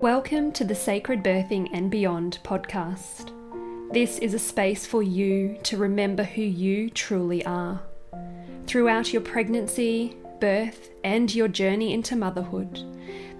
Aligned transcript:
Welcome 0.00 0.52
to 0.52 0.64
the 0.64 0.74
Sacred 0.74 1.22
Birthing 1.22 1.68
and 1.74 1.90
Beyond 1.90 2.38
podcast. 2.42 3.34
This 3.92 4.18
is 4.20 4.32
a 4.32 4.38
space 4.38 4.86
for 4.86 5.02
you 5.02 5.58
to 5.64 5.76
remember 5.76 6.22
who 6.22 6.40
you 6.40 6.88
truly 6.88 7.44
are. 7.44 7.82
Throughout 8.66 9.12
your 9.12 9.20
pregnancy, 9.20 10.16
birth, 10.40 10.88
and 11.04 11.34
your 11.34 11.48
journey 11.48 11.92
into 11.92 12.16
motherhood, 12.16 12.82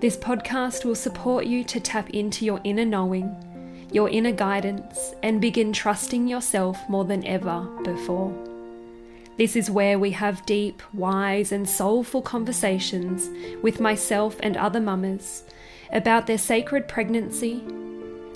this 0.01 0.19
podcast 0.19 0.85
will 0.85 0.95
support 0.95 1.47
you 1.47 1.65
to 1.65 1.81
tap 1.81 2.11
into 2.11 2.45
your 2.45 2.61
inner 2.63 2.85
knowing, 2.85 3.35
your 3.91 4.11
inner 4.11 4.33
guidance, 4.33 5.15
and 5.23 5.41
begin 5.41 5.73
trusting 5.73 6.29
yourself 6.29 6.79
more 6.91 7.07
than 7.07 7.25
ever 7.25 7.63
before. 7.85 8.35
This 9.39 9.57
is 9.57 9.71
where 9.71 9.99
we 9.99 10.11
have 10.11 10.45
deep, 10.45 10.83
wise, 10.93 11.53
and 11.53 11.67
soulful 11.67 12.21
conversations 12.21 13.31
with 13.63 13.81
myself 13.81 14.37
and 14.41 14.59
other 14.59 14.79
mamas 14.81 15.45
about 15.93 16.27
their 16.27 16.39
sacred 16.39 16.89
pregnancy, 16.89 17.63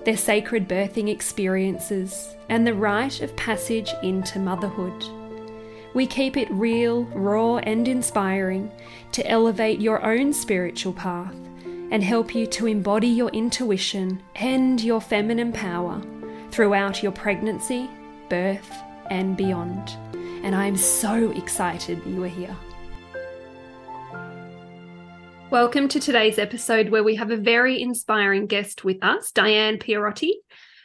their 0.05 0.17
sacred 0.17 0.69
birthing 0.69 1.09
experiences, 1.09 2.35
and 2.49 2.67
the 2.67 2.75
rite 2.75 3.21
of 3.21 3.35
passage 3.37 3.91
into 4.03 4.39
motherhood. 4.39 5.05
We 5.95 6.07
keep 6.07 6.37
it 6.37 6.51
real, 6.51 7.05
raw, 7.05 7.59
and 7.59 7.87
inspiring 7.87 8.71
to 9.12 9.27
elevate 9.27 9.81
your 9.81 10.05
own 10.05 10.33
spiritual 10.33 10.93
path 10.93 11.35
and 11.91 12.03
help 12.03 12.35
you 12.35 12.47
to 12.48 12.67
embody 12.67 13.07
your 13.07 13.31
intuition 13.31 14.21
and 14.34 14.81
your 14.81 15.01
feminine 15.01 15.53
power 15.53 16.03
throughout 16.51 17.03
your 17.03 17.12
pregnancy, 17.12 17.89
birth, 18.29 18.73
and 19.11 19.37
beyond. 19.37 19.97
And 20.43 20.55
I 20.55 20.67
am 20.67 20.77
so 20.77 21.31
excited 21.31 22.05
you 22.05 22.25
are 22.25 22.29
here. 22.29 22.57
Welcome 25.55 25.87
to 25.91 26.01
today's 26.01 26.41
episode 26.41 26.89
where 26.89 27.05
we 27.05 27.15
have 27.15 27.31
a 27.31 27.37
very 27.37 27.81
inspiring 27.81 28.48
guest 28.48 28.83
with 28.83 28.97
us, 29.03 29.31
Diane 29.31 29.78
Pierotti. 29.78 30.33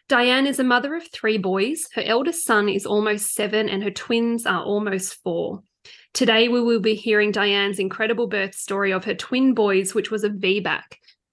Diane 0.08 0.46
is 0.46 0.60
a 0.60 0.64
mother 0.64 0.94
of 0.94 1.12
three 1.12 1.40
boys. 1.40 1.88
Her 1.96 2.04
eldest 2.04 2.46
son 2.46 2.70
is 2.70 2.86
almost 2.86 3.34
seven 3.34 3.68
and 3.68 3.82
her 3.82 3.90
twins 3.90 4.46
are 4.46 4.64
almost 4.64 5.24
four. 5.24 5.64
Today, 6.14 6.50
we 6.50 6.62
will 6.62 6.82
be 6.82 6.94
hearing 6.94 7.32
Diane's 7.32 7.80
incredible 7.80 8.28
birth 8.28 8.54
story 8.54 8.94
of 8.94 9.06
her 9.06 9.16
twin 9.16 9.56
boys, 9.56 9.96
which 9.96 10.12
was 10.12 10.24
a 10.24 10.30
VBAC. 10.30 10.84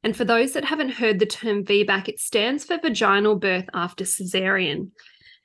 And 0.02 0.16
for 0.16 0.24
those 0.24 0.54
that 0.54 0.64
haven't 0.64 0.92
heard 0.92 1.18
the 1.18 1.26
term 1.26 1.62
VBAC, 1.62 2.08
it 2.08 2.18
stands 2.18 2.64
for 2.64 2.78
vaginal 2.78 3.36
birth 3.36 3.68
after 3.74 4.04
cesarean. 4.04 4.92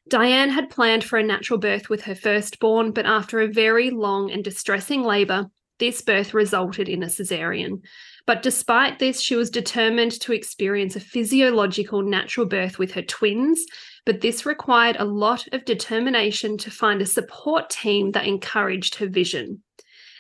Diane 0.08 0.50
had 0.50 0.70
planned 0.70 1.04
for 1.04 1.20
a 1.20 1.24
natural 1.24 1.60
birth 1.60 1.90
with 1.90 2.04
her 2.04 2.16
firstborn, 2.16 2.94
but 2.94 3.06
after 3.06 3.42
a 3.42 3.52
very 3.52 3.90
long 3.90 4.32
and 4.32 4.46
distressing 4.46 5.04
labour, 5.04 5.48
this 5.82 6.02
birth 6.02 6.36
resulted 6.36 6.88
in 6.88 7.02
a 7.02 7.08
cesarean. 7.08 7.82
But 8.28 8.44
despite 8.44 9.00
this, 9.00 9.20
she 9.20 9.36
was 9.36 9.50
determined 9.50 10.12
to 10.22 10.32
experience 10.32 10.96
a 10.96 11.00
physiological 11.00 12.04
natural 12.04 12.46
birth 12.46 12.78
with 12.78 12.92
her 12.92 13.02
twins. 13.02 13.66
But 14.06 14.22
this 14.22 14.46
required 14.46 14.98
a 15.00 15.06
lot 15.06 15.48
of 15.52 15.66
determination 15.66 16.59
to 16.59 16.70
find 16.70 17.02
a 17.02 17.06
support 17.08 17.72
team 17.72 18.12
that 18.12 18.28
encouraged 18.28 18.96
her 18.96 19.08
vision. 19.08 19.64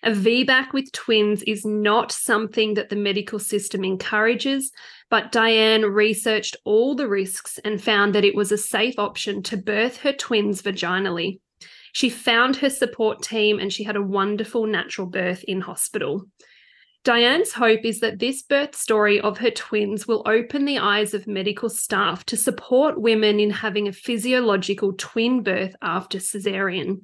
A 0.01 0.09
VBAC 0.09 0.73
with 0.73 0.91
twins 0.93 1.43
is 1.43 1.63
not 1.63 2.11
something 2.11 2.73
that 2.73 2.89
the 2.89 2.95
medical 2.95 3.37
system 3.37 3.83
encourages, 3.83 4.71
but 5.11 5.31
Diane 5.31 5.83
researched 5.83 6.57
all 6.65 6.95
the 6.95 7.07
risks 7.07 7.59
and 7.63 7.79
found 7.79 8.15
that 8.15 8.25
it 8.25 8.33
was 8.33 8.51
a 8.51 8.57
safe 8.57 8.97
option 8.97 9.43
to 9.43 9.57
birth 9.57 9.97
her 9.97 10.13
twins 10.13 10.63
vaginally. 10.63 11.39
She 11.93 12.09
found 12.09 12.57
her 12.57 12.69
support 12.69 13.21
team 13.21 13.59
and 13.59 13.71
she 13.71 13.83
had 13.83 13.95
a 13.95 14.01
wonderful 14.01 14.65
natural 14.65 15.07
birth 15.07 15.43
in 15.43 15.61
hospital. 15.61 16.25
Diane's 17.03 17.51
hope 17.51 17.83
is 17.83 17.99
that 18.01 18.19
this 18.19 18.43
birth 18.43 18.75
story 18.75 19.19
of 19.19 19.39
her 19.39 19.49
twins 19.49 20.07
will 20.07 20.21
open 20.27 20.65
the 20.65 20.77
eyes 20.77 21.15
of 21.15 21.25
medical 21.25 21.67
staff 21.67 22.23
to 22.25 22.37
support 22.37 23.01
women 23.01 23.39
in 23.39 23.49
having 23.49 23.87
a 23.87 23.93
physiological 23.93 24.93
twin 24.93 25.41
birth 25.41 25.75
after 25.81 26.19
cesarean. 26.19 26.99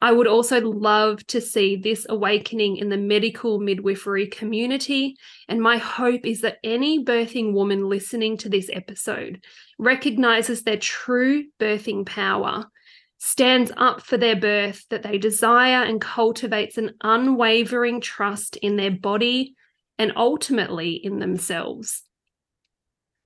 I 0.00 0.12
would 0.12 0.26
also 0.26 0.60
love 0.60 1.26
to 1.26 1.40
see 1.42 1.76
this 1.76 2.06
awakening 2.08 2.78
in 2.78 2.88
the 2.88 2.96
medical 2.96 3.60
midwifery 3.60 4.26
community. 4.26 5.16
And 5.48 5.60
my 5.60 5.76
hope 5.76 6.24
is 6.24 6.40
that 6.40 6.58
any 6.64 7.04
birthing 7.04 7.52
woman 7.52 7.90
listening 7.90 8.38
to 8.38 8.48
this 8.48 8.70
episode 8.72 9.44
recognizes 9.78 10.62
their 10.62 10.78
true 10.78 11.44
birthing 11.58 12.06
power 12.06 12.66
stands 13.22 13.70
up 13.76 14.00
for 14.00 14.16
their 14.16 14.34
birth, 14.34 14.86
that 14.88 15.02
they 15.02 15.18
desire 15.18 15.84
and 15.84 16.00
cultivates 16.00 16.78
an 16.78 16.94
unwavering 17.02 18.00
trust 18.00 18.56
in 18.56 18.76
their 18.76 18.90
body 18.90 19.54
and 19.98 20.10
ultimately 20.16 20.92
in 20.92 21.18
themselves. 21.18 22.02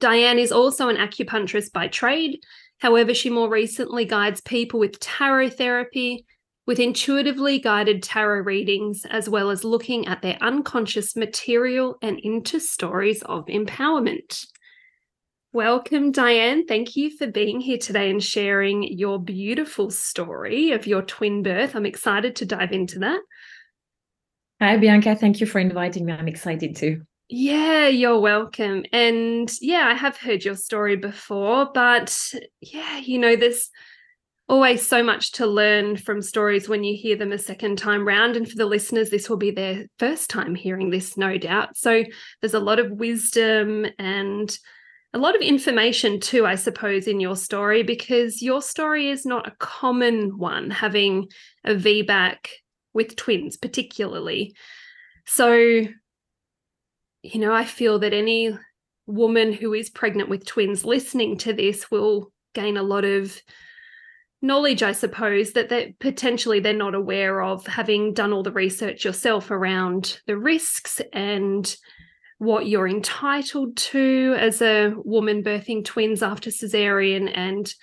Diane 0.01 0.41
is 0.41 0.51
also 0.51 0.89
an 0.89 0.97
acupuncturist 0.97 1.73
by 1.73 1.87
trade. 1.87 2.41
However, 2.79 3.15
she 3.15 3.31
more 3.31 3.49
recently 3.49 4.05
guides 4.05 4.41
people 4.41 4.81
with 4.81 4.99
tarot 4.99 5.51
therapy, 5.51 6.27
with 6.67 6.81
intuitively 6.81 7.61
guided 7.61 8.03
tarot 8.03 8.43
readings, 8.43 9.07
as 9.09 9.29
well 9.29 9.51
as 9.51 9.63
looking 9.63 10.09
at 10.09 10.23
their 10.23 10.39
unconscious 10.41 11.15
material 11.15 11.97
and 12.03 12.19
into 12.19 12.59
stories 12.59 13.23
of 13.23 13.47
empowerment. 13.47 14.45
Welcome, 15.55 16.11
Diane. 16.11 16.67
Thank 16.67 16.97
you 16.97 17.17
for 17.17 17.29
being 17.29 17.61
here 17.61 17.79
today 17.79 18.11
and 18.11 18.21
sharing 18.21 18.83
your 18.83 19.21
beautiful 19.21 19.89
story 19.89 20.73
of 20.73 20.85
your 20.85 21.03
twin 21.03 21.45
birth. 21.45 21.77
I'm 21.77 21.87
excited 21.87 22.35
to 22.37 22.45
dive 22.45 22.73
into 22.73 22.99
that. 22.99 23.21
Hi, 24.61 24.77
Bianca. 24.79 25.15
Thank 25.15 25.39
you 25.39 25.47
for 25.47 25.61
inviting 25.61 26.07
me. 26.07 26.13
I'm 26.13 26.27
excited 26.27 26.75
too. 26.75 27.03
Yeah, 27.29 27.87
you're 27.87 28.19
welcome. 28.19 28.85
And 28.93 29.49
yeah, 29.61 29.87
I 29.87 29.95
have 29.95 30.17
heard 30.17 30.45
your 30.45 30.57
story 30.57 30.97
before, 30.97 31.71
but 31.73 32.21
yeah, 32.61 32.99
you 32.99 33.21
know, 33.21 33.37
there's 33.37 33.71
always 34.49 34.85
so 34.85 35.05
much 35.05 35.31
to 35.35 35.47
learn 35.47 35.97
from 35.97 36.21
stories 36.21 36.69
when 36.69 36.83
you 36.83 36.97
hear 36.97 37.15
them 37.15 37.31
a 37.31 37.39
second 37.39 37.79
time 37.79 38.05
round. 38.05 38.35
And 38.35 38.51
for 38.51 38.57
the 38.57 38.67
listeners, 38.67 39.09
this 39.09 39.31
will 39.31 39.37
be 39.37 39.53
their 39.53 39.87
first 40.01 40.31
time 40.31 40.57
hearing 40.57 40.91
this, 40.91 41.17
no 41.17 41.39
doubt. 41.39 41.77
So 41.77 42.03
there's 42.41 42.55
a 42.55 42.59
lot 42.59 42.81
of 42.81 42.91
wisdom 42.91 43.87
and 44.01 44.59
a 45.15 45.19
lot 45.19 45.37
of 45.37 45.43
information 45.43 46.19
too, 46.19 46.45
I 46.45 46.57
suppose, 46.57 47.07
in 47.07 47.21
your 47.21 47.37
story 47.37 47.85
because 47.85 48.43
your 48.43 48.61
story 48.61 49.09
is 49.09 49.25
not 49.25 49.47
a 49.47 49.55
common 49.61 50.37
one, 50.37 50.71
having 50.71 51.29
a 51.65 51.75
VBAC 51.75 52.49
with 52.93 53.15
twins, 53.15 53.57
particularly. 53.57 54.57
So, 55.25 55.55
you 55.55 57.41
know, 57.41 57.55
I 57.55 57.65
feel 57.65 58.01
that 58.01 58.13
any 58.13 58.59
woman 59.07 59.53
who 59.53 59.73
is 59.73 59.89
pregnant 59.89 60.29
with 60.29 60.45
twins 60.45 60.85
listening 60.85 61.39
to 61.39 61.53
this 61.53 61.93
will 61.93 62.33
gain 62.53 62.77
a 62.77 62.83
lot 62.83 63.05
of 63.05 63.41
knowledge 64.41 64.83
i 64.83 64.93
suppose 64.93 65.53
that 65.53 65.71
they 65.71 65.95
potentially 66.01 66.61
they're 66.61 66.75
not 66.75 66.95
aware 66.95 67.43
of 67.43 67.67
having 67.67 68.13
done 68.13 68.31
all 68.31 68.43
the 68.43 68.53
research 68.53 69.03
yourself 69.03 69.51
around 69.51 70.21
the 70.27 70.37
risks 70.37 71.01
and 71.15 71.77
what 72.45 72.67
you're 72.67 72.89
entitled 72.89 73.77
to 73.77 74.37
as 74.39 74.63
a 74.63 74.95
woman 75.05 75.43
birthing 75.43 75.85
twins 75.85 76.23
after 76.23 76.51
cesarean 76.51 77.31
and 77.35 77.75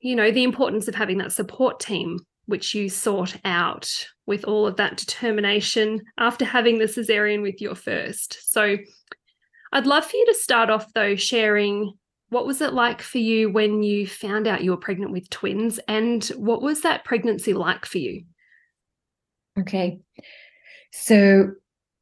you 0.00 0.14
know 0.14 0.30
the 0.30 0.44
importance 0.44 0.88
of 0.88 0.94
having 0.94 1.18
that 1.18 1.32
support 1.32 1.80
team 1.80 2.18
which 2.46 2.74
you 2.74 2.88
sought 2.88 3.36
out 3.44 3.90
with 4.26 4.44
all 4.44 4.66
of 4.66 4.76
that 4.76 4.96
determination 4.96 6.00
after 6.16 6.44
having 6.44 6.78
the 6.78 6.86
cesarean 6.86 7.42
with 7.42 7.60
your 7.60 7.74
first. 7.74 8.38
So 8.52 8.76
i'd 9.72 9.86
love 9.86 10.04
for 10.04 10.16
you 10.16 10.26
to 10.26 10.34
start 10.34 10.70
off 10.70 10.90
though 10.94 11.14
sharing 11.14 11.92
what 12.30 12.46
was 12.46 12.60
it 12.60 12.72
like 12.72 13.00
for 13.00 13.18
you 13.18 13.50
when 13.50 13.82
you 13.82 14.06
found 14.06 14.46
out 14.46 14.62
you 14.62 14.70
were 14.70 14.76
pregnant 14.76 15.12
with 15.12 15.30
twins 15.30 15.80
and 15.88 16.24
what 16.36 16.62
was 16.62 16.82
that 16.82 17.04
pregnancy 17.04 17.54
like 17.54 17.86
for 17.86 17.98
you? 17.98 18.24
Okay. 19.58 20.00
So 20.92 21.52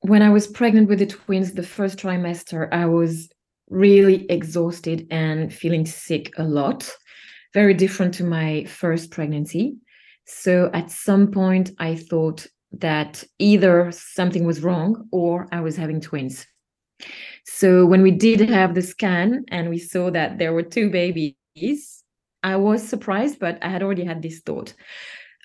when 0.08 0.23
I 0.23 0.31
was 0.31 0.47
pregnant 0.47 0.88
with 0.88 1.00
the 1.00 1.06
twins, 1.06 1.53
the 1.53 1.62
first 1.62 1.99
trimester, 1.99 2.69
I 2.73 2.87
was 2.87 3.29
really 3.69 4.25
exhausted 4.31 5.06
and 5.11 5.53
feeling 5.53 5.85
sick 5.85 6.32
a 6.38 6.44
lot, 6.44 6.88
very 7.53 7.75
different 7.75 8.14
to 8.14 8.25
my 8.25 8.64
first 8.64 9.11
pregnancy. 9.11 9.76
So 10.26 10.70
at 10.73 10.91
some 10.91 11.31
point, 11.32 11.73
I 11.79 11.97
thought 11.97 12.47
that 12.73 13.25
either 13.38 13.91
something 13.93 14.44
was 14.44 14.62
wrong 14.62 15.08
or 15.11 15.49
I 15.50 15.61
was 15.61 15.76
having 15.76 16.00
twins. 16.00 16.47
So 17.44 17.87
when 17.87 18.03
we 18.03 18.11
did 18.11 18.49
have 18.49 18.75
the 18.75 18.82
scan 18.82 19.44
and 19.49 19.69
we 19.69 19.79
saw 19.79 20.11
that 20.11 20.38
there 20.38 20.53
were 20.53 20.62
two 20.62 20.91
babies, 20.91 22.05
I 22.43 22.56
was 22.56 22.87
surprised, 22.87 23.38
but 23.41 23.58
I 23.62 23.69
had 23.69 23.82
already 23.82 24.05
had 24.05 24.23
this 24.23 24.41
thought. 24.41 24.73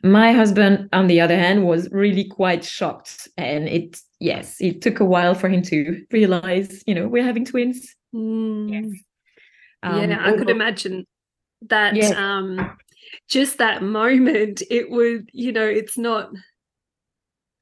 My 0.03 0.33
husband, 0.33 0.89
on 0.93 1.07
the 1.07 1.21
other 1.21 1.37
hand, 1.37 1.65
was 1.65 1.89
really 1.91 2.25
quite 2.25 2.63
shocked. 2.63 3.27
And 3.37 3.67
it, 3.67 3.99
yes, 4.21 4.55
it 4.61 4.81
took 4.81 4.99
a 4.99 5.05
while 5.05 5.35
for 5.35 5.49
him 5.49 5.61
to 5.63 6.05
realize, 6.11 6.83
you 6.87 6.95
know, 6.95 7.07
we're 7.07 7.23
having 7.23 7.45
twins. 7.45 7.95
Mm. 8.15 8.71
Yes. 8.71 9.01
Um, 9.83 10.09
yeah, 10.09 10.23
I 10.23 10.37
could 10.37 10.49
imagine 10.49 11.05
that 11.69 11.95
yes. 11.95 12.15
um 12.15 12.77
just 13.27 13.57
that 13.57 13.83
moment 13.83 14.63
it 14.71 14.89
would 14.89 15.29
you 15.31 15.51
know 15.51 15.65
it's 15.65 15.95
not 15.95 16.31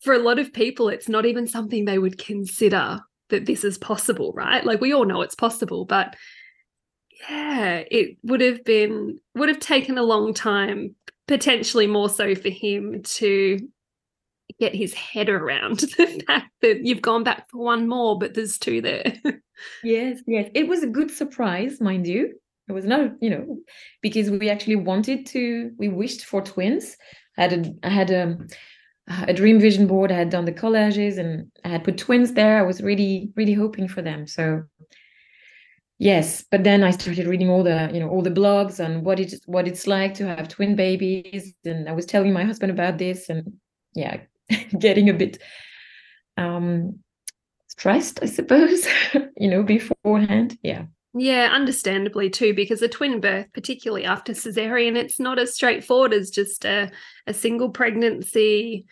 for 0.01 0.13
a 0.13 0.19
lot 0.19 0.39
of 0.39 0.53
people 0.53 0.87
it's 0.87 1.09
not 1.09 1.25
even 1.25 1.45
something 1.47 1.83
they 1.83 1.97
would 1.97 2.17
consider 2.17 3.01
that 3.29 3.45
this 3.45 3.63
is 3.63 3.77
possible, 3.77 4.33
right? 4.33 4.65
Like 4.65 4.81
we 4.81 4.93
all 4.93 5.05
know 5.05 5.21
it's 5.21 5.35
possible, 5.35 5.85
but 5.85 6.15
yeah, 7.29 7.83
it 7.89 8.17
would 8.23 8.41
have 8.41 8.63
been 8.63 9.19
would 9.35 9.49
have 9.49 9.59
taken 9.59 9.97
a 9.97 10.03
long 10.03 10.33
time, 10.33 10.95
potentially 11.27 11.87
more 11.87 12.09
so 12.09 12.35
for 12.35 12.49
him 12.49 13.01
to 13.03 13.59
get 14.59 14.75
his 14.75 14.93
head 14.93 15.29
around 15.29 15.79
the 15.97 16.23
fact 16.25 16.51
that 16.61 16.85
you've 16.85 17.01
gone 17.01 17.23
back 17.23 17.49
for 17.49 17.63
one 17.63 17.87
more, 17.87 18.17
but 18.17 18.33
there's 18.33 18.57
two 18.57 18.81
there. 18.81 19.13
yes, 19.83 20.21
yes. 20.27 20.49
It 20.53 20.67
was 20.67 20.83
a 20.83 20.87
good 20.87 21.11
surprise, 21.11 21.79
mind 21.79 22.07
you. 22.07 22.33
It 22.67 22.73
was 22.73 22.85
not, 22.85 23.11
you 23.21 23.29
know, 23.29 23.59
because 24.01 24.29
we 24.29 24.49
actually 24.49 24.75
wanted 24.75 25.25
to, 25.27 25.71
we 25.77 25.87
wished 25.87 26.25
for 26.25 26.41
twins. 26.41 26.95
I 27.37 27.41
had 27.43 27.53
a, 27.53 27.87
I 27.87 27.89
had 27.89 28.11
a, 28.11 28.37
a 29.07 29.33
dream 29.33 29.59
vision 29.59 29.87
board. 29.87 30.11
I 30.11 30.15
had 30.15 30.29
done 30.29 30.45
the 30.45 30.51
collages 30.51 31.17
and 31.17 31.51
I 31.65 31.69
had 31.69 31.83
put 31.83 31.97
twins 31.97 32.33
there. 32.33 32.59
I 32.59 32.61
was 32.61 32.81
really, 32.81 33.31
really 33.35 33.53
hoping 33.53 33.87
for 33.87 34.03
them. 34.03 34.27
So 34.27 34.63
yes, 35.97 36.45
but 36.51 36.63
then 36.63 36.83
I 36.83 36.91
started 36.91 37.25
reading 37.25 37.49
all 37.49 37.63
the, 37.63 37.89
you 37.91 37.99
know, 37.99 38.09
all 38.09 38.21
the 38.21 38.29
blogs 38.29 38.83
on 38.83 39.03
what 39.03 39.19
it's 39.19 39.39
what 39.47 39.67
it's 39.67 39.87
like 39.87 40.13
to 40.15 40.27
have 40.27 40.47
twin 40.47 40.75
babies. 40.75 41.53
And 41.65 41.89
I 41.89 41.93
was 41.93 42.05
telling 42.05 42.33
my 42.33 42.43
husband 42.43 42.71
about 42.71 42.99
this 42.99 43.29
and 43.29 43.53
yeah, 43.95 44.17
getting 44.79 45.09
a 45.09 45.13
bit 45.13 45.41
um 46.37 46.99
stressed, 47.67 48.19
I 48.21 48.25
suppose, 48.25 48.87
you 49.37 49.49
know, 49.49 49.63
beforehand. 49.63 50.57
Yeah. 50.61 50.85
Yeah, 51.15 51.49
understandably 51.51 52.29
too, 52.29 52.53
because 52.53 52.81
a 52.81 52.87
twin 52.87 53.19
birth, 53.19 53.47
particularly 53.53 54.05
after 54.05 54.33
cesarean, 54.33 54.95
it's 54.95 55.19
not 55.19 55.39
as 55.39 55.55
straightforward 55.55 56.13
as 56.13 56.29
just 56.29 56.65
a, 56.65 56.91
a 57.25 57.33
single 57.33 57.69
pregnancy 57.69 58.85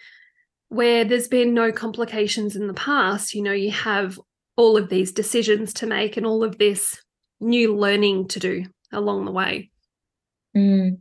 where 0.69 1.06
there's 1.06 1.27
been 1.27 1.54
no 1.54 1.71
complications 1.71 2.56
in 2.56 2.68
the 2.68 2.74
past. 2.74 3.36
You 3.36 3.44
know, 3.44 3.51
you 3.51 3.71
have 3.71 4.19
all 4.56 4.77
of 4.77 4.89
these 4.89 5.12
decisions 5.12 5.74
to 5.74 5.86
make 5.86 6.18
and 6.18 6.25
all 6.25 6.44
of 6.44 6.57
this 6.57 7.00
new 7.39 7.75
learning 7.75 8.30
to 8.30 8.39
do 8.39 8.65
along 8.92 9.25
the 9.25 9.31
way. 9.31 9.69
Mm. 10.56 11.00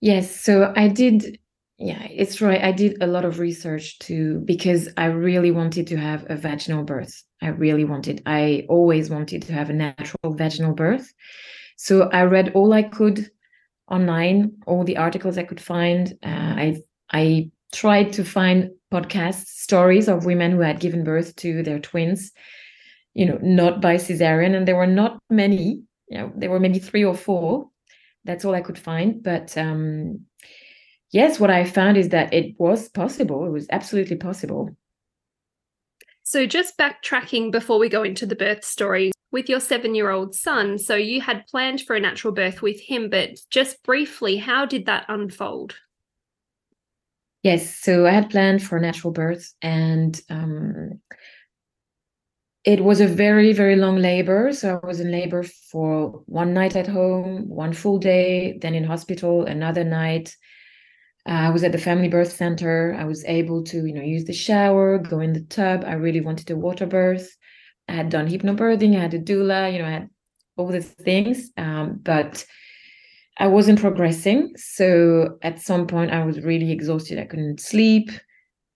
Yes, 0.00 0.40
so 0.40 0.72
I 0.74 0.88
did 0.88 1.38
yeah, 1.80 2.06
it's 2.10 2.42
right. 2.42 2.62
I 2.62 2.72
did 2.72 3.02
a 3.02 3.06
lot 3.06 3.24
of 3.24 3.38
research 3.38 3.98
too 4.00 4.42
because 4.44 4.90
I 4.98 5.06
really 5.06 5.50
wanted 5.50 5.86
to 5.86 5.96
have 5.96 6.26
a 6.28 6.36
vaginal 6.36 6.84
birth. 6.84 7.24
I 7.40 7.48
really 7.48 7.84
wanted. 7.84 8.22
I 8.26 8.66
always 8.68 9.08
wanted 9.08 9.40
to 9.44 9.54
have 9.54 9.70
a 9.70 9.72
natural 9.72 10.34
vaginal 10.34 10.74
birth. 10.74 11.10
So 11.78 12.10
I 12.10 12.24
read 12.24 12.52
all 12.54 12.74
I 12.74 12.82
could 12.82 13.30
online, 13.88 14.52
all 14.66 14.84
the 14.84 14.98
articles 14.98 15.38
I 15.38 15.44
could 15.44 15.60
find. 15.60 16.12
Uh, 16.22 16.54
I 16.66 16.82
I 17.10 17.50
tried 17.72 18.12
to 18.12 18.24
find 18.24 18.72
podcast 18.92 19.46
stories 19.46 20.06
of 20.06 20.26
women 20.26 20.52
who 20.52 20.60
had 20.60 20.80
given 20.80 21.02
birth 21.02 21.34
to 21.36 21.62
their 21.62 21.78
twins, 21.78 22.30
you 23.14 23.24
know, 23.24 23.38
not 23.40 23.80
by 23.80 23.94
cesarean, 23.94 24.54
and 24.54 24.68
there 24.68 24.76
were 24.76 24.86
not 24.86 25.18
many. 25.30 25.82
You 26.10 26.18
know, 26.18 26.32
there 26.36 26.50
were 26.50 26.60
maybe 26.60 26.78
three 26.78 27.04
or 27.04 27.14
four. 27.14 27.70
That's 28.24 28.44
all 28.44 28.54
I 28.54 28.60
could 28.60 28.78
find. 28.78 29.22
But 29.22 29.56
um, 29.56 30.26
yes, 31.10 31.40
what 31.40 31.50
I 31.50 31.64
found 31.64 31.96
is 31.96 32.10
that 32.10 32.32
it 32.32 32.54
was 32.58 32.88
possible. 32.88 33.46
It 33.46 33.50
was 33.50 33.66
absolutely 33.70 34.16
possible. 34.16 34.76
So, 36.22 36.46
just 36.46 36.78
backtracking 36.78 37.50
before 37.50 37.78
we 37.78 37.88
go 37.88 38.02
into 38.02 38.26
the 38.26 38.36
birth 38.36 38.64
story 38.64 39.10
with 39.32 39.48
your 39.48 39.60
seven 39.60 39.94
year 39.94 40.10
old 40.10 40.34
son. 40.34 40.78
So, 40.78 40.94
you 40.94 41.20
had 41.20 41.46
planned 41.48 41.82
for 41.82 41.96
a 41.96 42.00
natural 42.00 42.32
birth 42.32 42.62
with 42.62 42.80
him, 42.80 43.10
but 43.10 43.40
just 43.50 43.82
briefly, 43.82 44.36
how 44.36 44.64
did 44.64 44.86
that 44.86 45.06
unfold? 45.08 45.74
Yes, 47.42 47.74
so 47.74 48.06
I 48.06 48.10
had 48.10 48.30
planned 48.30 48.62
for 48.62 48.76
a 48.76 48.80
natural 48.80 49.12
birth, 49.12 49.54
and 49.62 50.20
um, 50.28 51.00
it 52.64 52.84
was 52.84 53.00
a 53.00 53.08
very, 53.08 53.54
very 53.54 53.74
long 53.74 53.96
labor. 53.96 54.52
So, 54.52 54.78
I 54.80 54.86
was 54.86 55.00
in 55.00 55.10
labor 55.10 55.42
for 55.42 56.22
one 56.26 56.54
night 56.54 56.76
at 56.76 56.86
home, 56.86 57.48
one 57.48 57.72
full 57.72 57.98
day, 57.98 58.56
then 58.60 58.74
in 58.74 58.84
hospital, 58.84 59.46
another 59.46 59.82
night 59.82 60.36
I 61.26 61.50
was 61.50 61.62
at 61.64 61.72
the 61.72 61.78
family 61.78 62.08
birth 62.08 62.32
center. 62.32 62.96
I 62.98 63.04
was 63.04 63.24
able 63.24 63.62
to, 63.64 63.84
you 63.86 63.92
know, 63.92 64.02
use 64.02 64.24
the 64.24 64.32
shower, 64.32 64.98
go 64.98 65.20
in 65.20 65.32
the 65.32 65.42
tub. 65.42 65.84
I 65.86 65.94
really 65.94 66.20
wanted 66.20 66.50
a 66.50 66.56
water 66.56 66.86
birth. 66.86 67.36
I 67.88 67.92
had 67.92 68.08
done 68.08 68.28
hypnobirthing. 68.28 68.96
I 68.96 69.00
had 69.00 69.14
a 69.14 69.20
doula. 69.20 69.72
You 69.72 69.80
know, 69.80 69.86
I 69.86 69.90
had 69.90 70.10
all 70.56 70.68
these 70.68 70.88
things, 70.88 71.50
um, 71.56 71.98
but 72.02 72.44
I 73.38 73.46
wasn't 73.46 73.80
progressing. 73.80 74.52
So 74.56 75.38
at 75.42 75.60
some 75.60 75.86
point, 75.86 76.12
I 76.12 76.24
was 76.24 76.40
really 76.40 76.72
exhausted. 76.72 77.18
I 77.18 77.24
couldn't 77.24 77.60
sleep, 77.60 78.10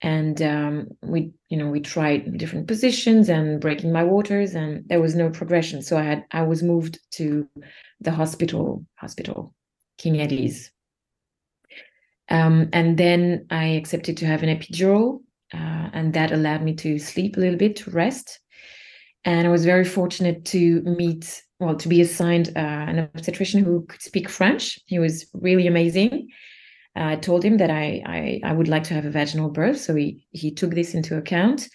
and 0.01 0.41
um, 0.43 0.89
we, 1.03 1.33
you 1.49 1.57
know, 1.57 1.69
we 1.69 1.81
tried 1.81 2.39
different 2.39 2.67
positions 2.67 3.29
and 3.29 3.61
breaking 3.61 3.93
my 3.93 4.05
waters, 4.05 4.55
and 4.55 4.87
there 4.89 5.01
was 5.01 5.15
no 5.15 5.31
progression. 5.31 5.83
So 5.83 5.97
I 5.97 6.03
had, 6.03 6.25
I 6.31 6.43
was 6.43 6.63
moved 6.63 6.99
to 7.13 7.49
the 8.01 8.11
hospital, 8.11 8.85
hospital, 8.97 9.55
King 9.99 10.21
Eddie's 10.21 10.71
um, 12.29 12.69
and 12.73 12.97
then 12.97 13.47
I 13.51 13.65
accepted 13.65 14.17
to 14.19 14.27
have 14.27 14.43
an 14.43 14.49
epidural, 14.49 15.21
uh, 15.53 15.91
and 15.93 16.13
that 16.15 16.33
allowed 16.33 16.63
me 16.63 16.75
to 16.77 16.99
sleep 16.99 17.37
a 17.37 17.41
little 17.41 17.59
bit, 17.59 17.77
to 17.77 17.91
rest. 17.91 18.41
And 19.25 19.47
I 19.47 19.51
was 19.51 19.65
very 19.65 19.85
fortunate 19.85 20.45
to 20.47 20.83
meet, 20.83 21.43
well, 21.61 21.77
to 21.77 21.89
be 21.89 22.01
assigned 22.01 22.49
uh, 22.57 22.61
an 22.61 22.99
obstetrician 23.15 23.65
who 23.65 23.87
could 23.87 24.03
speak 24.03 24.29
French. 24.29 24.79
He 24.87 24.99
was 24.99 25.27
really 25.33 25.67
amazing. 25.67 26.29
Uh, 26.97 27.05
I 27.05 27.17
told 27.17 27.45
him 27.45 27.59
that 27.59 27.71
I, 27.71 28.03
I, 28.07 28.41
I 28.45 28.53
would 28.53 28.69
like 28.69 28.85
to 28.85 28.95
have 28.95 29.05
a 29.05 29.11
vaginal 29.11 29.51
birth, 29.51 29.81
so 29.81 29.95
he 29.95 30.27
he 30.31 30.53
took 30.53 30.71
this 30.75 30.95
into 30.95 31.17
account, 31.17 31.69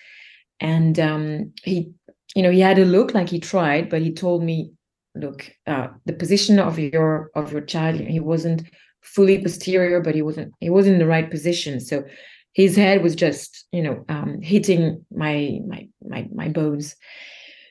and 0.62 0.98
um, 1.00 1.54
he 1.64 1.92
you 2.36 2.42
know 2.42 2.52
he 2.52 2.62
had 2.62 2.80
a 2.80 2.86
look 2.86 3.14
like 3.14 3.30
he 3.30 3.40
tried, 3.40 3.90
but 3.90 4.02
he 4.02 4.14
told 4.14 4.44
me, 4.44 4.72
look, 5.16 5.52
uh, 5.68 5.88
the 6.06 6.14
position 6.14 6.58
of 6.58 6.80
your 6.80 7.32
of 7.36 7.52
your 7.52 7.62
child, 7.62 8.00
he 8.00 8.22
wasn't 8.22 8.64
fully 9.02 9.42
posterior, 9.42 10.02
but 10.02 10.16
he 10.16 10.22
wasn't 10.22 10.54
he 10.60 10.70
wasn't 10.70 10.94
in 10.94 11.00
the 11.00 11.06
right 11.06 11.30
position. 11.30 11.80
So 11.80 12.04
his 12.54 12.76
head 12.76 13.04
was 13.04 13.16
just, 13.16 13.66
you 13.72 13.82
know, 13.82 14.06
um, 14.10 14.42
hitting 14.42 15.06
my 15.12 15.60
my 15.68 15.88
my 16.08 16.28
my 16.34 16.50
bones. 16.50 16.96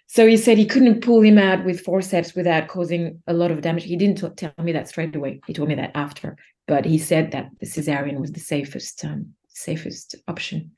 So 0.06 0.26
he 0.26 0.38
said 0.38 0.56
he 0.56 0.64
couldn't 0.64 1.02
pull 1.02 1.20
him 1.20 1.36
out 1.36 1.64
with 1.66 1.80
forceps 1.80 2.34
without 2.34 2.69
causing 2.69 3.22
a 3.26 3.34
lot 3.34 3.50
of 3.50 3.60
damage. 3.60 3.84
He 3.84 3.96
didn't 3.96 4.19
t- 4.19 4.28
tell 4.36 4.54
me 4.64 4.72
that 4.72 4.88
straight 4.88 5.14
away. 5.14 5.40
He 5.46 5.52
told 5.52 5.69
me 5.69 5.75
that 5.75 5.90
after, 5.94 6.38
but 6.66 6.86
he 6.86 6.96
said 6.96 7.32
that 7.32 7.50
the 7.60 7.66
cesarean 7.66 8.19
was 8.19 8.32
the 8.32 8.40
safest 8.40 9.04
um, 9.04 9.34
safest 9.48 10.14
option. 10.26 10.72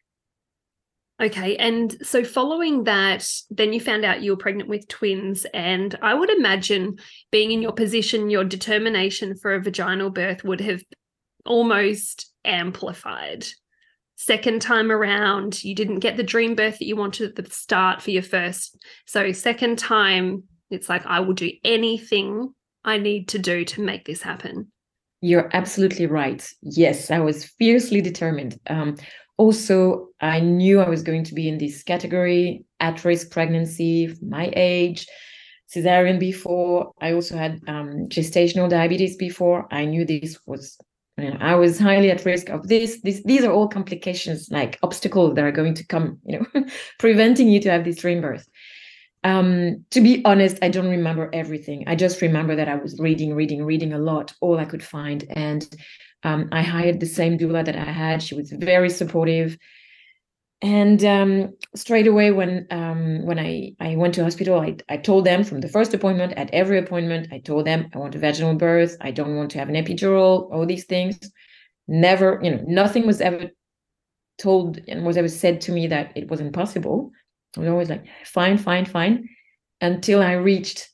Okay. 1.20 1.56
And 1.56 1.94
so 2.06 2.24
following 2.24 2.84
that, 2.84 3.28
then 3.50 3.74
you 3.74 3.80
found 3.80 4.04
out 4.04 4.22
you 4.22 4.30
were 4.32 4.38
pregnant 4.38 4.70
with 4.70 4.88
twins. 4.88 5.44
And 5.52 5.94
I 6.00 6.14
would 6.14 6.30
imagine 6.30 6.98
being 7.30 7.52
in 7.52 7.60
your 7.60 7.72
position, 7.72 8.30
your 8.30 8.44
determination 8.44 9.36
for 9.36 9.54
a 9.54 9.60
vaginal 9.60 10.08
birth 10.10 10.44
would 10.44 10.60
have 10.62 10.82
almost 11.44 12.32
amplified. 12.44 13.46
Second 14.16 14.62
time 14.62 14.90
around, 14.90 15.62
you 15.62 15.74
didn't 15.74 16.00
get 16.00 16.16
the 16.16 16.22
dream 16.22 16.54
birth 16.54 16.78
that 16.78 16.86
you 16.86 16.96
wanted 16.96 17.28
at 17.28 17.42
the 17.42 17.50
start 17.50 18.02
for 18.02 18.10
your 18.10 18.22
first. 18.22 18.78
So, 19.06 19.32
second 19.32 19.78
time, 19.78 20.44
it's 20.70 20.88
like, 20.88 21.06
I 21.06 21.20
will 21.20 21.32
do 21.32 21.50
anything 21.64 22.54
I 22.84 22.98
need 22.98 23.28
to 23.28 23.38
do 23.38 23.64
to 23.64 23.80
make 23.80 24.04
this 24.04 24.22
happen. 24.22 24.70
You're 25.22 25.50
absolutely 25.54 26.06
right. 26.06 26.46
Yes, 26.62 27.10
I 27.10 27.20
was 27.20 27.44
fiercely 27.44 28.00
determined. 28.00 28.58
Um, 28.68 28.96
also, 29.40 30.08
I 30.20 30.38
knew 30.40 30.80
I 30.80 30.88
was 30.90 31.02
going 31.02 31.24
to 31.24 31.34
be 31.34 31.48
in 31.48 31.56
this 31.56 31.82
category 31.82 32.66
at 32.78 33.06
risk 33.06 33.30
pregnancy, 33.30 34.14
my 34.20 34.52
age, 34.54 35.06
cesarean 35.74 36.20
before. 36.20 36.92
I 37.00 37.14
also 37.14 37.38
had 37.38 37.58
um, 37.66 38.06
gestational 38.10 38.68
diabetes 38.68 39.16
before. 39.16 39.66
I 39.70 39.86
knew 39.86 40.04
this 40.04 40.38
was, 40.44 40.76
you 41.16 41.30
know, 41.30 41.38
I 41.40 41.54
was 41.54 41.78
highly 41.78 42.10
at 42.10 42.26
risk 42.26 42.50
of 42.50 42.68
this. 42.68 43.00
This 43.00 43.22
these 43.24 43.42
are 43.42 43.50
all 43.50 43.66
complications, 43.66 44.50
like 44.50 44.78
obstacles 44.82 45.34
that 45.36 45.44
are 45.46 45.52
going 45.52 45.72
to 45.72 45.86
come, 45.86 46.18
you 46.26 46.40
know, 46.40 46.64
preventing 46.98 47.48
you 47.48 47.60
to 47.60 47.70
have 47.70 47.84
this 47.84 47.96
dream 47.96 48.20
birth. 48.20 48.46
Um, 49.24 49.86
to 49.90 50.02
be 50.02 50.22
honest, 50.26 50.58
I 50.60 50.68
don't 50.68 50.90
remember 50.90 51.30
everything. 51.32 51.84
I 51.86 51.94
just 51.94 52.20
remember 52.20 52.56
that 52.56 52.68
I 52.68 52.76
was 52.76 53.00
reading, 53.00 53.34
reading, 53.34 53.64
reading 53.64 53.94
a 53.94 53.98
lot, 53.98 54.34
all 54.42 54.58
I 54.58 54.66
could 54.66 54.84
find. 54.84 55.24
And 55.30 55.66
um, 56.22 56.48
I 56.52 56.62
hired 56.62 57.00
the 57.00 57.06
same 57.06 57.38
doula 57.38 57.64
that 57.64 57.76
I 57.76 57.84
had. 57.84 58.22
She 58.22 58.34
was 58.34 58.50
very 58.50 58.90
supportive. 58.90 59.56
And 60.62 61.02
um, 61.04 61.54
straight 61.74 62.06
away, 62.06 62.32
when 62.32 62.66
um, 62.70 63.24
when 63.24 63.38
I, 63.38 63.72
I 63.80 63.96
went 63.96 64.14
to 64.14 64.24
hospital, 64.24 64.60
I, 64.60 64.76
I 64.90 64.98
told 64.98 65.24
them 65.24 65.42
from 65.42 65.62
the 65.62 65.68
first 65.68 65.94
appointment, 65.94 66.34
at 66.34 66.50
every 66.52 66.78
appointment, 66.78 67.28
I 67.32 67.38
told 67.38 67.66
them 67.66 67.88
I 67.94 67.98
want 67.98 68.14
a 68.14 68.18
vaginal 68.18 68.54
birth. 68.54 68.96
I 69.00 69.10
don't 69.10 69.36
want 69.36 69.50
to 69.52 69.58
have 69.58 69.70
an 69.70 69.74
epidural. 69.74 70.52
All 70.52 70.66
these 70.66 70.84
things. 70.84 71.18
Never, 71.88 72.38
you 72.42 72.50
know, 72.50 72.62
nothing 72.66 73.06
was 73.06 73.20
ever 73.20 73.50
told 74.38 74.78
and 74.86 75.04
was 75.04 75.16
ever 75.16 75.28
said 75.28 75.62
to 75.62 75.72
me 75.72 75.86
that 75.88 76.12
it 76.14 76.30
was 76.30 76.40
impossible. 76.40 77.10
I 77.56 77.60
was 77.60 77.68
always 77.68 77.90
like, 77.90 78.04
fine, 78.24 78.58
fine, 78.58 78.84
fine, 78.84 79.28
until 79.80 80.22
I 80.22 80.34
reached 80.34 80.88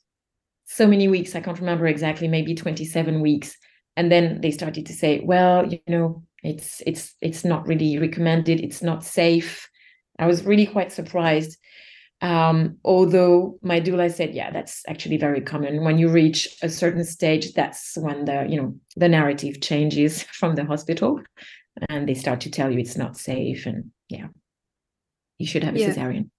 so 0.65 0.87
many 0.87 1.07
weeks. 1.07 1.35
I 1.35 1.41
can't 1.41 1.59
remember 1.59 1.85
exactly, 1.85 2.27
maybe 2.27 2.55
27 2.55 3.21
weeks 3.21 3.55
and 3.97 4.09
then 4.11 4.39
they 4.41 4.51
started 4.51 4.85
to 4.85 4.93
say 4.93 5.19
well 5.25 5.67
you 5.67 5.81
know 5.87 6.23
it's 6.43 6.81
it's 6.85 7.15
it's 7.21 7.43
not 7.43 7.67
really 7.67 7.97
recommended 7.97 8.61
it's 8.61 8.81
not 8.81 9.03
safe 9.03 9.69
i 10.19 10.25
was 10.25 10.45
really 10.45 10.65
quite 10.65 10.91
surprised 10.93 11.57
Um, 12.21 12.77
although 12.83 13.59
my 13.61 13.79
doula 13.79 14.11
said, 14.11 14.33
yeah, 14.33 14.49
that's 14.51 14.81
actually 14.87 15.17
very 15.17 15.41
common. 15.41 15.83
When 15.83 15.99
you 15.99 16.09
reach 16.09 16.57
a 16.63 16.69
certain 16.69 17.03
stage, 17.03 17.53
that's 17.53 17.95
when 17.95 18.25
the 18.25 18.47
you 18.49 18.57
know 18.59 18.73
the 18.95 19.07
narrative 19.07 19.61
changes 19.61 20.23
from 20.39 20.55
the 20.55 20.65
hospital, 20.65 21.21
and 21.89 22.07
they 22.07 22.15
start 22.15 22.41
to 22.41 22.49
tell 22.49 22.71
you 22.71 22.79
it's 22.79 22.97
not 22.97 23.17
safe, 23.17 23.67
and 23.67 23.91
yeah, 24.09 24.27
you 25.37 25.45
should 25.45 25.63
have 25.63 25.75
a 25.75 25.79
yeah. 25.79 25.93
cesarean. 25.93 26.29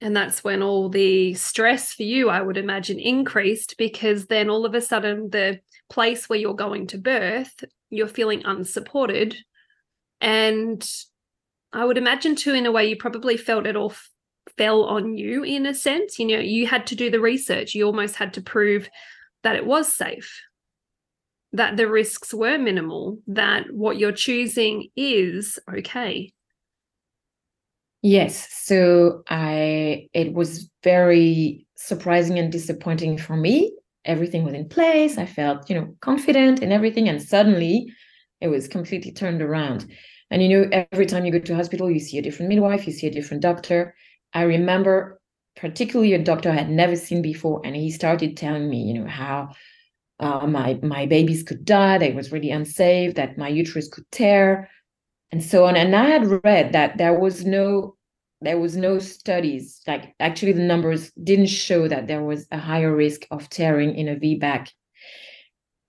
And 0.00 0.16
that's 0.16 0.42
when 0.42 0.62
all 0.62 0.88
the 0.88 1.34
stress 1.34 1.92
for 1.92 2.04
you, 2.04 2.30
I 2.30 2.40
would 2.40 2.56
imagine, 2.56 2.98
increased 2.98 3.76
because 3.76 4.26
then 4.26 4.48
all 4.48 4.64
of 4.64 4.74
a 4.74 4.80
sudden 4.80 5.28
the 5.28 5.60
place 5.90 6.28
where 6.28 6.38
you're 6.38 6.54
going 6.54 6.86
to 6.88 6.98
birth, 6.98 7.64
you're 7.90 8.08
feeling 8.08 8.42
unsupported. 8.44 9.36
And 10.20 10.88
I 11.72 11.84
would 11.84 11.98
imagine, 11.98 12.36
too, 12.36 12.54
in 12.54 12.66
a 12.66 12.72
way, 12.72 12.88
you 12.88 12.96
probably 12.96 13.36
felt 13.36 13.66
it 13.66 13.76
all 13.76 13.90
f- 13.90 14.10
fell 14.56 14.84
on 14.84 15.16
you 15.16 15.42
in 15.42 15.66
a 15.66 15.74
sense. 15.74 16.18
You 16.18 16.26
know, 16.26 16.38
you 16.38 16.66
had 16.66 16.86
to 16.88 16.96
do 16.96 17.10
the 17.10 17.20
research, 17.20 17.74
you 17.74 17.84
almost 17.84 18.16
had 18.16 18.34
to 18.34 18.42
prove 18.42 18.88
that 19.42 19.56
it 19.56 19.66
was 19.66 19.92
safe, 19.92 20.42
that 21.52 21.76
the 21.76 21.88
risks 21.88 22.32
were 22.32 22.58
minimal, 22.58 23.18
that 23.26 23.72
what 23.72 23.98
you're 23.98 24.12
choosing 24.12 24.88
is 24.96 25.58
okay. 25.72 26.32
Yes. 28.02 28.48
So 28.50 29.22
I 29.28 30.08
it 30.14 30.32
was 30.32 30.70
very 30.82 31.66
surprising 31.76 32.38
and 32.38 32.50
disappointing 32.50 33.18
for 33.18 33.36
me. 33.36 33.74
Everything 34.04 34.44
was 34.44 34.54
in 34.54 34.68
place. 34.68 35.18
I 35.18 35.26
felt, 35.26 35.68
you 35.68 35.76
know, 35.76 35.94
confident 36.00 36.62
in 36.62 36.72
everything. 36.72 37.08
And 37.08 37.22
suddenly 37.22 37.92
it 38.40 38.48
was 38.48 38.68
completely 38.68 39.12
turned 39.12 39.42
around. 39.42 39.86
And 40.30 40.42
you 40.42 40.48
know, 40.48 40.84
every 40.92 41.06
time 41.06 41.24
you 41.24 41.32
go 41.32 41.40
to 41.40 41.54
hospital, 41.56 41.90
you 41.90 41.98
see 41.98 42.18
a 42.18 42.22
different 42.22 42.48
midwife, 42.48 42.86
you 42.86 42.92
see 42.92 43.08
a 43.08 43.12
different 43.12 43.42
doctor. 43.42 43.94
I 44.32 44.42
remember 44.42 45.20
particularly 45.56 46.14
a 46.14 46.22
doctor 46.22 46.50
I 46.50 46.54
had 46.54 46.70
never 46.70 46.96
seen 46.96 47.20
before, 47.20 47.60
and 47.64 47.74
he 47.74 47.90
started 47.90 48.36
telling 48.36 48.70
me, 48.70 48.82
you 48.82 48.94
know, 48.94 49.08
how 49.08 49.50
uh, 50.20 50.46
my 50.46 50.78
my 50.82 51.06
babies 51.06 51.42
could 51.42 51.64
die, 51.64 51.98
that 51.98 52.10
it 52.10 52.14
was 52.14 52.30
really 52.30 52.50
unsafe, 52.50 53.14
that 53.16 53.38
my 53.38 53.48
uterus 53.48 53.88
could 53.88 54.08
tear, 54.12 54.70
and 55.32 55.42
so 55.42 55.64
on. 55.64 55.76
And 55.76 55.96
I 55.96 56.04
had 56.04 56.44
read 56.44 56.72
that 56.72 56.96
there 56.96 57.18
was 57.18 57.44
no 57.44 57.96
there 58.40 58.58
was 58.58 58.76
no 58.76 58.98
studies 58.98 59.80
like 59.86 60.14
actually 60.18 60.52
the 60.52 60.62
numbers 60.62 61.10
didn't 61.22 61.46
show 61.46 61.88
that 61.88 62.06
there 62.06 62.22
was 62.22 62.46
a 62.50 62.58
higher 62.58 62.94
risk 62.94 63.26
of 63.30 63.48
tearing 63.50 63.94
in 63.94 64.08
a 64.08 64.16
VBAC. 64.16 64.68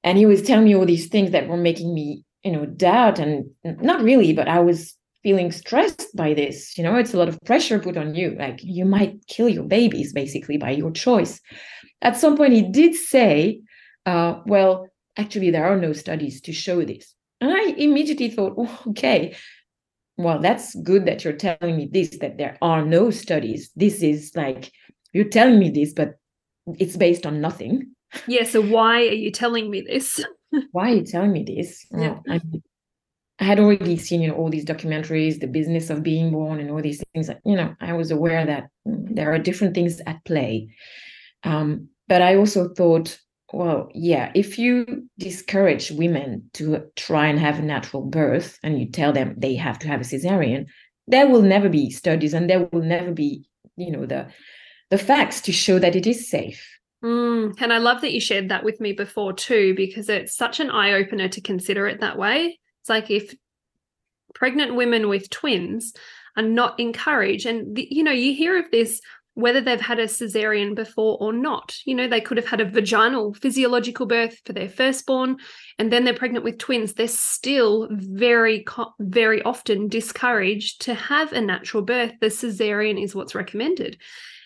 And 0.04 0.18
he 0.18 0.26
was 0.26 0.42
telling 0.42 0.66
me 0.66 0.76
all 0.76 0.86
these 0.86 1.08
things 1.08 1.32
that 1.32 1.48
were 1.48 1.58
making 1.58 1.94
me, 1.94 2.24
you 2.44 2.52
know, 2.52 2.66
doubt 2.66 3.20
and 3.20 3.46
not 3.64 4.02
really, 4.02 4.34
but 4.34 4.48
I 4.48 4.60
was 4.60 4.96
feeling 5.24 5.52
stressed 5.52 6.16
by 6.16 6.34
this. 6.34 6.78
You 6.78 6.84
know, 6.84 6.96
it's 6.96 7.14
a 7.14 7.18
lot 7.18 7.30
of 7.30 7.40
pressure 7.46 7.80
put 7.80 7.98
on 7.98 8.16
you. 8.16 8.36
Like 8.38 8.60
you 8.64 8.86
might 8.86 9.26
kill 9.28 9.48
your 9.48 9.64
babies 9.64 10.12
basically 10.12 10.58
by 10.58 10.72
your 10.72 10.92
choice. 10.92 11.40
At 12.02 12.18
some 12.18 12.36
point, 12.36 12.54
he 12.54 12.64
did 12.64 12.96
say, 12.96 13.62
uh, 14.06 14.40
well, 14.46 14.88
actually, 15.18 15.52
there 15.52 15.66
are 15.66 15.78
no 15.78 15.94
studies 15.94 16.42
to 16.42 16.54
show 16.54 16.84
this. 16.84 17.14
And 17.40 17.52
I 17.52 17.74
immediately 17.78 18.30
thought, 18.30 18.56
oh, 18.58 18.82
okay, 18.90 19.36
well, 20.18 20.40
that's 20.40 20.76
good 20.76 21.06
that 21.06 21.24
you're 21.24 21.34
telling 21.34 21.76
me 21.78 21.90
this, 21.92 22.18
that 22.20 22.38
there 22.38 22.58
are 22.62 22.86
no 22.86 23.10
studies. 23.10 23.72
This 23.76 24.02
is 24.04 24.32
like, 24.36 24.72
you're 25.14 25.26
telling 25.26 25.60
me 25.60 25.70
this, 25.70 25.94
but 25.94 26.16
it's 26.80 26.98
based 26.98 27.26
on 27.26 27.42
nothing. 27.42 27.92
Yeah. 28.28 28.44
So 28.44 28.62
why 28.62 29.08
are 29.08 29.14
you 29.14 29.32
telling 29.32 29.70
me 29.70 29.82
this? 29.82 30.24
why 30.72 30.92
are 30.92 30.96
you 30.96 31.04
telling 31.04 31.32
me 31.32 31.44
this? 31.44 31.86
Yeah. 31.92 32.20
I, 32.30 32.42
I 33.40 33.44
had 33.44 33.60
already 33.60 33.98
seen, 33.98 34.22
you 34.22 34.28
know, 34.28 34.36
all 34.36 34.50
these 34.50 34.66
documentaries, 34.66 35.40
the 35.40 35.48
business 35.48 35.90
of 35.90 36.04
being 36.04 36.32
born 36.32 36.60
and 36.60 36.70
all 36.70 36.82
these 36.82 37.04
things. 37.14 37.30
You 37.44 37.56
know, 37.56 37.76
I 37.80 37.94
was 37.94 38.12
aware 38.12 38.46
that 38.46 38.68
there 38.86 39.34
are 39.34 39.40
different 39.40 39.74
things 39.74 40.02
at 40.06 40.24
play. 40.26 40.76
Um, 41.44 41.90
but 42.08 42.22
I 42.22 42.36
also 42.36 42.70
thought 42.70 43.18
well, 43.54 43.90
yeah, 43.94 44.32
if 44.36 44.58
you 44.58 45.08
discourage 45.18 45.92
women 45.92 46.50
to 46.54 46.84
try 46.96 47.28
and 47.28 47.40
have 47.40 47.60
a 47.60 47.64
natural 47.64 48.04
birth 48.04 48.58
and 48.64 48.80
you 48.80 48.90
tell 48.90 49.14
them 49.14 49.36
they 49.38 49.56
have 49.56 49.80
to 49.80 49.88
have 49.88 50.02
a 50.02 50.04
cesarean, 50.04 50.68
there 51.08 51.28
will 51.28 51.42
never 51.42 51.70
be 51.70 51.90
studies 51.90 52.34
and 52.34 52.50
there 52.50 52.68
will 52.72 52.82
never 52.82 53.12
be, 53.12 53.48
you 53.76 53.92
know, 53.92 54.06
the 54.06 54.28
the 54.90 54.98
facts 54.98 55.40
to 55.42 55.54
show 55.54 55.80
that 55.80 55.96
it 55.96 56.06
is 56.06 56.30
safe. 56.30 56.68
Mm, 57.04 57.56
and 57.60 57.74
I 57.74 57.78
love 57.78 58.02
that 58.02 58.12
you 58.12 58.20
shared 58.20 58.50
that 58.50 58.64
with 58.64 58.80
me 58.80 58.94
before 58.94 59.34
too, 59.34 59.74
because 59.76 60.10
it's 60.10 60.36
such 60.36 60.60
an 60.60 60.70
eye 60.70 60.94
opener 60.94 61.28
to 61.30 61.42
consider 61.42 61.88
it 61.88 62.02
that 62.02 62.18
way. 62.18 62.60
It's 62.82 62.90
like 62.90 63.10
if 63.10 63.34
pregnant 64.36 64.76
women 64.76 65.08
with 65.08 65.30
twins 65.30 65.94
are 66.38 66.44
not 66.44 66.80
encouraged, 66.80 67.46
and 67.46 67.76
the, 67.76 67.88
you 67.90 68.04
know, 68.04 68.12
you 68.12 68.34
hear 68.34 68.58
of 68.58 68.70
this 68.72 69.02
whether 69.34 69.62
they've 69.62 69.80
had 69.80 70.00
a 70.00 70.08
cesarean 70.08 70.76
before 70.76 71.18
or 71.20 71.32
not. 71.32 71.78
You 71.86 71.96
know, 71.96 72.08
they 72.08 72.22
could 72.22 72.38
have 72.38 72.48
had 72.48 72.62
a 72.62 72.66
vaginal 72.66 73.34
physiological 73.34 74.06
birth 74.06 74.40
for 74.46 74.54
their 74.54 74.70
firstborn 74.70 75.38
and 75.80 75.92
then 75.92 76.04
they're 76.04 76.14
pregnant 76.14 76.44
with 76.44 76.58
twins. 76.58 76.94
They're 76.94 77.08
still 77.08 77.88
very, 77.92 78.66
very 79.00 79.42
often 79.44 79.88
discouraged 79.88 80.82
to 80.82 80.94
have 80.94 81.32
a 81.32 81.42
natural 81.42 81.84
birth. 81.84 82.14
The 82.20 82.28
cesarean 82.28 83.02
is 83.02 83.16
what's 83.16 83.36
recommended. 83.36 83.98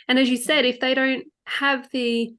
And 0.07 0.19
as 0.19 0.29
you 0.29 0.37
said, 0.37 0.65
if 0.65 0.79
they 0.79 0.93
don't 0.93 1.25
have 1.45 1.89
the 1.91 2.33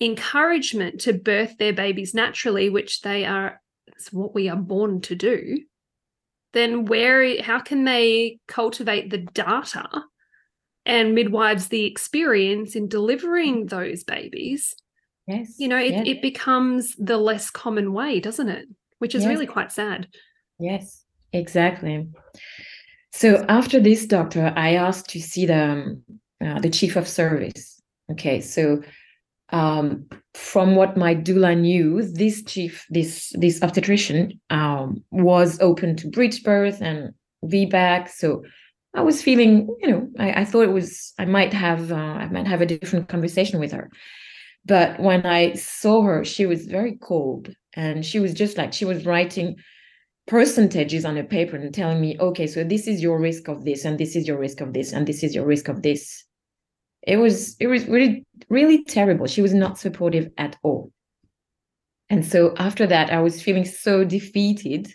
encouragement 0.00 1.02
to 1.02 1.12
birth 1.12 1.56
their 1.58 1.72
babies 1.72 2.14
naturally, 2.14 2.68
which 2.68 3.02
they 3.02 3.24
are, 3.24 3.60
it's 3.86 4.12
what 4.12 4.34
we 4.34 4.48
are 4.48 4.56
born 4.56 5.00
to 5.02 5.14
do, 5.14 5.60
then 6.52 6.84
where, 6.84 7.40
how 7.42 7.60
can 7.60 7.84
they 7.84 8.40
cultivate 8.48 9.10
the 9.10 9.18
data 9.18 9.88
and 10.90 11.14
midwives 11.14 11.68
the 11.68 11.84
experience 11.84 12.74
in 12.74 12.88
delivering 12.88 13.66
those 13.66 14.02
babies, 14.02 14.74
yes, 15.28 15.54
you 15.56 15.68
know, 15.68 15.78
it, 15.78 15.92
yes. 15.92 16.04
it 16.06 16.20
becomes 16.20 16.96
the 16.96 17.16
less 17.16 17.48
common 17.48 17.92
way, 17.92 18.18
doesn't 18.18 18.48
it? 18.48 18.66
Which 18.98 19.14
is 19.14 19.22
yes. 19.22 19.30
really 19.30 19.46
quite 19.46 19.70
sad. 19.70 20.08
Yes, 20.58 21.04
exactly. 21.32 22.08
So 23.12 23.46
after 23.48 23.78
this 23.78 24.04
doctor, 24.04 24.52
I 24.56 24.74
asked 24.74 25.08
to 25.10 25.20
see 25.20 25.46
the 25.46 25.64
um, 25.64 26.02
uh, 26.44 26.58
the 26.58 26.70
chief 26.70 26.96
of 26.96 27.06
service. 27.06 27.80
Okay, 28.10 28.40
so 28.40 28.82
um, 29.50 30.06
from 30.34 30.74
what 30.74 30.96
my 30.96 31.14
doula 31.14 31.56
knew, 31.58 32.02
this 32.02 32.42
chief, 32.42 32.84
this 32.90 33.32
this 33.38 33.62
obstetrician, 33.62 34.40
um, 34.50 35.04
was 35.12 35.60
open 35.60 35.94
to 35.96 36.08
breech 36.08 36.42
birth 36.42 36.82
and 36.82 37.14
VBAC. 37.44 38.08
So 38.08 38.42
I 38.94 39.02
was 39.02 39.22
feeling, 39.22 39.68
you 39.80 39.90
know, 39.90 40.08
I, 40.18 40.40
I 40.40 40.44
thought 40.44 40.64
it 40.64 40.72
was 40.72 41.12
I 41.18 41.24
might 41.24 41.52
have 41.52 41.92
uh, 41.92 41.94
I 41.94 42.26
might 42.26 42.46
have 42.46 42.60
a 42.60 42.66
different 42.66 43.08
conversation 43.08 43.60
with 43.60 43.72
her. 43.72 43.90
But 44.64 45.00
when 45.00 45.24
I 45.24 45.54
saw 45.54 46.02
her, 46.02 46.24
she 46.24 46.46
was 46.46 46.66
very 46.66 46.96
cold 46.96 47.54
and 47.74 48.04
she 48.04 48.18
was 48.18 48.34
just 48.34 48.58
like 48.58 48.72
she 48.72 48.84
was 48.84 49.06
writing 49.06 49.56
percentages 50.26 51.04
on 51.04 51.16
a 51.16 51.24
paper 51.24 51.56
and 51.56 51.72
telling 51.72 52.00
me, 52.00 52.16
okay, 52.20 52.46
so 52.46 52.62
this 52.62 52.86
is 52.86 53.02
your 53.02 53.18
risk 53.18 53.48
of 53.48 53.64
this, 53.64 53.84
and 53.84 53.98
this 53.98 54.14
is 54.16 54.28
your 54.28 54.38
risk 54.38 54.60
of 54.60 54.72
this, 54.72 54.92
and 54.92 55.06
this 55.06 55.22
is 55.22 55.34
your 55.34 55.46
risk 55.46 55.68
of 55.68 55.82
this. 55.82 56.24
It 57.02 57.16
was 57.16 57.56
it 57.60 57.68
was 57.68 57.86
really 57.86 58.26
really 58.48 58.84
terrible. 58.84 59.26
She 59.26 59.42
was 59.42 59.54
not 59.54 59.78
supportive 59.78 60.30
at 60.36 60.56
all. 60.62 60.92
And 62.10 62.26
so 62.26 62.54
after 62.58 62.88
that, 62.88 63.12
I 63.12 63.22
was 63.22 63.40
feeling 63.40 63.64
so 63.64 64.04
defeated 64.04 64.92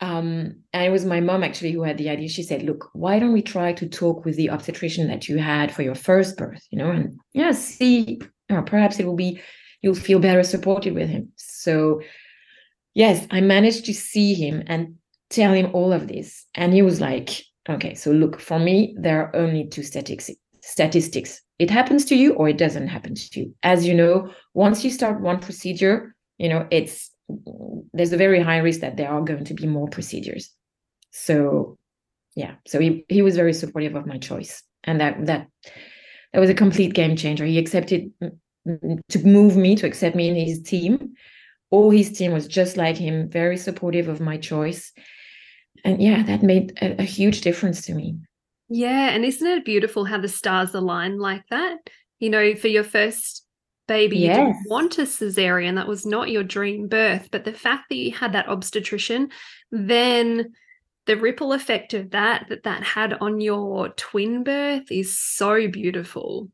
um, 0.00 0.56
and 0.72 0.84
it 0.84 0.90
was 0.90 1.04
my 1.04 1.20
mom 1.20 1.42
actually 1.42 1.72
who 1.72 1.82
had 1.82 1.96
the 1.96 2.10
idea. 2.10 2.28
She 2.28 2.42
said, 2.42 2.62
"Look, 2.62 2.90
why 2.92 3.18
don't 3.18 3.32
we 3.32 3.42
try 3.42 3.72
to 3.74 3.88
talk 3.88 4.24
with 4.24 4.36
the 4.36 4.50
obstetrician 4.50 5.08
that 5.08 5.28
you 5.28 5.38
had 5.38 5.72
for 5.72 5.82
your 5.82 5.94
first 5.94 6.36
birth? 6.36 6.62
You 6.70 6.78
know, 6.78 6.90
and 6.90 7.18
yeah, 7.32 7.52
see, 7.52 8.20
know, 8.50 8.62
perhaps 8.62 8.98
it 9.00 9.06
will 9.06 9.16
be 9.16 9.40
you'll 9.82 9.94
feel 9.94 10.18
better 10.18 10.42
supported 10.42 10.94
with 10.94 11.08
him." 11.08 11.32
So, 11.36 12.02
yes, 12.94 13.26
I 13.30 13.40
managed 13.40 13.86
to 13.86 13.94
see 13.94 14.34
him 14.34 14.64
and 14.66 14.96
tell 15.30 15.52
him 15.52 15.70
all 15.72 15.92
of 15.92 16.08
this, 16.08 16.44
and 16.54 16.74
he 16.74 16.82
was 16.82 17.00
like, 17.00 17.30
"Okay, 17.68 17.94
so 17.94 18.10
look, 18.12 18.38
for 18.38 18.58
me, 18.58 18.94
there 18.98 19.22
are 19.22 19.36
only 19.36 19.66
two 19.66 19.82
statistics. 19.82 20.30
Statistics: 20.60 21.40
it 21.58 21.70
happens 21.70 22.04
to 22.06 22.16
you 22.16 22.34
or 22.34 22.50
it 22.50 22.58
doesn't 22.58 22.88
happen 22.88 23.14
to 23.14 23.40
you. 23.40 23.54
As 23.62 23.86
you 23.86 23.94
know, 23.94 24.30
once 24.52 24.84
you 24.84 24.90
start 24.90 25.22
one 25.22 25.38
procedure, 25.38 26.14
you 26.36 26.50
know 26.50 26.66
it's 26.70 27.10
there's 27.92 28.12
a 28.12 28.16
very 28.16 28.40
high 28.40 28.58
risk 28.58 28.80
that 28.80 28.96
there 28.96 29.10
are 29.10 29.22
going 29.22 29.44
to 29.44 29.54
be 29.54 29.66
more 29.66 29.88
procedures. 29.88 30.50
So 31.10 31.76
yeah, 32.34 32.54
so 32.66 32.78
he 32.78 33.04
he 33.08 33.22
was 33.22 33.36
very 33.36 33.54
supportive 33.54 33.94
of 33.94 34.06
my 34.06 34.18
choice, 34.18 34.62
and 34.84 35.00
that 35.00 35.26
that 35.26 35.48
that 36.32 36.40
was 36.40 36.50
a 36.50 36.54
complete 36.54 36.94
game 36.94 37.16
changer. 37.16 37.46
He 37.46 37.58
accepted 37.58 38.12
mm, 38.22 38.36
mm, 38.68 39.00
to 39.08 39.26
move 39.26 39.56
me 39.56 39.74
to 39.76 39.86
accept 39.86 40.14
me 40.14 40.28
in 40.28 40.36
his 40.36 40.62
team. 40.62 41.14
All 41.70 41.90
his 41.90 42.12
team 42.12 42.32
was 42.32 42.46
just 42.46 42.76
like 42.76 42.96
him, 42.96 43.28
very 43.28 43.56
supportive 43.56 44.08
of 44.08 44.20
my 44.20 44.36
choice, 44.36 44.92
and 45.84 46.02
yeah, 46.02 46.22
that 46.24 46.42
made 46.42 46.76
a, 46.82 47.00
a 47.00 47.04
huge 47.04 47.40
difference 47.40 47.82
to 47.86 47.94
me. 47.94 48.16
Yeah, 48.68 49.10
and 49.10 49.24
isn't 49.24 49.46
it 49.46 49.64
beautiful 49.64 50.04
how 50.04 50.18
the 50.18 50.28
stars 50.28 50.74
align 50.74 51.18
like 51.18 51.44
that? 51.50 51.78
You 52.18 52.30
know, 52.30 52.54
for 52.54 52.68
your 52.68 52.84
first 52.84 53.45
baby 53.86 54.18
yes. 54.18 54.36
you 54.36 54.44
didn't 54.44 54.68
want 54.68 54.98
a 54.98 55.02
cesarean 55.02 55.76
that 55.76 55.88
was 55.88 56.04
not 56.04 56.30
your 56.30 56.42
dream 56.42 56.88
birth 56.88 57.28
but 57.30 57.44
the 57.44 57.52
fact 57.52 57.88
that 57.88 57.96
you 57.96 58.12
had 58.12 58.32
that 58.32 58.48
obstetrician 58.48 59.28
then 59.70 60.52
the 61.06 61.16
ripple 61.16 61.52
effect 61.52 61.94
of 61.94 62.10
that 62.10 62.46
that 62.48 62.64
that 62.64 62.82
had 62.82 63.12
on 63.14 63.40
your 63.40 63.90
twin 63.90 64.42
birth 64.42 64.90
is 64.90 65.18
so 65.18 65.68
beautiful 65.68 66.48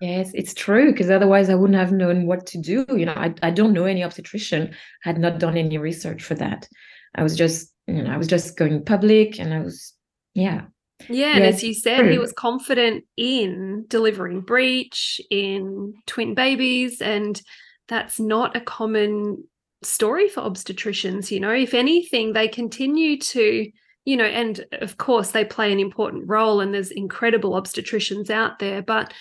Yes, 0.00 0.30
it's 0.34 0.52
true 0.52 0.92
because 0.92 1.10
otherwise 1.10 1.48
I 1.48 1.54
wouldn't 1.54 1.78
have 1.78 1.92
known 1.92 2.26
what 2.26 2.44
to 2.48 2.58
do. 2.58 2.84
You 2.90 3.06
know, 3.06 3.14
I, 3.14 3.34
I 3.42 3.50
don't 3.50 3.72
know 3.72 3.86
any 3.86 4.04
obstetrician, 4.04 4.74
had 5.02 5.18
not 5.18 5.38
done 5.38 5.56
any 5.56 5.78
research 5.78 6.22
for 6.22 6.34
that. 6.34 6.68
I 7.14 7.22
was 7.22 7.34
just, 7.34 7.72
you 7.86 8.02
know, 8.02 8.10
I 8.10 8.18
was 8.18 8.26
just 8.26 8.58
going 8.58 8.84
public 8.84 9.40
and 9.40 9.54
I 9.54 9.60
was, 9.60 9.94
yeah. 10.34 10.62
Yeah, 11.08 11.36
and 11.36 11.44
as 11.44 11.62
you 11.62 11.74
said, 11.74 12.00
true. 12.00 12.08
he 12.08 12.14
hmm. 12.16 12.22
was 12.22 12.32
confident 12.32 13.04
in 13.16 13.84
delivering 13.88 14.40
breech, 14.40 15.20
in 15.30 15.94
twin 16.06 16.34
babies, 16.34 17.00
and 17.00 17.40
that's 17.88 18.18
not 18.18 18.56
a 18.56 18.60
common 18.60 19.44
story 19.82 20.28
for 20.28 20.40
obstetricians. 20.40 21.30
You 21.30 21.40
know, 21.40 21.52
if 21.52 21.74
anything, 21.74 22.32
they 22.32 22.48
continue 22.48 23.18
to 23.18 23.70
you 24.06 24.16
know, 24.16 24.24
and 24.24 24.64
of 24.80 24.96
course 24.98 25.32
they 25.32 25.44
play 25.44 25.72
an 25.72 25.80
important 25.80 26.28
role 26.28 26.60
and 26.60 26.72
there's 26.72 26.92
incredible 26.92 27.60
obstetricians 27.60 28.30
out 28.30 28.60
there, 28.60 28.80
but 28.80 29.12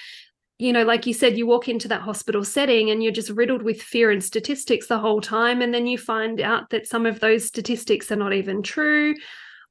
you 0.57 0.71
know, 0.71 0.83
like 0.83 1.05
you 1.05 1.13
said, 1.13 1.37
you 1.37 1.45
walk 1.45 1.67
into 1.67 1.89
that 1.89 2.01
hospital 2.01 2.45
setting 2.45 2.89
and 2.89 3.03
you're 3.03 3.11
just 3.11 3.31
riddled 3.31 3.61
with 3.61 3.81
fear 3.81 4.09
and 4.09 4.23
statistics 4.23 4.87
the 4.87 4.99
whole 4.99 5.19
time. 5.19 5.61
And 5.61 5.73
then 5.73 5.85
you 5.85 5.97
find 5.97 6.39
out 6.39 6.69
that 6.69 6.87
some 6.87 7.05
of 7.05 7.19
those 7.19 7.45
statistics 7.45 8.09
are 8.09 8.15
not 8.15 8.31
even 8.31 8.63
true. 8.63 9.15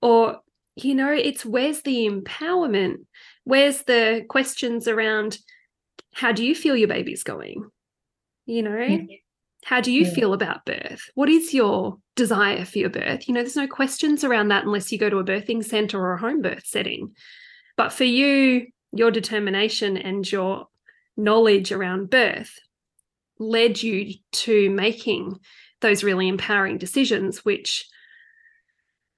Or, 0.03 0.41
you 0.77 0.95
know, 0.95 1.13
it's 1.13 1.45
where's 1.45 1.83
the 1.83 2.09
empowerment? 2.09 2.97
Where's 3.45 3.83
the 3.83 4.25
questions 4.29 4.89
around 4.89 5.39
how 6.15 6.33
do 6.33 6.45
you 6.45 6.55
feel 6.55 6.77
your 6.77 6.89
baby's 6.89 7.23
going? 7.23 7.69
You 8.47 8.63
know, 8.63 9.07
how 9.65 9.81
do 9.81 9.91
you 9.93 10.05
yeah. 10.05 10.13
feel 10.13 10.33
about 10.33 10.67
birth? 10.67 11.11
What 11.15 11.29
is 11.29 11.55
your 11.55 11.99
desire 12.17 12.65
for 12.65 12.79
your 12.79 12.91
birth? 12.91 13.27
You 13.27 13.35
know, 13.35 13.41
there's 13.41 13.57
no 13.57 13.67
questions 13.67 14.23
around 14.23 14.49
that 14.49 14.65
unless 14.65 14.93
you 14.93 14.99
go 14.99 15.11
to 15.11 15.19
a 15.19 15.25
birthing 15.25 15.65
center 15.65 15.99
or 15.99 16.15
a 16.15 16.21
home 16.21 16.43
birth 16.43 16.67
setting. 16.67 17.15
But 17.77 17.93
for 17.93 18.05
you, 18.05 18.67
your 18.93 19.11
determination 19.11 19.97
and 19.97 20.31
your 20.31 20.67
knowledge 21.17 21.73
around 21.73 22.11
birth 22.11 22.59
led 23.39 23.83
you 23.83 24.15
to 24.33 24.71
making 24.71 25.39
those 25.81 26.05
really 26.05 26.29
empowering 26.29 26.79
decisions, 26.79 27.45
which, 27.45 27.87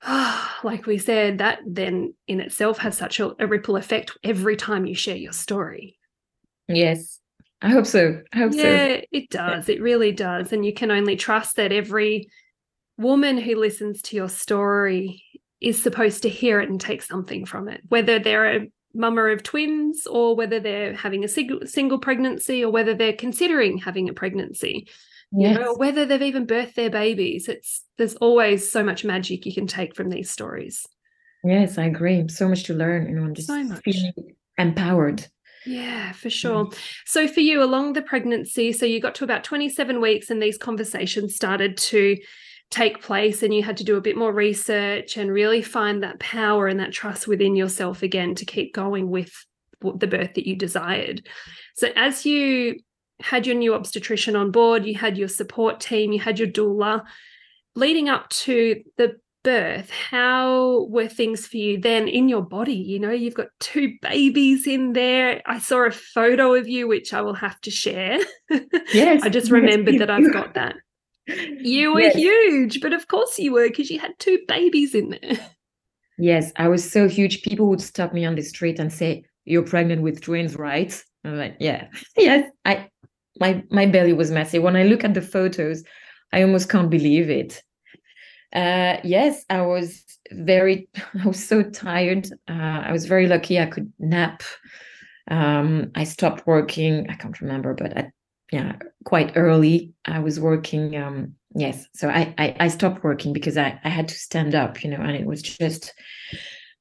like 0.62 0.86
we 0.86 0.98
said, 0.98 1.38
that 1.38 1.60
then 1.66 2.14
in 2.26 2.40
itself 2.40 2.78
has 2.78 2.96
such 2.96 3.20
a, 3.20 3.34
a, 3.42 3.46
ripple 3.46 3.76
effect 3.76 4.16
every 4.22 4.56
time 4.56 4.86
you 4.86 4.94
share 4.94 5.16
your 5.16 5.32
story. 5.32 5.98
Yes, 6.68 7.20
I 7.60 7.70
hope 7.70 7.86
so. 7.86 8.22
I 8.32 8.38
hope 8.38 8.52
yeah, 8.54 8.62
so. 8.62 8.68
Yeah, 8.68 9.00
it 9.12 9.30
does. 9.30 9.68
It 9.68 9.82
really 9.82 10.12
does. 10.12 10.52
And 10.52 10.64
you 10.64 10.72
can 10.72 10.90
only 10.90 11.16
trust 11.16 11.56
that 11.56 11.72
every 11.72 12.28
woman 12.98 13.38
who 13.38 13.56
listens 13.56 14.02
to 14.02 14.16
your 14.16 14.28
story 14.28 15.22
is 15.60 15.82
supposed 15.82 16.22
to 16.22 16.28
hear 16.28 16.60
it 16.60 16.68
and 16.68 16.80
take 16.80 17.02
something 17.02 17.44
from 17.44 17.68
it, 17.68 17.80
whether 17.88 18.18
they're 18.18 18.56
a 18.56 18.66
mama 18.94 19.24
of 19.24 19.42
twins 19.42 20.06
or 20.06 20.36
whether 20.36 20.60
they're 20.60 20.94
having 20.94 21.24
a 21.24 21.28
single, 21.28 21.60
single 21.66 21.98
pregnancy 21.98 22.64
or 22.64 22.70
whether 22.70 22.94
they're 22.94 23.12
considering 23.12 23.78
having 23.78 24.08
a 24.08 24.14
pregnancy 24.14 24.88
yes. 25.32 25.56
you 25.56 25.64
know 25.64 25.74
whether 25.74 26.06
they've 26.06 26.22
even 26.22 26.46
birthed 26.46 26.74
their 26.74 26.90
babies 26.90 27.48
it's 27.48 27.84
there's 27.98 28.14
always 28.16 28.70
so 28.70 28.82
much 28.82 29.04
magic 29.04 29.46
you 29.46 29.54
can 29.54 29.66
take 29.66 29.94
from 29.94 30.08
these 30.08 30.30
stories 30.30 30.86
yes 31.44 31.78
i 31.78 31.84
agree 31.84 32.26
so 32.28 32.48
much 32.48 32.64
to 32.64 32.74
learn 32.74 33.08
you 33.08 33.14
know 33.14 33.22
i'm 33.22 33.34
just 33.34 33.48
so 33.48 33.62
much. 33.62 33.82
feeling 33.82 34.12
empowered 34.58 35.26
yeah, 35.68 36.12
for 36.12 36.30
sure. 36.30 36.70
So, 37.06 37.26
for 37.26 37.40
you, 37.40 37.60
along 37.60 37.94
the 37.94 38.02
pregnancy, 38.02 38.72
so 38.72 38.86
you 38.86 39.00
got 39.00 39.16
to 39.16 39.24
about 39.24 39.42
27 39.42 40.00
weeks, 40.00 40.30
and 40.30 40.40
these 40.40 40.56
conversations 40.56 41.34
started 41.34 41.76
to 41.78 42.16
take 42.70 43.02
place 43.02 43.42
and 43.42 43.54
you 43.54 43.62
had 43.62 43.76
to 43.76 43.84
do 43.84 43.96
a 43.96 44.00
bit 44.00 44.16
more 44.16 44.32
research 44.32 45.16
and 45.16 45.30
really 45.30 45.62
find 45.62 46.02
that 46.02 46.18
power 46.18 46.66
and 46.66 46.80
that 46.80 46.92
trust 46.92 47.28
within 47.28 47.54
yourself 47.54 48.02
again 48.02 48.34
to 48.34 48.44
keep 48.44 48.74
going 48.74 49.08
with 49.08 49.32
the 49.80 50.06
birth 50.06 50.34
that 50.34 50.48
you 50.48 50.56
desired. 50.56 51.26
So 51.76 51.88
as 51.94 52.26
you 52.26 52.80
had 53.20 53.46
your 53.46 53.56
new 53.56 53.74
obstetrician 53.74 54.36
on 54.36 54.50
board, 54.50 54.84
you 54.84 54.94
had 54.94 55.16
your 55.16 55.28
support 55.28 55.80
team, 55.80 56.12
you 56.12 56.20
had 56.20 56.38
your 56.38 56.48
doula, 56.48 57.04
leading 57.74 58.08
up 58.08 58.28
to 58.30 58.82
the 58.96 59.16
birth, 59.46 59.90
how 59.90 60.86
were 60.90 61.06
things 61.06 61.46
for 61.46 61.56
you 61.56 61.80
then 61.80 62.08
in 62.08 62.28
your 62.28 62.42
body? 62.42 62.74
You 62.74 62.98
know, 62.98 63.12
you've 63.12 63.34
got 63.34 63.46
two 63.60 63.94
babies 64.02 64.66
in 64.66 64.92
there. 64.92 65.40
I 65.46 65.60
saw 65.60 65.86
a 65.86 65.92
photo 65.92 66.54
of 66.54 66.66
you, 66.66 66.88
which 66.88 67.14
I 67.14 67.20
will 67.22 67.34
have 67.34 67.60
to 67.60 67.70
share. 67.70 68.18
Yes. 68.92 69.22
I 69.24 69.28
just 69.28 69.52
remembered 69.52 69.94
yes, 69.94 70.00
that 70.00 70.10
I've 70.10 70.32
got 70.32 70.54
that. 70.54 70.74
You 71.28 71.92
were 71.92 72.02
yes. 72.02 72.14
huge, 72.14 72.80
but 72.80 72.92
of 72.92 73.08
course 73.08 73.36
you 73.36 73.52
were 73.52 73.66
because 73.66 73.90
you 73.90 73.98
had 73.98 74.12
two 74.20 74.38
babies 74.46 74.94
in 74.94 75.10
there. 75.10 75.38
Yes, 76.18 76.52
I 76.54 76.68
was 76.68 76.88
so 76.88 77.08
huge. 77.08 77.42
People 77.42 77.66
would 77.68 77.80
stop 77.80 78.12
me 78.12 78.24
on 78.24 78.36
the 78.36 78.42
street 78.42 78.78
and 78.78 78.92
say, 78.92 79.24
"You're 79.44 79.64
pregnant 79.64 80.02
with 80.02 80.20
twins, 80.20 80.54
right?" 80.54 81.02
I'm 81.24 81.36
like, 81.36 81.56
"Yeah, 81.58 81.88
yes." 82.16 82.48
I 82.64 82.88
my 83.40 83.62
my 83.70 83.86
belly 83.86 84.12
was 84.12 84.30
massive. 84.30 84.62
When 84.62 84.76
I 84.76 84.84
look 84.84 85.04
at 85.04 85.14
the 85.14 85.22
photos, 85.22 85.82
I 86.32 86.42
almost 86.42 86.68
can't 86.68 86.90
believe 86.90 87.30
it. 87.30 87.62
Uh, 88.52 88.98
yes, 89.04 89.44
I 89.50 89.62
was 89.62 90.02
very. 90.30 90.88
I 91.24 91.26
was 91.26 91.46
so 91.46 91.62
tired. 91.62 92.28
Uh, 92.48 92.82
I 92.86 92.92
was 92.92 93.06
very 93.06 93.26
lucky. 93.26 93.58
I 93.58 93.66
could 93.66 93.92
nap. 93.98 94.42
Um, 95.28 95.90
I 95.94 96.04
stopped 96.04 96.46
working. 96.46 97.10
I 97.10 97.14
can't 97.14 97.40
remember, 97.40 97.74
but 97.74 97.92
at 97.96 98.12
yeah 98.52 98.76
quite 99.04 99.32
early 99.36 99.92
i 100.04 100.18
was 100.18 100.38
working 100.38 100.96
um 100.96 101.34
yes 101.54 101.86
so 101.94 102.08
I, 102.08 102.34
I 102.38 102.56
i, 102.60 102.68
stopped 102.68 103.02
working 103.02 103.32
because 103.32 103.56
I, 103.56 103.78
I 103.82 103.88
had 103.88 104.08
to 104.08 104.14
stand 104.14 104.54
up 104.54 104.84
you 104.84 104.90
know 104.90 104.98
and 104.98 105.16
it 105.16 105.26
was 105.26 105.42
just 105.42 105.92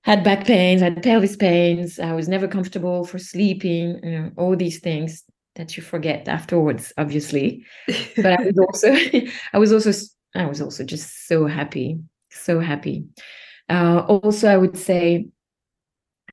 had 0.03 0.23
back 0.23 0.45
pains 0.45 0.81
had 0.81 1.01
pelvis 1.01 1.35
pains 1.35 1.99
i 1.99 2.13
was 2.13 2.27
never 2.27 2.47
comfortable 2.47 3.05
for 3.05 3.17
sleeping 3.17 3.99
you 4.03 4.11
know 4.11 4.31
all 4.37 4.55
these 4.55 4.79
things 4.79 5.23
that 5.55 5.77
you 5.77 5.83
forget 5.83 6.27
afterwards 6.27 6.93
obviously. 6.97 7.65
But 8.15 8.39
i 8.39 8.43
was 8.43 8.57
also 8.57 8.95
i 9.53 9.57
was 9.57 9.71
also 9.73 9.91
i 10.35 10.45
was 10.45 10.61
also 10.61 10.83
just 10.83 11.27
so 11.27 11.47
happy 11.47 11.99
so 12.35 12.59
happy. 12.59 13.05
Uh, 13.69 14.05
also 14.07 14.47
i 14.47 14.57
would 14.57 14.77
say 14.77 15.27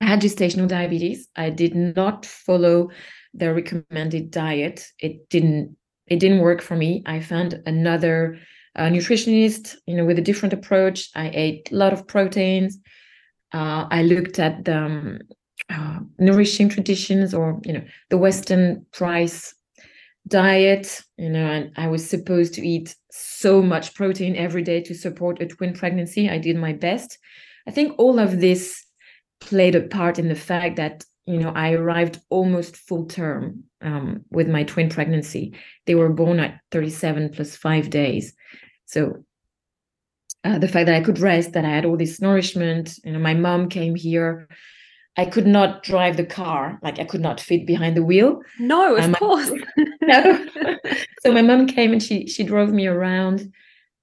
i 0.00 0.06
had 0.06 0.20
gestational 0.20 0.68
diabetes. 0.68 1.28
I 1.36 1.50
did 1.50 1.74
not 1.74 2.26
follow 2.26 2.90
the 3.34 3.54
recommended 3.54 4.30
diet. 4.30 4.86
It 4.98 5.28
didn't 5.28 5.76
it 6.06 6.18
didn't 6.18 6.40
work 6.40 6.60
for 6.60 6.76
me. 6.76 7.02
I 7.06 7.20
found 7.20 7.62
another 7.66 8.38
uh, 8.76 8.88
nutritionist 8.88 9.76
you 9.86 9.96
know 9.96 10.04
with 10.04 10.18
a 10.18 10.22
different 10.22 10.52
approach. 10.52 11.10
I 11.14 11.30
ate 11.32 11.70
a 11.72 11.76
lot 11.76 11.92
of 11.92 12.06
proteins. 12.06 12.78
Uh, 13.54 13.86
i 13.90 14.02
looked 14.02 14.38
at 14.38 14.64
the 14.64 14.76
um, 14.76 15.18
uh, 15.70 16.00
nourishing 16.18 16.68
traditions 16.68 17.34
or 17.34 17.60
you 17.64 17.72
know 17.72 17.84
the 18.10 18.18
Weston 18.18 18.86
Price 18.92 19.54
diet 20.28 21.02
you 21.16 21.28
know 21.28 21.44
and 21.44 21.72
i 21.76 21.88
was 21.88 22.08
supposed 22.08 22.54
to 22.54 22.64
eat 22.64 22.94
so 23.10 23.60
much 23.60 23.92
protein 23.92 24.36
every 24.36 24.62
day 24.62 24.80
to 24.80 24.94
support 24.94 25.42
a 25.42 25.46
twin 25.46 25.74
pregnancy 25.74 26.30
i 26.30 26.38
did 26.38 26.54
my 26.56 26.72
best 26.72 27.18
i 27.66 27.72
think 27.72 27.92
all 27.98 28.20
of 28.20 28.40
this 28.40 28.86
played 29.40 29.74
a 29.74 29.80
part 29.80 30.20
in 30.20 30.28
the 30.28 30.36
fact 30.36 30.76
that 30.76 31.04
you 31.26 31.38
know, 31.38 31.52
I 31.54 31.72
arrived 31.72 32.20
almost 32.30 32.76
full 32.76 33.06
term 33.06 33.64
um, 33.80 34.24
with 34.30 34.48
my 34.48 34.64
twin 34.64 34.88
pregnancy. 34.88 35.54
They 35.86 35.94
were 35.94 36.08
born 36.08 36.40
at 36.40 36.60
37 36.72 37.30
plus 37.30 37.56
five 37.56 37.90
days. 37.90 38.34
So 38.86 39.24
uh, 40.44 40.58
the 40.58 40.68
fact 40.68 40.86
that 40.86 40.96
I 40.96 41.00
could 41.00 41.20
rest, 41.20 41.52
that 41.52 41.64
I 41.64 41.70
had 41.70 41.84
all 41.84 41.96
this 41.96 42.20
nourishment, 42.20 42.98
you 43.04 43.12
know, 43.12 43.20
my 43.20 43.34
mom 43.34 43.68
came 43.68 43.94
here. 43.94 44.48
I 45.16 45.26
could 45.26 45.46
not 45.46 45.82
drive 45.82 46.16
the 46.16 46.24
car, 46.24 46.78
like 46.82 46.98
I 46.98 47.04
could 47.04 47.20
not 47.20 47.40
fit 47.40 47.66
behind 47.66 47.96
the 47.96 48.04
wheel. 48.04 48.40
No, 48.58 48.96
of 48.96 49.04
um, 49.04 49.14
course. 49.14 49.50
no. 50.02 50.46
so 51.20 51.32
my 51.32 51.42
mom 51.42 51.66
came 51.66 51.92
and 51.92 52.02
she 52.02 52.26
she 52.26 52.44
drove 52.44 52.70
me 52.70 52.86
around. 52.86 53.52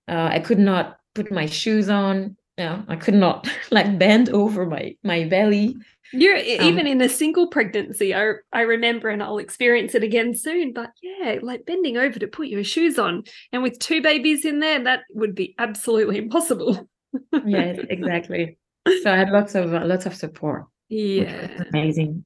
Uh, 0.08 0.30
I 0.32 0.40
could 0.40 0.60
not 0.60 1.00
put 1.16 1.32
my 1.32 1.48
shoes 1.48 1.90
on. 1.90 2.38
Yeah, 2.58 2.84
I 2.88 2.96
could 2.96 3.16
not 3.16 3.50
like 3.72 3.98
bend 3.98 4.30
over 4.30 4.66
my 4.66 4.96
my 5.04 5.26
belly. 5.26 5.76
You're 6.12 6.38
um, 6.38 6.44
even 6.44 6.88
in 6.88 7.02
a 7.02 7.10
single 7.10 7.48
pregnancy. 7.48 8.14
I 8.14 8.34
I 8.54 8.62
remember, 8.62 9.10
and 9.10 9.24
I'll 9.24 9.40
experience 9.40 9.96
it 9.96 10.04
again 10.04 10.36
soon. 10.36 10.74
But 10.74 10.92
yeah, 11.02 11.40
like 11.42 11.66
bending 11.66 11.98
over 11.98 12.20
to 12.20 12.28
put 12.28 12.50
your 12.50 12.64
shoes 12.64 13.00
on, 13.00 13.24
and 13.52 13.64
with 13.64 13.80
two 13.80 14.04
babies 14.04 14.46
in 14.46 14.60
there, 14.60 14.84
that 14.84 15.02
would 15.14 15.34
be 15.34 15.56
absolutely 15.58 16.20
impossible. 16.20 16.88
yes, 17.46 17.80
exactly. 17.90 18.60
So 19.04 19.12
I 19.12 19.18
had 19.18 19.32
lots 19.32 19.56
of 19.56 19.74
uh, 19.74 19.86
lots 19.86 20.06
of 20.06 20.14
support. 20.16 20.66
Yeah, 20.90 21.64
amazing. 21.72 22.26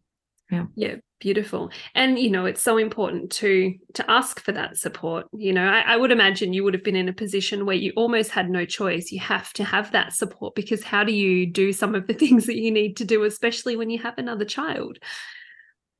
Yeah. 0.51 0.65
Yeah, 0.75 0.95
beautiful. 1.19 1.71
And 1.95 2.19
you 2.19 2.29
know, 2.29 2.45
it's 2.45 2.61
so 2.61 2.77
important 2.77 3.31
to 3.33 3.73
to 3.93 4.11
ask 4.11 4.39
for 4.39 4.51
that 4.51 4.77
support. 4.77 5.27
You 5.33 5.53
know, 5.53 5.65
I, 5.65 5.93
I, 5.93 5.97
would 5.97 6.11
imagine 6.11 6.53
you 6.53 6.63
would 6.63 6.73
have 6.73 6.83
been 6.83 6.95
in 6.95 7.09
a 7.09 7.13
position 7.13 7.65
where 7.65 7.75
you 7.75 7.91
almost 7.95 8.31
had 8.31 8.49
no 8.49 8.65
choice. 8.65 9.11
You 9.11 9.19
have 9.21 9.51
to 9.53 9.63
have 9.63 9.91
that 9.91 10.13
support 10.13 10.55
because 10.55 10.83
how 10.83 11.03
do 11.03 11.13
you 11.13 11.45
do 11.45 11.73
some 11.73 11.95
of 11.95 12.07
the 12.07 12.13
things 12.23 12.45
that 12.45 12.57
you 12.57 12.71
need 12.71 12.97
to 12.97 13.05
do, 13.05 13.23
especially 13.23 13.75
when 13.75 13.89
you 13.89 13.99
have 13.99 14.17
another 14.17 14.45
child? 14.45 14.99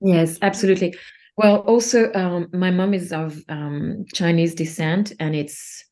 Yes, 0.01 0.37
absolutely. 0.41 0.95
Well, 1.37 1.57
also, 1.59 2.11
um, 2.13 2.49
my 2.53 2.69
mom 2.69 2.93
is 2.93 3.11
of 3.11 3.41
um, 3.49 4.05
Chinese 4.13 4.53
descent, 4.53 5.13
and 5.19 5.35
it's 5.35 5.83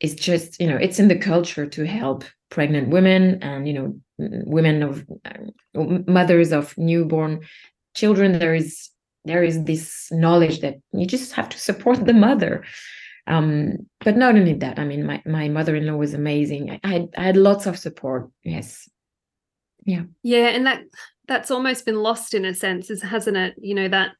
it's 0.00 0.14
just 0.14 0.60
you 0.60 0.66
know 0.68 0.76
it's 0.76 0.98
in 0.98 1.08
the 1.08 1.18
culture 1.18 1.66
to 1.66 1.86
help 1.86 2.24
pregnant 2.50 2.88
women 2.88 3.42
and 3.42 3.66
you 3.66 3.72
know 3.72 4.00
women 4.18 4.82
of 4.82 5.04
uh, 5.24 5.98
mothers 6.06 6.52
of 6.52 6.76
newborn 6.78 7.40
children 7.94 8.38
there 8.38 8.54
is 8.54 8.90
there 9.24 9.42
is 9.42 9.64
this 9.64 10.08
knowledge 10.12 10.60
that 10.60 10.76
you 10.92 11.06
just 11.06 11.32
have 11.32 11.48
to 11.48 11.58
support 11.58 12.04
the 12.04 12.12
mother. 12.12 12.64
Um 13.26 13.86
but 14.00 14.16
not 14.16 14.34
only 14.34 14.52
that 14.54 14.78
i 14.78 14.84
mean 14.84 15.06
my, 15.06 15.22
my 15.24 15.48
mother-in-law 15.48 15.96
was 15.96 16.14
amazing. 16.14 16.78
I, 16.84 16.88
had, 16.88 17.08
I 17.16 17.24
had 17.24 17.36
lots 17.36 17.66
of 17.66 17.78
support 17.78 18.30
yes. 18.42 18.88
Yeah. 19.84 20.02
Yeah 20.22 20.48
and 20.48 20.66
that 20.66 20.82
that's 21.26 21.50
almost 21.50 21.86
been 21.86 22.02
lost 22.02 22.34
in 22.34 22.44
a 22.44 22.54
sense 22.54 22.90
hasn't 23.02 23.36
it? 23.36 23.54
You 23.58 23.74
know 23.74 23.88
that 23.88 24.12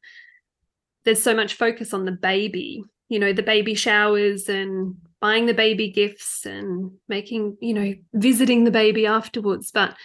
there's 1.04 1.22
so 1.22 1.34
much 1.34 1.54
focus 1.54 1.92
on 1.92 2.06
the 2.06 2.12
baby 2.12 2.82
you 3.08 3.18
know 3.18 3.32
the 3.32 3.42
baby 3.42 3.74
showers 3.74 4.48
and 4.48 4.96
buying 5.24 5.46
the 5.46 5.54
baby 5.54 5.90
gifts 5.90 6.44
and 6.44 6.90
making 7.08 7.56
you 7.62 7.72
know 7.72 7.94
visiting 8.12 8.64
the 8.64 8.70
baby 8.70 9.06
afterwards. 9.06 9.70
But 9.70 9.96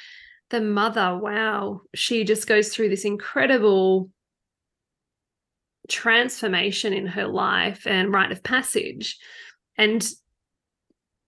the 0.50 0.62
mother 0.62 1.20
wow 1.22 1.82
she 1.94 2.24
just 2.24 2.48
goes 2.48 2.70
through 2.70 2.88
this 2.88 3.04
incredible 3.04 4.10
transformation 5.90 6.94
in 6.94 7.06
her 7.06 7.28
life 7.28 7.86
and 7.86 8.14
rite 8.14 8.32
of 8.32 8.44
passage. 8.44 9.18
And 9.78 10.10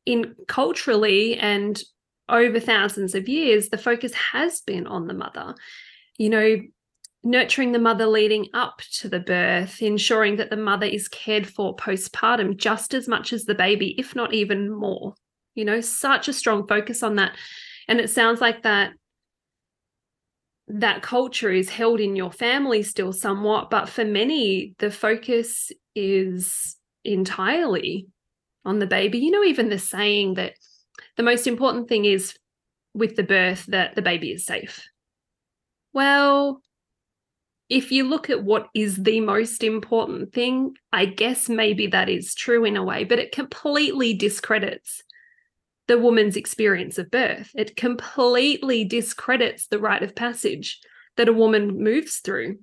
in 0.05 0.35
culturally 0.47 1.35
and 1.35 1.77
over 2.29 2.61
thousands 2.61 3.13
of 3.13 3.27
years 3.27 3.67
the 3.67 3.77
focus 3.77 4.13
has 4.13 4.61
been 4.61 4.87
on 4.87 5.07
the 5.07 5.13
mother. 5.13 5.53
You 6.17 6.29
know 6.29 6.61
nurturing 7.23 7.71
the 7.71 7.79
mother 7.79 8.07
leading 8.07 8.47
up 8.53 8.81
to 8.93 9.07
the 9.07 9.19
birth, 9.19 9.81
ensuring 9.81 10.37
that 10.37 10.49
the 10.49 10.57
mother 10.57 10.87
is 10.87 11.07
cared 11.07 11.47
for 11.47 11.75
postpartum 11.75 12.57
just 12.57 12.93
as 12.93 13.07
much 13.07 13.31
as 13.31 13.45
the 13.45 13.55
baby, 13.55 13.95
if 13.99 14.15
not 14.15 14.33
even 14.33 14.69
more. 14.69 15.13
You 15.53 15.65
know, 15.65 15.81
such 15.81 16.27
a 16.27 16.33
strong 16.33 16.67
focus 16.67 17.03
on 17.03 17.15
that. 17.15 17.35
And 17.87 17.99
it 17.99 18.09
sounds 18.09 18.41
like 18.41 18.63
that 18.63 18.93
that 20.67 21.01
culture 21.01 21.51
is 21.51 21.69
held 21.69 21.99
in 21.99 22.15
your 22.15 22.31
family 22.31 22.81
still 22.81 23.11
somewhat, 23.11 23.69
but 23.69 23.89
for 23.89 24.05
many, 24.05 24.73
the 24.79 24.89
focus 24.89 25.71
is 25.95 26.77
entirely 27.03 28.07
on 28.63 28.79
the 28.79 28.87
baby. 28.87 29.19
You 29.19 29.31
know, 29.31 29.43
even 29.43 29.69
the 29.69 29.79
saying 29.79 30.35
that 30.35 30.53
the 31.17 31.23
most 31.23 31.45
important 31.45 31.89
thing 31.89 32.05
is 32.05 32.35
with 32.93 33.15
the 33.15 33.23
birth 33.23 33.65
that 33.67 33.95
the 33.95 34.01
baby 34.01 34.31
is 34.31 34.45
safe. 34.45 34.87
Well, 35.93 36.61
if 37.71 37.89
you 37.89 38.03
look 38.03 38.29
at 38.29 38.43
what 38.43 38.67
is 38.73 38.97
the 38.97 39.21
most 39.21 39.63
important 39.63 40.33
thing, 40.33 40.75
I 40.91 41.05
guess 41.05 41.47
maybe 41.47 41.87
that 41.87 42.09
is 42.09 42.35
true 42.35 42.65
in 42.65 42.75
a 42.75 42.83
way, 42.83 43.05
but 43.05 43.17
it 43.17 43.31
completely 43.31 44.13
discredits 44.13 45.01
the 45.87 45.97
woman's 45.97 46.35
experience 46.35 46.97
of 46.97 47.09
birth. 47.09 47.49
It 47.55 47.77
completely 47.77 48.83
discredits 48.83 49.67
the 49.67 49.79
rite 49.79 50.03
of 50.03 50.13
passage 50.13 50.81
that 51.15 51.29
a 51.29 51.33
woman 51.33 51.81
moves 51.81 52.17
through 52.17 52.59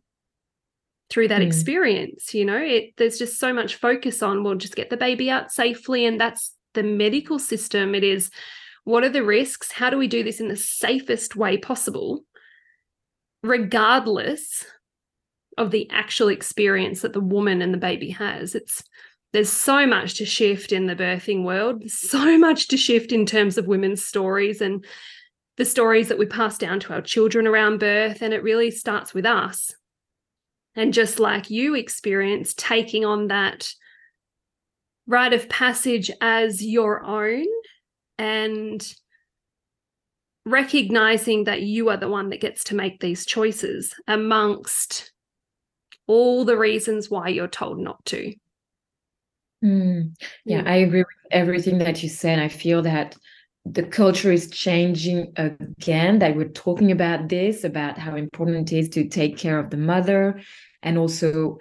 through 1.10 1.28
that 1.28 1.40
mm. 1.40 1.46
experience 1.46 2.34
you 2.34 2.44
know 2.44 2.58
it 2.58 2.92
there's 2.98 3.18
just 3.18 3.40
so 3.40 3.50
much 3.50 3.76
focus 3.76 4.22
on 4.22 4.44
well 4.44 4.54
just 4.54 4.76
get 4.76 4.90
the 4.90 4.96
baby 4.96 5.30
out 5.30 5.50
safely 5.50 6.04
and 6.04 6.20
that's 6.20 6.54
the 6.74 6.82
medical 6.82 7.38
system 7.38 7.94
it 7.94 8.04
is 8.04 8.30
what 8.84 9.02
are 9.02 9.08
the 9.08 9.24
risks 9.24 9.72
how 9.72 9.88
do 9.88 9.96
we 9.96 10.06
do 10.06 10.22
this 10.22 10.38
in 10.38 10.48
the 10.48 10.56
safest 10.56 11.34
way 11.34 11.56
possible 11.56 12.24
regardless 13.42 14.66
of 15.58 15.72
the 15.72 15.88
actual 15.90 16.28
experience 16.28 17.02
that 17.02 17.12
the 17.12 17.20
woman 17.20 17.60
and 17.60 17.74
the 17.74 17.78
baby 17.78 18.10
has. 18.10 18.54
It's 18.54 18.82
there's 19.32 19.52
so 19.52 19.86
much 19.86 20.14
to 20.14 20.24
shift 20.24 20.72
in 20.72 20.86
the 20.86 20.96
birthing 20.96 21.44
world, 21.44 21.90
so 21.90 22.38
much 22.38 22.68
to 22.68 22.76
shift 22.76 23.12
in 23.12 23.26
terms 23.26 23.58
of 23.58 23.66
women's 23.66 24.02
stories 24.02 24.62
and 24.62 24.84
the 25.58 25.64
stories 25.64 26.08
that 26.08 26.18
we 26.18 26.24
pass 26.24 26.56
down 26.56 26.80
to 26.80 26.94
our 26.94 27.02
children 27.02 27.46
around 27.46 27.80
birth. 27.80 28.22
And 28.22 28.32
it 28.32 28.42
really 28.42 28.70
starts 28.70 29.12
with 29.12 29.26
us. 29.26 29.72
And 30.74 30.94
just 30.94 31.18
like 31.18 31.50
you 31.50 31.74
experience 31.74 32.54
taking 32.56 33.04
on 33.04 33.26
that 33.26 33.70
rite 35.06 35.32
of 35.32 35.48
passage 35.48 36.10
as 36.20 36.64
your 36.64 37.04
own 37.04 37.46
and 38.18 38.94
recognizing 40.46 41.44
that 41.44 41.62
you 41.62 41.88
are 41.90 41.96
the 41.96 42.08
one 42.08 42.30
that 42.30 42.40
gets 42.40 42.64
to 42.64 42.76
make 42.76 43.00
these 43.00 43.26
choices 43.26 43.94
amongst 44.06 45.12
all 46.08 46.44
the 46.44 46.56
reasons 46.56 47.08
why 47.08 47.28
you're 47.28 47.46
told 47.46 47.78
not 47.78 48.04
to. 48.06 48.34
Mm. 49.64 50.16
Yeah, 50.44 50.62
I 50.66 50.76
agree 50.76 51.00
with 51.00 51.32
everything 51.32 51.78
that 51.78 52.02
you 52.02 52.08
said. 52.08 52.38
I 52.38 52.48
feel 52.48 52.82
that 52.82 53.16
the 53.64 53.82
culture 53.82 54.32
is 54.32 54.50
changing 54.50 55.32
again, 55.36 56.20
that 56.20 56.36
we're 56.36 56.48
talking 56.48 56.90
about 56.90 57.28
this, 57.28 57.64
about 57.64 57.98
how 57.98 58.16
important 58.16 58.72
it 58.72 58.78
is 58.78 58.88
to 58.90 59.08
take 59.08 59.36
care 59.36 59.58
of 59.58 59.70
the 59.70 59.76
mother. 59.76 60.40
And 60.82 60.96
also, 60.96 61.58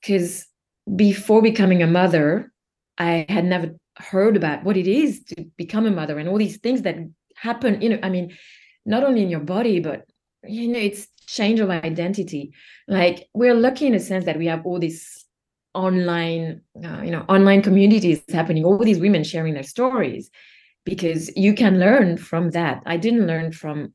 because 0.00 0.46
before 0.94 1.42
becoming 1.42 1.82
a 1.82 1.86
mother, 1.86 2.52
I 2.98 3.26
had 3.28 3.44
never 3.44 3.74
heard 3.96 4.36
about 4.36 4.64
what 4.64 4.76
it 4.76 4.86
is 4.86 5.24
to 5.24 5.44
become 5.56 5.86
a 5.86 5.90
mother 5.90 6.18
and 6.18 6.28
all 6.28 6.38
these 6.38 6.58
things 6.58 6.82
that 6.82 6.96
happen. 7.36 7.80
You 7.80 7.90
know, 7.90 7.98
I 8.02 8.10
mean, 8.10 8.36
not 8.84 9.02
only 9.02 9.22
in 9.22 9.30
your 9.30 9.40
body, 9.40 9.80
but 9.80 10.04
you 10.46 10.68
know, 10.68 10.78
it's 10.78 11.08
change 11.26 11.60
of 11.60 11.70
identity. 11.70 12.52
Like 12.88 13.28
we're 13.34 13.54
lucky 13.54 13.86
in 13.86 13.94
a 13.94 14.00
sense 14.00 14.24
that 14.26 14.38
we 14.38 14.46
have 14.46 14.64
all 14.66 14.78
these 14.78 15.24
online 15.74 16.60
uh, 16.84 17.02
you 17.02 17.10
know 17.10 17.24
online 17.28 17.60
communities 17.60 18.22
happening 18.28 18.64
all 18.64 18.78
these 18.78 19.00
women 19.00 19.24
sharing 19.24 19.54
their 19.54 19.64
stories 19.64 20.30
because 20.84 21.36
you 21.36 21.52
can 21.54 21.80
learn 21.80 22.16
from 22.16 22.50
that. 22.50 22.82
I 22.86 22.96
didn't 22.96 23.26
learn 23.26 23.50
from 23.50 23.92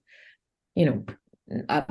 you 0.75 0.85
know 0.85 1.05
uh, 1.69 1.83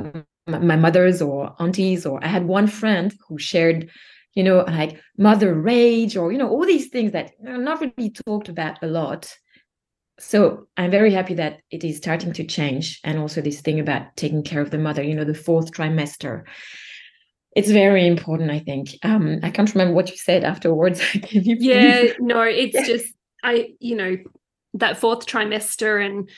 my 0.47 0.77
mothers 0.77 1.21
or 1.21 1.55
aunties 1.61 2.07
or 2.07 2.23
i 2.25 2.29
had 2.29 2.47
one 2.47 2.67
friend 2.67 3.15
who 3.29 3.39
shared 3.39 3.91
you 4.35 4.43
know 4.43 4.65
like 4.67 5.01
mother 5.17 5.55
rage 5.55 6.17
or 6.17 6.33
you 6.33 6.39
know 6.39 6.49
all 6.49 6.65
these 6.65 6.89
things 6.89 7.13
that 7.13 7.33
are 7.47 7.59
not 7.59 7.81
really 7.81 8.11
talked 8.11 8.49
about 8.49 8.83
a 8.83 8.87
lot 8.87 9.33
so 10.19 10.67
i'm 10.77 10.91
very 10.91 11.13
happy 11.13 11.35
that 11.35 11.61
it 11.71 11.85
is 11.85 11.97
starting 11.97 12.33
to 12.33 12.45
change 12.45 13.01
and 13.05 13.19
also 13.19 13.41
this 13.41 13.61
thing 13.61 13.81
about 13.81 14.17
taking 14.17 14.43
care 14.43 14.61
of 14.61 14.71
the 14.71 14.79
mother 14.79 15.03
you 15.03 15.15
know 15.15 15.25
the 15.25 15.35
fourth 15.35 15.73
trimester. 15.73 16.45
It's 17.57 17.71
very 17.71 18.07
important 18.07 18.51
i 18.51 18.59
think. 18.59 18.97
Um 19.03 19.41
i 19.43 19.51
can't 19.51 19.73
remember 19.75 19.95
what 19.95 20.11
you 20.11 20.17
said 20.17 20.45
afterwards. 20.45 21.01
You 21.31 21.57
yeah 21.59 22.13
no 22.19 22.43
it's 22.43 22.75
yeah. 22.75 22.85
just 22.85 23.13
i 23.43 23.71
you 23.81 23.97
know 23.97 24.17
that 24.75 24.99
fourth 24.99 25.27
trimester 25.27 26.05
and 26.05 26.29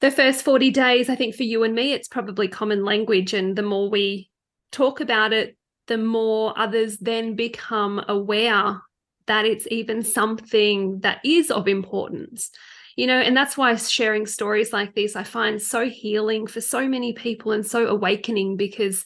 the 0.00 0.10
first 0.10 0.42
40 0.42 0.70
days 0.70 1.08
i 1.08 1.14
think 1.14 1.34
for 1.34 1.44
you 1.44 1.62
and 1.64 1.74
me 1.74 1.92
it's 1.92 2.08
probably 2.08 2.48
common 2.48 2.84
language. 2.84 3.34
And 3.34 3.56
the 3.56 3.62
more 3.62 3.90
we 3.90 4.30
talk 4.72 5.00
about 5.00 5.32
it 5.32 5.56
the 5.86 5.98
more 5.98 6.58
others 6.58 6.98
then 6.98 7.36
become 7.36 8.02
aware 8.08 8.80
that 9.26 9.44
it's 9.44 9.66
even 9.70 10.02
something 10.02 11.00
that 11.00 11.18
is 11.24 11.50
of 11.50 11.68
importance 11.68 12.50
you 12.96 13.06
know 13.06 13.18
and 13.18 13.36
that's 13.36 13.56
why 13.56 13.74
sharing 13.74 14.26
stories 14.26 14.72
like 14.72 14.94
this 14.94 15.16
i 15.16 15.22
find 15.22 15.60
so 15.60 15.88
healing 15.88 16.46
for 16.46 16.60
so 16.60 16.88
many 16.88 17.12
people 17.12 17.52
and 17.52 17.66
so 17.66 17.86
awakening 17.86 18.56
because 18.56 19.04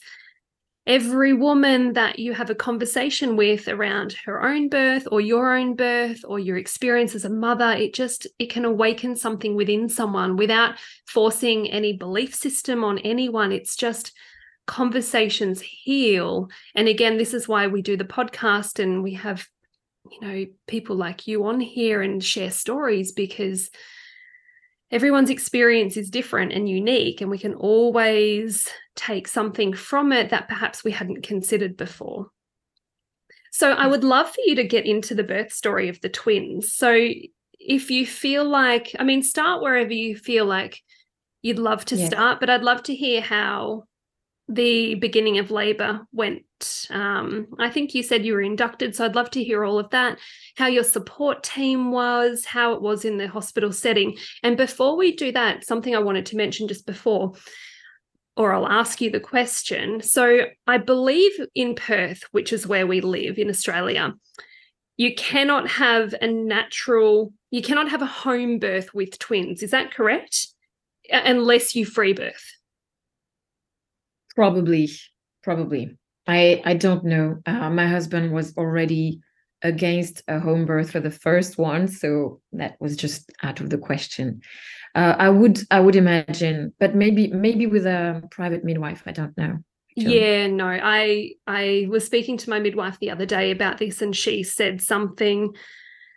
every 0.89 1.35
woman 1.35 1.93
that 1.93 2.19
you 2.19 2.33
have 2.33 2.49
a 2.49 2.55
conversation 2.55 3.37
with 3.37 3.69
around 3.69 4.15
her 4.25 4.43
own 4.43 4.71
birth 4.71 5.07
or 5.13 5.21
your 5.21 5.55
own 5.55 5.77
birth 5.77 6.25
or 6.27 6.39
your 6.39 6.57
experience 6.57 7.15
as 7.15 7.27
a 7.27 7.31
mother 7.31 7.73
it 7.73 7.93
just 7.93 8.27
it 8.39 8.49
can 8.49 8.65
awaken 8.65 9.15
something 9.15 9.55
within 9.55 9.87
someone 9.87 10.35
without 10.35 10.77
forcing 11.07 11.71
any 11.71 11.93
belief 11.93 12.35
system 12.35 12.83
on 12.83 12.99
anyone. 13.01 13.53
It's 13.53 13.77
just 13.77 14.13
conversations 14.67 15.61
heal. 15.61 16.49
And 16.75 16.89
again 16.89 17.19
this 17.19 17.35
is 17.35 17.47
why 17.47 17.67
we 17.67 17.83
do 17.83 17.99
the 17.99 18.05
podcast 18.05 18.83
and 18.83 19.03
we 19.03 19.13
have 19.13 19.47
you 20.11 20.21
know 20.21 20.47
people 20.67 20.97
like 20.97 21.27
you 21.27 21.45
on 21.47 21.61
here 21.61 22.03
and 22.03 22.23
share 22.23 22.51
stories 22.51 23.13
because 23.13 23.71
everyone's 24.91 25.31
experience 25.31 25.97
is 25.97 26.11
different 26.11 26.53
and 26.53 26.69
unique 26.69 27.21
and 27.21 27.31
we 27.31 27.39
can 27.39 27.55
always 27.55 28.69
take 28.97 29.29
something 29.29 29.73
from 29.73 30.13
it 30.13 30.31
that 30.31 30.49
perhaps 30.49 30.83
we 30.83 30.91
hadn't 30.91 31.23
considered 31.23 31.77
before. 31.77 32.29
So 33.53 33.73
i 33.73 33.87
mm. 33.87 33.91
would 33.91 34.05
love 34.05 34.29
for 34.31 34.41
you 34.47 34.55
to 34.57 34.65
get 34.65 34.87
into 34.87 35.15
the 35.15 35.25
birth 35.25 35.53
story 35.53 35.89
of 35.89 36.01
the 36.01 36.09
twins. 36.09 36.73
So 36.73 37.09
if 37.59 37.91
you 37.91 38.07
feel 38.07 38.45
like 38.49 38.95
i 38.99 39.05
mean 39.05 39.23
start 39.23 39.63
wherever 39.63 39.93
you 39.93 40.17
feel 40.17 40.45
like 40.45 40.81
you'd 41.43 41.59
love 41.59 41.85
to 41.85 42.07
start 42.07 42.41
but 42.41 42.51
i'd 42.51 42.63
love 42.63 42.83
to 42.83 42.95
hear 42.95 43.21
how 43.21 43.85
the 44.49 44.95
beginning 44.97 45.39
of 45.39 45.51
labor 45.51 46.07
went 46.13 46.87
um, 46.91 47.47
i 47.59 47.69
think 47.69 47.95
you 47.95 48.03
said 48.03 48.25
you 48.25 48.33
were 48.33 48.41
inducted 48.41 48.95
so 48.95 49.05
i'd 49.05 49.15
love 49.15 49.31
to 49.31 49.45
hear 49.45 49.65
all 49.65 49.79
of 49.79 49.91
that 49.91 50.19
how 50.57 50.67
your 50.67 50.85
support 50.85 51.43
team 51.43 51.91
was 51.91 52.45
how 52.45 52.73
it 52.73 52.83
was 52.83 53.05
in 53.05 53.19
the 53.19 53.29
hospital 53.29 53.73
setting 53.73 54.17
and 54.43 54.57
before 54.57 54.97
we 54.97 55.15
do 55.15 55.31
that 55.33 55.65
something 55.67 55.95
i 55.95 56.01
wanted 56.01 56.27
to 56.27 56.37
mention 56.37 56.67
just 56.67 56.87
before 56.87 57.33
or 58.37 58.53
i'll 58.53 58.69
ask 58.69 59.01
you 59.01 59.11
the 59.11 59.21
question 59.21 60.01
so 60.01 60.47
i 60.67 60.79
believe 60.79 61.33
in 61.55 61.75
perth 61.75 62.23
which 62.33 62.53
is 62.53 62.67
where 62.67 62.87
we 62.87 63.01
live 63.01 63.39
in 63.39 63.49
australia 63.51 64.15
you 64.99 65.15
cannot 65.15 65.69
have 65.69 66.13
a 66.21 66.27
natural, 66.27 67.33
you 67.51 67.63
cannot 67.63 67.89
have 67.89 68.03
a 68.03 68.07
home 68.07 68.59
birth 68.59 68.93
with 68.93 69.19
twins. 69.19 69.63
Is 69.63 69.71
that 69.71 69.95
correct? 69.95 70.49
Unless 71.11 71.75
you 71.75 71.87
free 71.87 72.13
birth. 72.13 72.58
Probably, 74.39 74.89
probably. 75.43 75.99
I 76.29 76.63
I 76.65 76.75
don't 76.75 77.05
know. 77.05 77.41
Uh, 77.45 77.71
my 77.71 77.89
husband 77.89 78.33
was 78.33 78.57
already 78.57 79.19
against 79.63 80.23
a 80.29 80.39
home 80.39 80.65
birth 80.65 80.93
for 80.93 81.01
the 81.01 81.11
first 81.11 81.59
one, 81.59 81.89
so 81.89 82.41
that 82.53 82.77
was 82.79 82.97
just 82.97 83.33
out 83.43 83.61
of 83.61 83.69
the 83.69 83.79
question. 83.79 84.43
Uh, 84.95 85.17
I 85.19 85.29
would 85.29 85.59
I 85.73 85.81
would 85.81 85.97
imagine, 85.97 86.73
but 86.79 86.95
maybe 86.95 87.27
maybe 87.33 87.67
with 87.67 87.85
a 87.85 88.23
private 88.31 88.63
midwife. 88.63 89.03
I 89.07 89.11
don't 89.11 89.37
know. 89.37 89.59
Yeah, 89.97 90.47
no. 90.47 90.69
I 90.69 91.33
I 91.49 91.89
was 91.91 92.07
speaking 92.07 92.37
to 92.37 92.51
my 92.51 92.61
midwife 92.61 93.01
the 93.01 93.11
other 93.11 93.27
day 93.27 93.51
about 93.51 93.79
this, 93.79 94.01
and 94.03 94.15
she 94.15 94.45
said 94.45 94.81
something 94.81 95.53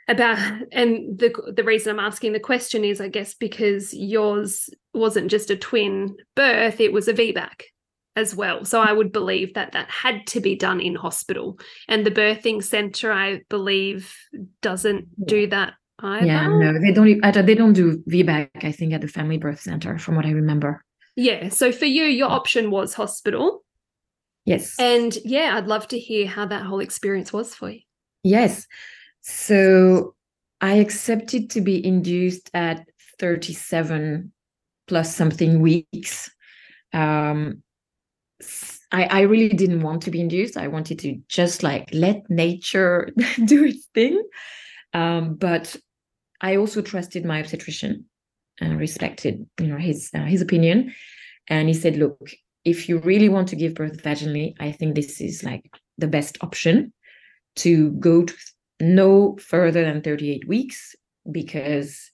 about 0.07 0.37
and 0.71 1.17
the 1.17 1.33
the 1.55 1.63
reason 1.63 1.89
I'm 1.97 2.05
asking 2.05 2.33
the 2.33 2.39
question 2.39 2.85
is 2.85 3.01
I 3.01 3.07
guess 3.07 3.33
because 3.33 3.95
yours 3.95 4.69
wasn't 4.93 5.31
just 5.31 5.49
a 5.49 5.57
twin 5.57 6.17
birth, 6.35 6.79
it 6.79 6.93
was 6.93 7.07
a 7.07 7.15
VBAC 7.15 7.63
as 8.15 8.35
well. 8.35 8.65
So 8.65 8.81
I 8.81 8.91
would 8.91 9.11
believe 9.11 9.53
that 9.53 9.71
that 9.71 9.89
had 9.89 10.27
to 10.27 10.39
be 10.39 10.55
done 10.55 10.79
in 10.79 10.95
hospital. 10.95 11.59
And 11.87 12.05
the 12.05 12.11
birthing 12.11 12.63
center, 12.63 13.11
I 13.11 13.41
believe, 13.49 14.13
doesn't 14.61 15.07
do 15.25 15.47
that 15.47 15.73
either. 15.99 16.25
Yeah, 16.25 16.47
no, 16.47 16.73
they 16.79 16.91
don't. 16.91 17.45
They 17.45 17.55
don't 17.55 17.73
do 17.73 18.03
VBAC. 18.09 18.49
I 18.63 18.71
think 18.71 18.93
at 18.93 19.01
the 19.01 19.07
family 19.07 19.37
birth 19.37 19.61
center, 19.61 19.97
from 19.97 20.15
what 20.15 20.25
I 20.25 20.31
remember. 20.31 20.83
Yeah. 21.15 21.49
So 21.49 21.71
for 21.71 21.85
you, 21.85 22.05
your 22.05 22.29
option 22.29 22.71
was 22.71 22.93
hospital. 22.93 23.63
Yes. 24.45 24.75
And 24.79 25.15
yeah, 25.23 25.55
I'd 25.55 25.67
love 25.67 25.87
to 25.89 25.99
hear 25.99 26.27
how 26.27 26.45
that 26.47 26.63
whole 26.63 26.79
experience 26.79 27.31
was 27.31 27.53
for 27.53 27.69
you. 27.69 27.81
Yes. 28.23 28.65
So 29.21 30.15
I 30.61 30.75
accepted 30.75 31.51
to 31.51 31.61
be 31.61 31.85
induced 31.85 32.49
at 32.53 32.85
37 33.19 34.31
plus 34.87 35.15
something 35.15 35.59
weeks. 35.59 36.31
Um, 36.93 37.61
I, 38.91 39.03
I 39.05 39.21
really 39.21 39.55
didn't 39.55 39.81
want 39.81 40.01
to 40.03 40.11
be 40.11 40.19
induced. 40.19 40.57
I 40.57 40.67
wanted 40.67 40.99
to 40.99 41.17
just 41.27 41.63
like 41.63 41.89
let 41.93 42.29
nature 42.29 43.09
do 43.45 43.63
its 43.65 43.85
thing. 43.93 44.21
Um, 44.93 45.35
but 45.35 45.75
I 46.41 46.57
also 46.57 46.81
trusted 46.81 47.25
my 47.25 47.39
obstetrician 47.39 48.05
and 48.59 48.79
respected, 48.79 49.47
you 49.59 49.67
know, 49.67 49.77
his 49.77 50.09
uh, 50.13 50.25
his 50.25 50.41
opinion. 50.41 50.93
And 51.47 51.67
he 51.67 51.73
said, 51.73 51.97
"Look, 51.97 52.31
if 52.65 52.89
you 52.89 52.99
really 52.99 53.29
want 53.29 53.47
to 53.49 53.55
give 53.55 53.75
birth 53.75 54.03
vaginally, 54.03 54.53
I 54.59 54.71
think 54.71 54.95
this 54.95 55.21
is 55.21 55.43
like 55.43 55.65
the 55.97 56.07
best 56.07 56.37
option 56.41 56.93
to 57.57 57.91
go 57.91 58.23
to 58.23 58.33
no 58.79 59.37
further 59.37 59.83
than 59.83 60.01
38 60.01 60.47
weeks 60.47 60.95
because 61.31 62.09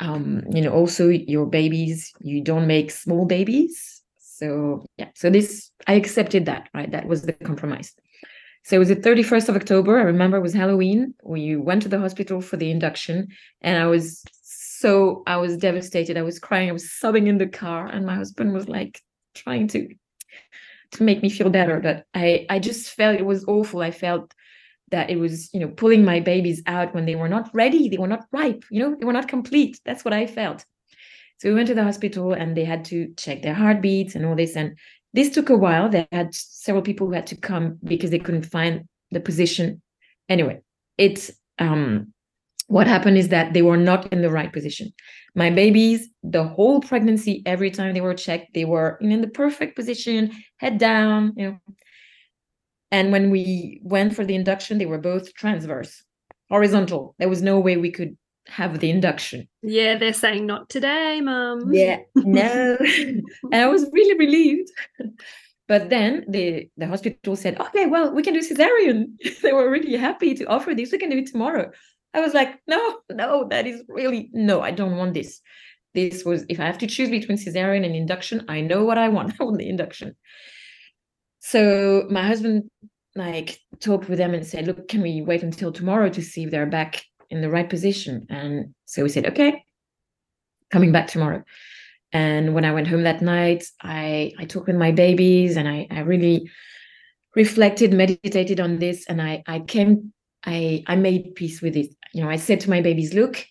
um, 0.00 0.42
you 0.52 0.62
know 0.62 0.72
also 0.72 1.08
your 1.08 1.46
babies 1.46 2.12
you 2.20 2.40
don't 2.42 2.66
make 2.66 2.90
small 2.90 3.24
babies 3.24 3.97
so 4.38 4.84
yeah, 4.96 5.08
so 5.14 5.30
this 5.30 5.70
I 5.86 5.94
accepted 5.94 6.46
that, 6.46 6.68
right? 6.72 6.90
That 6.90 7.06
was 7.06 7.22
the 7.22 7.32
compromise. 7.32 7.92
So 8.64 8.76
it 8.76 8.78
was 8.78 8.88
the 8.88 8.96
31st 8.96 9.48
of 9.48 9.56
October. 9.56 9.98
I 9.98 10.02
remember 10.02 10.36
it 10.36 10.42
was 10.42 10.54
Halloween. 10.54 11.14
We 11.24 11.56
went 11.56 11.82
to 11.82 11.88
the 11.88 11.98
hospital 11.98 12.40
for 12.40 12.56
the 12.56 12.70
induction, 12.70 13.28
and 13.62 13.82
I 13.82 13.86
was 13.86 14.22
so 14.42 15.22
I 15.26 15.38
was 15.38 15.56
devastated. 15.56 16.16
I 16.16 16.22
was 16.22 16.38
crying. 16.38 16.68
I 16.68 16.72
was 16.72 16.92
sobbing 16.92 17.26
in 17.26 17.38
the 17.38 17.48
car, 17.48 17.86
and 17.86 18.06
my 18.06 18.14
husband 18.14 18.52
was 18.52 18.68
like 18.68 19.02
trying 19.34 19.66
to 19.68 19.88
to 20.92 21.02
make 21.02 21.20
me 21.22 21.30
feel 21.30 21.50
better. 21.50 21.80
But 21.80 22.04
I 22.14 22.46
I 22.48 22.60
just 22.60 22.90
felt 22.90 23.18
it 23.18 23.26
was 23.26 23.44
awful. 23.44 23.80
I 23.80 23.90
felt 23.90 24.32
that 24.90 25.10
it 25.10 25.16
was 25.16 25.52
you 25.52 25.58
know 25.58 25.68
pulling 25.68 26.04
my 26.04 26.20
babies 26.20 26.62
out 26.66 26.94
when 26.94 27.06
they 27.06 27.16
were 27.16 27.28
not 27.28 27.50
ready. 27.52 27.88
They 27.88 27.98
were 27.98 28.06
not 28.06 28.26
ripe. 28.30 28.64
You 28.70 28.82
know, 28.82 28.96
they 28.96 29.04
were 29.04 29.12
not 29.12 29.26
complete. 29.26 29.80
That's 29.84 30.04
what 30.04 30.14
I 30.14 30.26
felt. 30.26 30.64
So 31.38 31.48
we 31.48 31.54
went 31.54 31.68
to 31.68 31.74
the 31.74 31.84
hospital 31.84 32.32
and 32.32 32.56
they 32.56 32.64
had 32.64 32.84
to 32.86 33.12
check 33.16 33.42
their 33.42 33.54
heartbeats 33.54 34.14
and 34.14 34.26
all 34.26 34.36
this. 34.36 34.56
And 34.56 34.76
this 35.14 35.30
took 35.30 35.50
a 35.50 35.56
while. 35.56 35.88
They 35.88 36.06
had 36.12 36.34
several 36.34 36.82
people 36.82 37.06
who 37.06 37.14
had 37.14 37.28
to 37.28 37.36
come 37.36 37.78
because 37.84 38.10
they 38.10 38.18
couldn't 38.18 38.46
find 38.46 38.84
the 39.10 39.20
position. 39.20 39.80
Anyway, 40.28 40.60
it's 40.98 41.30
um 41.58 42.12
what 42.66 42.86
happened 42.86 43.16
is 43.16 43.28
that 43.28 43.54
they 43.54 43.62
were 43.62 43.78
not 43.78 44.12
in 44.12 44.20
the 44.20 44.30
right 44.30 44.52
position. 44.52 44.92
My 45.34 45.48
babies, 45.48 46.08
the 46.22 46.44
whole 46.44 46.80
pregnancy, 46.80 47.42
every 47.46 47.70
time 47.70 47.94
they 47.94 48.02
were 48.02 48.12
checked, 48.12 48.52
they 48.52 48.66
were 48.66 48.98
in 49.00 49.22
the 49.22 49.28
perfect 49.28 49.74
position, 49.74 50.32
head 50.58 50.76
down, 50.76 51.32
you 51.36 51.46
know. 51.46 51.58
And 52.90 53.10
when 53.10 53.30
we 53.30 53.80
went 53.82 54.14
for 54.14 54.24
the 54.24 54.34
induction, 54.34 54.76
they 54.76 54.86
were 54.86 54.98
both 54.98 55.32
transverse, 55.34 56.04
horizontal. 56.50 57.14
There 57.18 57.28
was 57.28 57.40
no 57.40 57.58
way 57.58 57.78
we 57.78 57.90
could 57.90 58.18
have 58.48 58.80
the 58.80 58.90
induction. 58.90 59.48
Yeah, 59.62 59.96
they're 59.98 60.12
saying 60.12 60.46
not 60.46 60.68
today, 60.68 61.20
mum. 61.20 61.72
Yeah, 61.72 62.00
no. 62.14 62.76
and 62.80 63.22
I 63.54 63.66
was 63.66 63.88
really 63.92 64.18
relieved. 64.18 64.70
But 65.68 65.90
then 65.90 66.24
the, 66.28 66.68
the 66.78 66.86
hospital 66.86 67.36
said, 67.36 67.60
okay, 67.60 67.86
well, 67.86 68.12
we 68.12 68.22
can 68.22 68.32
do 68.32 68.40
cesarean. 68.40 69.08
they 69.42 69.52
were 69.52 69.70
really 69.70 69.96
happy 69.96 70.34
to 70.34 70.46
offer 70.46 70.74
this. 70.74 70.92
We 70.92 70.98
can 70.98 71.10
do 71.10 71.18
it 71.18 71.26
tomorrow. 71.26 71.70
I 72.14 72.20
was 72.20 72.32
like, 72.32 72.58
no, 72.66 73.00
no, 73.10 73.46
that 73.50 73.66
is 73.66 73.82
really, 73.86 74.30
no, 74.32 74.62
I 74.62 74.70
don't 74.70 74.96
want 74.96 75.12
this. 75.12 75.40
This 75.94 76.24
was, 76.24 76.46
if 76.48 76.58
I 76.58 76.64
have 76.64 76.78
to 76.78 76.86
choose 76.86 77.10
between 77.10 77.36
cesarean 77.36 77.84
and 77.84 77.94
induction, 77.94 78.46
I 78.48 78.62
know 78.62 78.84
what 78.84 78.96
I 78.96 79.08
want. 79.10 79.34
I 79.40 79.44
want 79.44 79.58
the 79.58 79.68
induction. 79.68 80.16
So 81.40 82.06
my 82.10 82.22
husband 82.26 82.70
like 83.14 83.58
talked 83.80 84.08
with 84.08 84.18
them 84.18 84.32
and 84.32 84.46
said, 84.46 84.66
look, 84.66 84.88
can 84.88 85.02
we 85.02 85.20
wait 85.20 85.42
until 85.42 85.72
tomorrow 85.72 86.08
to 86.08 86.22
see 86.22 86.44
if 86.44 86.50
they're 86.50 86.66
back 86.66 87.04
in 87.30 87.40
the 87.40 87.50
right 87.50 87.68
position. 87.68 88.26
And 88.28 88.74
so 88.86 89.02
we 89.02 89.08
said, 89.08 89.26
okay, 89.26 89.64
coming 90.70 90.92
back 90.92 91.08
tomorrow. 91.08 91.42
And 92.12 92.54
when 92.54 92.64
I 92.64 92.72
went 92.72 92.88
home 92.88 93.02
that 93.02 93.20
night, 93.20 93.64
I 93.82 94.32
I 94.38 94.44
talked 94.46 94.66
with 94.66 94.76
my 94.76 94.92
babies 94.92 95.56
and 95.56 95.68
I 95.68 95.86
I 95.90 96.00
really 96.00 96.50
reflected, 97.36 97.92
meditated 97.92 98.60
on 98.60 98.78
this, 98.78 99.06
and 99.06 99.20
I 99.20 99.42
I 99.46 99.60
came 99.60 100.12
I 100.44 100.82
I 100.86 100.96
made 100.96 101.34
peace 101.34 101.60
with 101.60 101.76
it. 101.76 101.94
You 102.14 102.22
know, 102.22 102.30
I 102.30 102.36
said 102.36 102.60
to 102.60 102.70
my 102.70 102.80
babies, 102.80 103.12
look, 103.12 103.44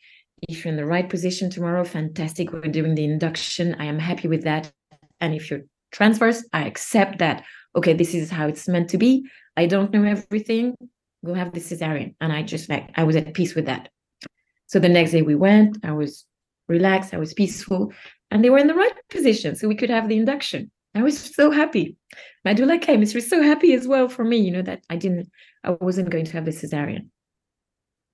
if 0.50 0.66
you're 0.66 0.72
in 0.72 0.78
the 0.78 0.86
right 0.86 1.08
position 1.08 1.50
tomorrow, 1.50 1.84
fantastic. 1.84 2.52
We're 2.52 2.62
doing 2.62 2.96
the 2.96 3.04
induction. 3.04 3.76
I 3.80 3.86
am 3.86 4.00
happy 4.00 4.28
with 4.28 4.44
that. 4.44 4.72
And 5.20 5.36
if 5.36 5.50
you're 5.50 5.62
transverse, 5.92 6.44
I 6.54 6.66
accept 6.66 7.20
that. 7.20 7.44
Okay, 7.76 7.94
this 7.94 8.16
is 8.16 8.32
how 8.32 8.48
it's 8.48 8.68
meant 8.68 8.90
to 8.90 8.98
be. 8.98 9.28
I 9.56 9.68
don't 9.68 9.92
know 9.92 10.04
everything 10.04 10.76
go 11.28 11.34
have 11.34 11.54
the 11.54 11.60
cesarean. 11.60 12.16
And 12.20 12.34
I 12.34 12.42
just 12.44 12.70
like, 12.70 12.90
I 12.96 13.04
was 13.04 13.16
at 13.16 13.34
peace 13.34 13.54
with 13.56 13.66
that. 13.66 13.90
So 14.66 14.80
the 14.80 14.90
next 14.90 15.12
day 15.12 15.22
we 15.22 15.36
went, 15.36 15.78
I 15.84 15.92
was 15.92 16.26
relaxed, 16.68 17.14
I 17.14 17.18
was 17.18 17.34
peaceful, 17.34 17.94
and 18.32 18.44
they 18.44 18.50
were 18.50 18.58
in 18.58 18.68
the 18.68 18.74
right 18.74 18.94
position. 19.10 19.56
So 19.56 19.68
we 19.68 19.76
could 19.76 19.90
have 19.90 20.10
the 20.10 20.18
induction. 20.18 20.72
I 20.96 21.04
was 21.04 21.18
so 21.18 21.52
happy. 21.52 21.96
My 22.44 22.54
doula 22.54 22.82
came. 22.82 23.06
She 23.06 23.18
was 23.18 23.30
so 23.30 23.42
happy 23.42 23.74
as 23.74 23.88
well 23.88 24.10
for 24.10 24.24
me, 24.26 24.38
you 24.38 24.52
know, 24.52 24.64
that 24.64 24.84
I 24.90 24.96
didn't, 24.96 25.30
I 25.64 25.72
wasn't 25.72 26.10
going 26.10 26.26
to 26.26 26.34
have 26.34 26.46
the 26.46 26.52
cesarean. 26.52 27.10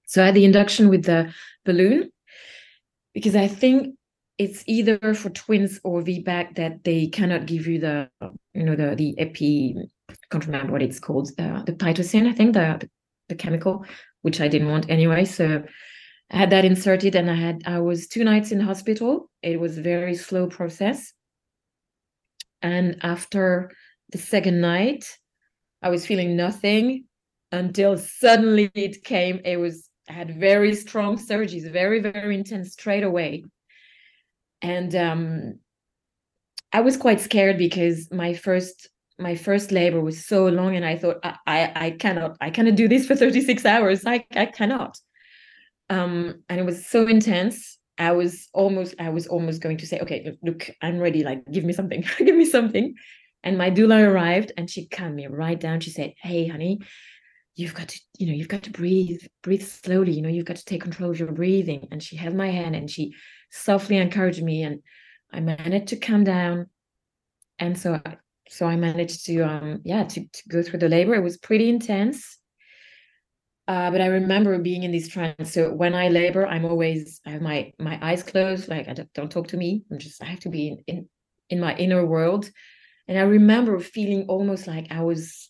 So 0.05 0.21
I 0.21 0.27
had 0.27 0.35
the 0.35 0.45
induction 0.45 0.89
with 0.89 1.05
the 1.05 1.33
balloon 1.65 2.11
because 3.13 3.35
I 3.35 3.47
think 3.47 3.95
it's 4.37 4.63
either 4.67 5.13
for 5.13 5.29
twins 5.29 5.79
or 5.83 6.01
VBAC 6.01 6.55
that 6.55 6.83
they 6.83 7.07
cannot 7.07 7.45
give 7.45 7.67
you 7.67 7.79
the, 7.79 8.09
you 8.53 8.63
know, 8.63 8.75
the 8.75 8.95
the 8.95 9.17
epi. 9.17 9.75
I 10.09 10.13
can't 10.29 10.45
remember 10.45 10.73
what 10.73 10.81
it's 10.81 10.99
called, 10.99 11.31
uh, 11.39 11.63
the 11.63 11.73
pitocin, 11.73 12.27
I 12.27 12.33
think, 12.33 12.53
the, 12.53 12.77
the 12.79 12.89
the 13.29 13.35
chemical, 13.35 13.85
which 14.21 14.41
I 14.41 14.47
didn't 14.47 14.69
want 14.69 14.89
anyway. 14.89 15.25
So 15.25 15.63
I 16.31 16.37
had 16.37 16.49
that 16.51 16.65
inserted, 16.65 17.15
and 17.15 17.29
I 17.29 17.35
had 17.35 17.63
I 17.65 17.79
was 17.79 18.07
two 18.07 18.23
nights 18.23 18.51
in 18.51 18.59
hospital. 18.59 19.29
It 19.41 19.59
was 19.59 19.77
a 19.77 19.81
very 19.81 20.15
slow 20.15 20.47
process, 20.47 21.13
and 22.61 22.97
after 23.01 23.71
the 24.11 24.17
second 24.17 24.61
night, 24.61 25.05
I 25.81 25.89
was 25.89 26.05
feeling 26.05 26.35
nothing 26.35 27.05
until 27.51 27.97
suddenly 27.97 28.71
it 28.73 29.03
came. 29.03 29.41
It 29.45 29.57
was 29.57 29.89
I 30.09 30.13
had 30.13 30.39
very 30.39 30.75
strong 30.75 31.17
surges, 31.17 31.65
very 31.65 31.99
very 31.99 32.35
intense 32.35 32.73
straight 32.73 33.03
away 33.03 33.43
and 34.63 34.95
um, 34.95 35.59
I 36.71 36.81
was 36.81 36.97
quite 36.97 37.19
scared 37.19 37.57
because 37.57 38.09
my 38.11 38.33
first 38.33 38.89
my 39.23 39.35
first 39.35 39.71
labor 39.71 40.01
was 40.01 40.25
so 40.25 40.45
long, 40.47 40.75
and 40.75 40.85
I 40.85 40.97
thought 40.97 41.17
I 41.23 41.35
I, 41.47 41.71
I 41.85 41.91
cannot 41.91 42.37
I 42.41 42.49
cannot 42.49 42.75
do 42.75 42.87
this 42.87 43.07
for 43.07 43.15
thirty 43.15 43.41
six 43.41 43.65
hours. 43.73 44.05
I 44.05 44.25
I 44.35 44.45
cannot. 44.45 44.99
Um, 45.89 46.43
and 46.49 46.59
it 46.59 46.65
was 46.65 46.85
so 46.85 47.07
intense. 47.07 47.77
I 47.97 48.11
was 48.11 48.49
almost 48.53 48.95
I 48.99 49.09
was 49.09 49.27
almost 49.27 49.61
going 49.61 49.77
to 49.77 49.87
say, 49.87 49.99
okay, 50.01 50.37
look, 50.43 50.69
I'm 50.81 50.99
ready. 50.99 51.23
Like, 51.23 51.43
give 51.51 51.63
me 51.63 51.73
something, 51.73 52.03
give 52.17 52.35
me 52.35 52.45
something. 52.45 52.95
And 53.43 53.57
my 53.57 53.69
doula 53.69 54.07
arrived, 54.07 54.51
and 54.57 54.69
she 54.69 54.87
calmed 54.87 55.15
me 55.15 55.27
right 55.27 55.59
down. 55.59 55.79
She 55.79 55.89
said, 55.89 56.13
"Hey, 56.21 56.47
honey, 56.47 56.79
you've 57.55 57.73
got 57.73 57.89
to 57.89 57.99
you 58.17 58.27
know 58.27 58.33
you've 58.33 58.47
got 58.47 58.63
to 58.63 58.71
breathe 58.71 59.21
breathe 59.41 59.61
slowly 59.61 60.11
you 60.11 60.21
know 60.21 60.29
you've 60.29 60.45
got 60.45 60.55
to 60.55 60.65
take 60.65 60.81
control 60.81 61.11
of 61.11 61.19
your 61.19 61.31
breathing 61.31 61.87
and 61.91 62.01
she 62.01 62.15
held 62.15 62.35
my 62.35 62.49
hand 62.49 62.75
and 62.75 62.89
she 62.89 63.13
softly 63.51 63.97
encouraged 63.97 64.41
me 64.41 64.63
and 64.63 64.81
i 65.31 65.39
managed 65.39 65.87
to 65.87 65.95
calm 65.95 66.23
down 66.23 66.67
and 67.59 67.77
so 67.77 68.01
so 68.53 68.65
i 68.65 68.75
managed 68.75 69.25
to 69.25 69.41
um 69.41 69.81
yeah 69.83 70.03
to, 70.03 70.21
to 70.21 70.41
go 70.49 70.61
through 70.61 70.79
the 70.79 70.89
labor 70.89 71.15
it 71.15 71.23
was 71.23 71.37
pretty 71.37 71.69
intense 71.69 72.37
Uh, 73.67 73.89
but 73.91 74.01
I 74.01 74.07
remember 74.07 74.59
being 74.59 74.83
in 74.83 74.91
this 74.91 75.07
trance. 75.07 75.53
So 75.53 75.71
when 75.71 75.95
I 75.95 76.09
labor, 76.09 76.45
I'm 76.45 76.65
always 76.65 77.21
I 77.25 77.29
have 77.31 77.41
my 77.41 77.71
my 77.79 77.97
eyes 78.01 78.21
closed, 78.21 78.67
like 78.67 78.89
I 78.89 78.93
don't, 78.93 79.13
don't 79.13 79.31
talk 79.31 79.47
to 79.49 79.57
me. 79.57 79.83
I'm 79.89 79.99
just 79.99 80.21
I 80.21 80.25
have 80.25 80.41
to 80.41 80.49
be 80.49 80.67
in, 80.67 80.77
in 80.87 81.09
in 81.49 81.59
my 81.59 81.73
inner 81.77 82.05
world. 82.05 82.51
And 83.07 83.17
I 83.17 83.21
remember 83.21 83.79
feeling 83.79 84.25
almost 84.27 84.67
like 84.67 84.91
I 84.91 85.01
was 85.01 85.49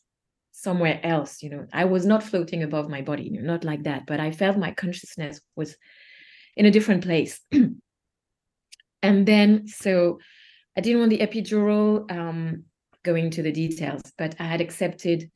somewhere 0.51 0.99
else. 1.03 1.41
You 1.43 1.49
know, 1.49 1.65
I 1.73 1.85
was 1.85 2.05
not 2.05 2.23
floating 2.23 2.61
above 2.63 2.87
my 2.89 3.01
body, 3.01 3.23
you 3.23 3.31
know, 3.31 3.51
not 3.53 3.63
like 3.63 3.83
that. 3.83 4.05
But 4.05 4.19
I 4.19 4.31
felt 4.31 4.57
my 4.57 4.73
consciousness 4.73 5.41
was 5.55 5.75
in 6.55 6.65
a 6.65 6.71
different 6.71 7.03
place. 7.03 7.41
and 9.01 9.25
then 9.25 9.67
so 9.67 10.19
I 10.77 10.81
didn't 10.81 10.99
want 10.99 11.09
the 11.09 11.25
epidural. 11.27 12.05
Um, 12.11 12.65
going 13.03 13.25
into 13.25 13.41
the 13.41 13.51
details, 13.51 14.01
but 14.17 14.35
I 14.39 14.45
had 14.45 14.61
accepted 14.61 15.29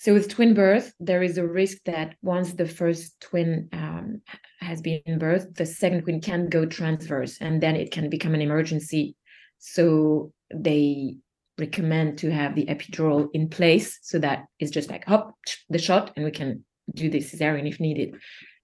so 0.00 0.14
with 0.14 0.30
twin 0.30 0.54
birth, 0.54 0.94
there 0.98 1.22
is 1.22 1.36
a 1.36 1.46
risk 1.46 1.76
that 1.84 2.14
once 2.22 2.54
the 2.54 2.66
first 2.66 3.20
twin 3.20 3.68
um, 3.74 4.22
has 4.60 4.80
been 4.80 5.02
birthed, 5.06 5.56
the 5.56 5.66
second 5.66 6.04
twin 6.04 6.22
can 6.22 6.48
go 6.48 6.64
transverse, 6.64 7.36
and 7.38 7.62
then 7.62 7.76
it 7.76 7.90
can 7.90 8.08
become 8.08 8.34
an 8.34 8.40
emergency. 8.40 9.14
So 9.58 10.32
they 10.54 11.16
recommend 11.58 12.16
to 12.20 12.32
have 12.32 12.54
the 12.54 12.64
epidural 12.64 13.28
in 13.34 13.50
place 13.50 13.98
so 14.00 14.18
that 14.20 14.46
it's 14.58 14.70
just 14.70 14.88
like 14.88 15.04
hop 15.04 15.34
the 15.68 15.78
shot, 15.78 16.12
and 16.16 16.24
we 16.24 16.30
can 16.30 16.64
do 16.94 17.10
the 17.10 17.18
cesarean 17.18 17.68
if 17.68 17.78
needed. 17.78 18.14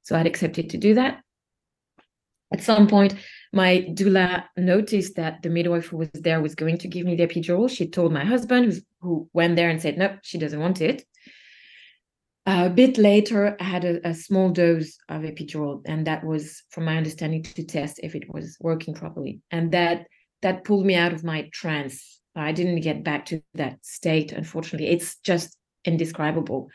So 0.04 0.16
I'd 0.16 0.26
accepted 0.26 0.70
to 0.70 0.78
do 0.78 0.94
that. 0.94 1.20
At 2.52 2.62
some 2.62 2.86
point, 2.86 3.14
my 3.52 3.86
doula 3.90 4.44
noticed 4.56 5.16
that 5.16 5.42
the 5.42 5.50
midwife 5.50 5.86
who 5.86 5.96
was 5.96 6.10
there 6.14 6.40
was 6.40 6.54
going 6.54 6.78
to 6.78 6.88
give 6.88 7.06
me 7.06 7.16
the 7.16 7.26
epidural. 7.26 7.68
She 7.68 7.88
told 7.88 8.12
my 8.12 8.24
husband, 8.24 8.80
who 9.00 9.28
went 9.32 9.56
there 9.56 9.68
and 9.68 9.82
said, 9.82 9.98
"Nope, 9.98 10.18
she 10.22 10.38
doesn't 10.38 10.60
want 10.60 10.80
it." 10.80 11.04
a 12.46 12.70
bit 12.70 12.96
later, 12.96 13.56
I 13.58 13.64
had 13.64 13.84
a, 13.84 14.08
a, 14.08 14.14
small 14.14 14.50
dose 14.50 14.96
of 15.08 15.22
epidural, 15.22 15.82
and 15.84 16.06
that 16.06 16.24
was, 16.24 16.62
from 16.70 16.84
my 16.84 16.96
understanding, 16.96 17.42
to 17.42 17.64
test 17.64 17.98
if 18.02 18.14
it 18.14 18.32
was 18.32 18.56
working 18.60 18.94
properly. 18.94 19.40
And 19.50 19.72
that 19.72 20.06
that 20.42 20.64
pulled 20.64 20.86
me 20.86 20.94
out 20.94 21.12
of 21.12 21.24
my 21.24 21.48
trance. 21.52 22.20
I 22.36 22.52
didn't 22.52 22.80
get 22.82 23.02
back 23.02 23.26
to 23.26 23.42
that 23.54 23.84
state. 23.84 24.30
Unfortunately, 24.30 24.88
it's 24.88 25.16
just 25.24 25.56
indescribable. 25.84 26.68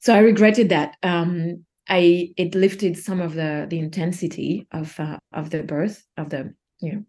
So 0.00 0.14
I 0.14 0.18
regretted 0.18 0.68
that. 0.68 0.96
Um, 1.02 1.64
I 1.88 2.32
it 2.36 2.54
lifted 2.54 2.96
some 2.98 3.20
of 3.20 3.34
the 3.34 3.66
the 3.68 3.78
intensity 3.78 4.66
of 4.72 4.98
uh, 5.00 5.18
of 5.32 5.50
the 5.50 5.62
birth 5.62 6.04
of 6.16 6.30
the 6.30 6.54
you 6.80 6.92
know 6.92 7.04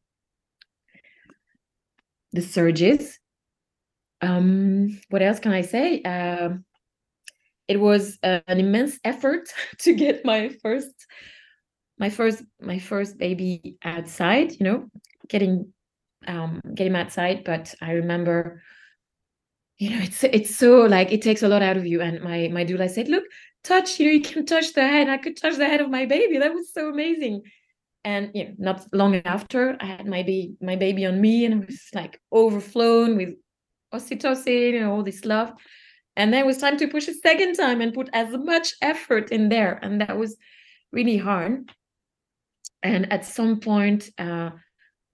the 2.31 2.41
surges. 2.41 3.19
Um, 4.21 4.99
what 5.09 5.21
else 5.21 5.39
can 5.39 5.53
I 5.53 5.61
say? 5.61 6.01
Um, 6.03 6.65
it 7.67 7.79
was 7.79 8.17
uh, 8.23 8.39
an 8.47 8.59
immense 8.59 8.99
effort 9.05 9.47
to 9.79 9.93
get 9.93 10.25
my 10.25 10.49
first 10.61 10.93
my 11.97 12.09
first 12.09 12.43
my 12.61 12.79
first 12.79 13.17
baby 13.17 13.77
outside 13.83 14.51
you 14.53 14.63
know 14.63 14.85
getting 15.27 15.71
um 16.27 16.61
getting 16.73 16.95
outside 16.95 17.43
but 17.43 17.73
i 17.81 17.91
remember 17.91 18.61
you 19.77 19.89
know 19.89 19.99
it's 20.01 20.23
it's 20.23 20.55
so 20.55 20.81
like 20.81 21.11
it 21.11 21.21
takes 21.21 21.43
a 21.43 21.47
lot 21.47 21.61
out 21.61 21.77
of 21.77 21.85
you 21.85 22.01
and 22.01 22.21
my 22.21 22.49
my 22.51 22.65
doula 22.65 22.89
said 22.89 23.07
look 23.07 23.23
touch 23.63 23.99
you 23.99 24.05
know 24.07 24.11
you 24.11 24.21
can 24.21 24.45
touch 24.45 24.73
the 24.73 24.81
head 24.81 25.09
i 25.09 25.17
could 25.17 25.37
touch 25.37 25.55
the 25.57 25.65
head 25.65 25.81
of 25.81 25.89
my 25.89 26.05
baby. 26.05 26.37
That 26.37 26.53
was 26.53 26.73
so 26.73 26.89
amazing. 26.89 27.43
And 28.05 28.31
you 28.33 28.45
know 28.45 28.53
not 28.57 28.85
long 28.93 29.15
after 29.25 29.77
i 29.79 29.85
had 29.85 30.05
my 30.05 30.23
baby 30.23 30.55
my 30.61 30.75
baby 30.75 31.05
on 31.05 31.19
me 31.19 31.45
and 31.45 31.63
it 31.63 31.67
was 31.67 31.81
like 31.93 32.19
overflown 32.31 33.17
with 33.17 33.35
oxytocin 33.93 34.75
and 34.77 34.85
all 34.85 35.03
this 35.03 35.25
love. 35.25 35.51
And 36.15 36.33
then 36.33 36.41
it 36.43 36.45
was 36.45 36.57
time 36.57 36.77
to 36.77 36.87
push 36.87 37.07
a 37.07 37.13
second 37.13 37.55
time 37.55 37.81
and 37.81 37.93
put 37.93 38.09
as 38.13 38.35
much 38.35 38.73
effort 38.81 39.31
in 39.31 39.49
there 39.49 39.79
and 39.81 40.01
that 40.01 40.17
was 40.17 40.37
really 40.91 41.17
hard. 41.17 41.71
And 42.81 43.11
at 43.11 43.25
some 43.25 43.59
point 43.59 44.09
uh, 44.17 44.51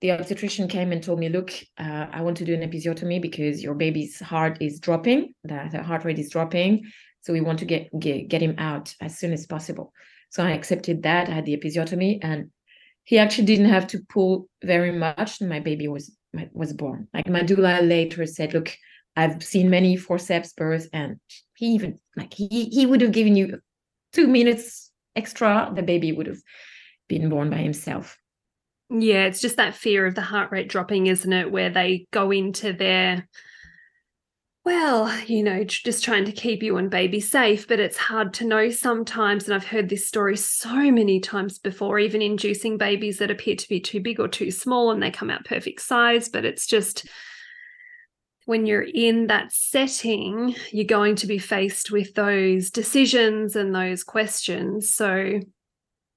the 0.02 0.12
obstetrician 0.12 0.68
came 0.68 0.92
and 0.92 1.02
told 1.02 1.20
me 1.20 1.30
look 1.30 1.52
uh, 1.80 2.06
i 2.12 2.22
want 2.22 2.38
to 2.38 2.46
do 2.46 2.54
an 2.54 2.62
episiotomy 2.62 3.20
because 3.22 3.64
your 3.64 3.74
baby's 3.74 4.20
heart 4.20 4.58
is 4.62 4.80
dropping 4.80 5.34
the, 5.44 5.68
the 5.72 5.82
heart 5.82 6.04
rate 6.06 6.20
is 6.20 6.30
dropping 6.30 6.84
so 7.26 7.34
we 7.34 7.42
want 7.42 7.58
to 7.60 7.66
get, 7.66 7.90
get 8.00 8.28
get 8.28 8.42
him 8.42 8.54
out 8.60 8.94
as 9.02 9.18
soon 9.18 9.34
as 9.34 9.48
possible. 9.48 9.92
So 10.30 10.44
i 10.44 10.52
accepted 10.52 11.04
that. 11.04 11.28
I 11.28 11.32
had 11.32 11.46
the 11.46 11.58
episiotomy 11.58 12.20
and 12.22 12.52
he 13.04 13.18
actually 13.18 13.46
didn't 13.46 13.70
have 13.70 13.88
to 13.88 14.00
pull 14.10 14.48
very 14.64 14.92
much. 14.92 15.42
My 15.42 15.60
baby 15.60 15.88
was 15.88 16.16
was 16.54 16.72
born. 16.72 17.08
Like 17.16 17.28
my 17.28 17.42
doula 17.42 17.88
later 17.88 18.26
said 18.28 18.54
look 18.54 18.78
I've 19.16 19.44
seen 19.44 19.70
many 19.72 19.96
forceps 19.96 20.54
births, 20.54 20.88
and 20.94 21.18
he 21.56 21.68
even 21.68 22.00
like 22.16 22.34
he 22.34 22.66
he 22.66 22.86
would 22.86 23.02
have 23.02 23.12
given 23.12 23.36
you 23.36 23.60
two 24.14 24.28
minutes 24.28 24.92
extra, 25.16 25.72
the 25.74 25.82
baby 25.82 26.12
would 26.12 26.28
have 26.28 26.42
been 27.08 27.30
born 27.30 27.50
by 27.50 27.58
himself. 27.58 28.18
Yeah, 28.92 29.26
it's 29.26 29.42
just 29.42 29.58
that 29.58 29.74
fear 29.74 30.06
of 30.06 30.14
the 30.14 30.22
heart 30.22 30.52
rate 30.52 30.70
dropping, 30.70 31.08
isn't 31.08 31.34
it? 31.34 31.52
Where 31.52 31.72
they 31.72 32.06
go 32.12 32.30
into 32.30 32.72
their 32.72 33.28
well, 34.66 35.16
you 35.28 35.44
know, 35.44 35.64
just 35.64 36.04
trying 36.04 36.26
to 36.26 36.32
keep 36.32 36.64
you 36.64 36.78
and 36.78 36.90
baby 36.90 37.20
safe, 37.20 37.68
but 37.68 37.80
it's 37.80 37.98
hard 37.98 38.34
to 38.34 38.46
know 38.46 38.72
sometimes. 38.72 39.46
And 39.46 39.54
I've 39.54 39.68
heard 39.68 39.90
this 39.90 40.08
story 40.08 40.36
so 40.36 40.92
many 40.92 41.20
times 41.20 41.60
before, 41.60 42.00
even 42.00 42.24
inducing 42.24 42.80
babies 42.80 43.20
that 43.20 43.30
appear 43.30 43.56
to 43.56 43.70
be 43.70 43.80
too 43.80 44.00
big 44.00 44.20
or 44.20 44.28
too 44.28 44.50
small 44.50 44.90
and 44.90 45.04
they 45.04 45.12
come 45.12 45.30
out 45.30 45.46
perfect 45.46 45.82
size. 45.82 46.30
But 46.30 46.46
it's 46.46 46.66
just, 46.66 47.08
when 48.46 48.66
you're 48.66 48.88
in 48.92 49.28
that 49.28 49.52
setting, 49.52 50.56
you're 50.72 50.86
going 50.86 51.16
to 51.18 51.28
be 51.28 51.38
faced 51.38 51.92
with 51.92 52.16
those 52.16 52.72
decisions 52.72 53.56
and 53.56 53.74
those 53.74 54.04
questions. 54.04 54.92
So, 54.94 55.42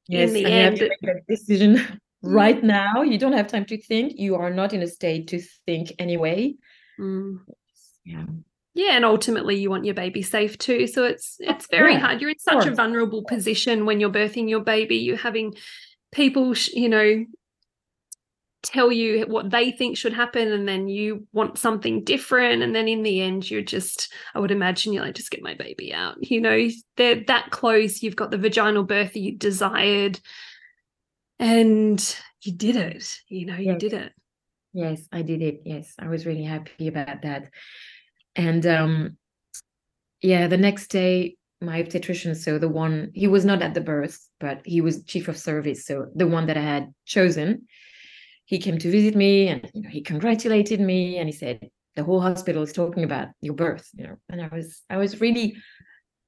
yes, 0.06 0.28
in 0.28 0.34
the 0.34 0.46
end, 0.46 0.78
you 0.78 0.90
have 1.04 1.26
decision 1.28 1.74
mm. 1.76 1.98
right 2.22 2.64
now. 2.64 3.02
You 3.02 3.18
don't 3.18 3.34
have 3.34 3.48
time 3.48 3.66
to 3.66 3.78
think. 3.78 4.14
You 4.16 4.36
are 4.36 4.50
not 4.50 4.72
in 4.72 4.82
a 4.82 4.88
state 4.88 5.28
to 5.28 5.42
think 5.66 5.92
anyway. 5.98 6.54
Mm. 6.98 7.40
Yeah. 8.08 8.24
Yeah, 8.74 8.92
and 8.92 9.04
ultimately 9.04 9.56
you 9.56 9.70
want 9.70 9.84
your 9.84 9.94
baby 9.94 10.22
safe 10.22 10.56
too. 10.56 10.86
So 10.86 11.04
it's 11.04 11.38
oh, 11.42 11.50
it's 11.50 11.66
very 11.66 11.94
yeah, 11.94 11.98
hard. 11.98 12.20
You're 12.20 12.30
in 12.30 12.38
such 12.38 12.66
a 12.66 12.74
vulnerable 12.74 13.24
position 13.24 13.86
when 13.86 13.98
you're 13.98 14.10
birthing 14.10 14.48
your 14.48 14.60
baby. 14.60 14.96
You're 14.96 15.16
having 15.16 15.54
people, 16.12 16.54
you 16.72 16.88
know, 16.88 17.24
tell 18.62 18.90
you 18.90 19.24
what 19.26 19.50
they 19.50 19.70
think 19.70 19.96
should 19.96 20.12
happen 20.12 20.52
and 20.52 20.66
then 20.66 20.88
you 20.88 21.26
want 21.32 21.58
something 21.58 22.02
different 22.02 22.62
and 22.62 22.74
then 22.74 22.88
in 22.88 23.04
the 23.04 23.20
end 23.20 23.48
you're 23.48 23.62
just 23.62 24.12
i 24.34 24.40
would 24.40 24.50
imagine 24.50 24.92
you're 24.92 25.04
like 25.04 25.14
just 25.14 25.30
get 25.30 25.42
my 25.42 25.54
baby 25.54 25.94
out 25.94 26.16
you 26.28 26.40
know 26.40 26.68
they're 26.96 27.22
that 27.28 27.50
close 27.50 28.02
you've 28.02 28.16
got 28.16 28.32
the 28.32 28.36
vaginal 28.36 28.82
birth 28.82 29.14
you 29.14 29.30
desired 29.36 30.18
and 31.38 32.16
you 32.42 32.52
did 32.52 32.74
it 32.74 33.08
you 33.28 33.46
know 33.46 33.56
you 33.56 33.72
yes. 33.72 33.80
did 33.80 33.92
it 33.92 34.12
yes 34.72 35.02
i 35.12 35.22
did 35.22 35.40
it 35.40 35.62
yes 35.64 35.94
i 36.00 36.08
was 36.08 36.26
really 36.26 36.42
happy 36.42 36.88
about 36.88 37.22
that 37.22 37.48
and 38.36 38.66
um 38.66 39.16
yeah 40.22 40.46
the 40.46 40.56
next 40.56 40.88
day 40.88 41.36
my 41.60 41.80
obstetrician 41.80 42.34
so 42.34 42.58
the 42.58 42.68
one 42.68 43.10
he 43.14 43.26
was 43.26 43.44
not 43.44 43.62
at 43.62 43.74
the 43.74 43.80
birth 43.80 44.28
but 44.38 44.60
he 44.64 44.80
was 44.80 45.04
chief 45.04 45.28
of 45.28 45.36
service 45.36 45.84
so 45.84 46.06
the 46.14 46.26
one 46.26 46.46
that 46.46 46.56
i 46.56 46.62
had 46.62 46.92
chosen 47.04 47.66
he 48.44 48.58
came 48.58 48.78
to 48.78 48.90
visit 48.90 49.14
me 49.14 49.48
and 49.48 49.70
you 49.74 49.82
know 49.82 49.88
he 49.88 50.00
congratulated 50.00 50.80
me 50.80 51.18
and 51.18 51.28
he 51.28 51.32
said 51.32 51.68
the 51.96 52.04
whole 52.04 52.20
hospital 52.20 52.62
is 52.62 52.72
talking 52.72 53.02
about 53.02 53.28
your 53.40 53.54
birth 53.54 53.88
you 53.94 54.04
know. 54.04 54.16
And 54.28 54.40
i 54.40 54.48
was 54.48 54.82
i 54.88 54.96
was 54.96 55.20
really 55.20 55.56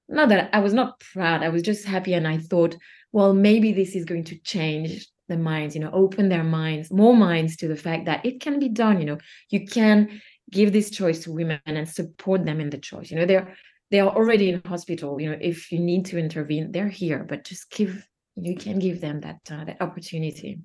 not 0.09 0.29
that 0.31 0.51
i 0.53 0.59
was 0.59 0.73
not 0.73 0.99
proud 1.13 1.43
i 1.43 1.49
was 1.49 1.63
just 1.63 1.85
happy 1.85 2.15
and 2.15 2.27
i 2.27 2.39
thought 2.39 2.77
well 3.13 3.33
maybe 3.33 3.73
this 3.73 3.95
is 3.95 4.05
going 4.05 4.25
to 4.25 4.39
change 4.41 5.07
the 5.31 5.37
minds 5.37 5.75
you 5.77 5.81
know 5.81 5.91
open 5.93 6.29
their 6.29 6.45
minds 6.45 6.91
more 6.91 7.17
minds 7.17 7.57
to 7.57 7.69
the 7.69 7.77
fact 7.77 8.05
that 8.07 8.27
it 8.27 8.41
can 8.41 8.59
be 8.59 8.69
done 8.69 8.99
you 8.99 9.07
know. 9.07 9.19
You 9.49 9.65
can 9.65 10.21
give 10.51 10.73
this 10.73 10.91
choice 10.91 11.25
to 11.25 11.33
women 11.33 11.61
and 11.67 11.89
support 11.89 12.45
them 12.45 12.61
in 12.61 12.71
the 12.71 12.79
choice. 12.79 13.11
You 13.11 13.19
know 13.19 13.27
they're 13.27 13.55
they 13.91 14.01
are 14.01 14.15
already 14.15 14.51
in 14.51 14.63
hospital. 14.65 15.21
You 15.21 15.31
know 15.31 15.39
if 15.41 15.73
you 15.73 15.79
need 15.79 16.07
to 16.07 16.19
intervene 16.19 16.73
they're 16.73 16.89
here 16.89 17.25
but 17.29 17.45
just 17.45 17.71
give 17.71 18.07
you 18.37 18.57
can 18.57 18.79
give 18.79 19.01
them 19.01 19.21
that 19.21 19.41
uh, 19.51 19.65
that 19.65 19.81
opportunity. 19.81 20.61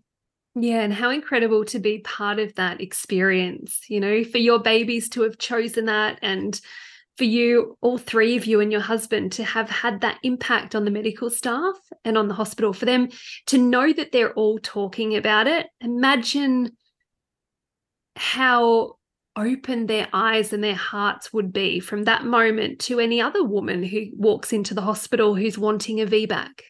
Yeah, 0.58 0.82
and 0.82 0.94
how 0.94 1.10
incredible 1.10 1.66
to 1.66 1.80
be 1.80 2.00
part 2.00 2.40
of 2.40 2.56
that 2.56 2.80
experience, 2.80 3.82
you 3.90 4.00
know, 4.00 4.24
for 4.24 4.38
your 4.38 4.60
babies 4.60 5.10
to 5.10 5.24
have 5.24 5.38
chosen 5.38 5.86
that 5.86 6.18
and 6.22 6.60
for 7.18 7.26
you, 7.26 7.78
all 7.82 7.98
three 7.98 8.38
of 8.38 8.46
you 8.46 8.62
and 8.62 8.72
your 8.72 8.82
husband, 8.82 9.34
to 9.34 9.44
have 9.44 9.70
had 9.70 10.02
that 10.02 10.20
impact 10.24 10.76
on 10.76 10.86
the 10.86 10.92
medical 10.92 11.30
staff 11.30 11.76
and 12.04 12.18
on 12.18 12.28
the 12.28 12.34
hospital, 12.34 12.74
for 12.74 12.86
them 12.86 13.10
to 13.48 13.58
know 13.58 13.92
that 13.92 14.12
they're 14.12 14.34
all 14.34 14.60
talking 14.60 15.16
about 15.16 15.48
it. 15.48 15.68
Imagine 15.82 16.76
how 18.16 18.96
open 19.36 19.86
their 19.86 20.08
eyes 20.14 20.54
and 20.54 20.64
their 20.64 20.76
hearts 20.76 21.34
would 21.34 21.52
be 21.52 21.80
from 21.80 22.04
that 22.04 22.26
moment 22.26 22.80
to 22.80 23.00
any 23.00 23.22
other 23.22 23.44
woman 23.44 23.84
who 23.84 24.08
walks 24.16 24.54
into 24.54 24.74
the 24.74 24.82
hospital 24.82 25.36
who's 25.36 25.58
wanting 25.58 26.02
a 26.02 26.06
VBAC. 26.06 26.62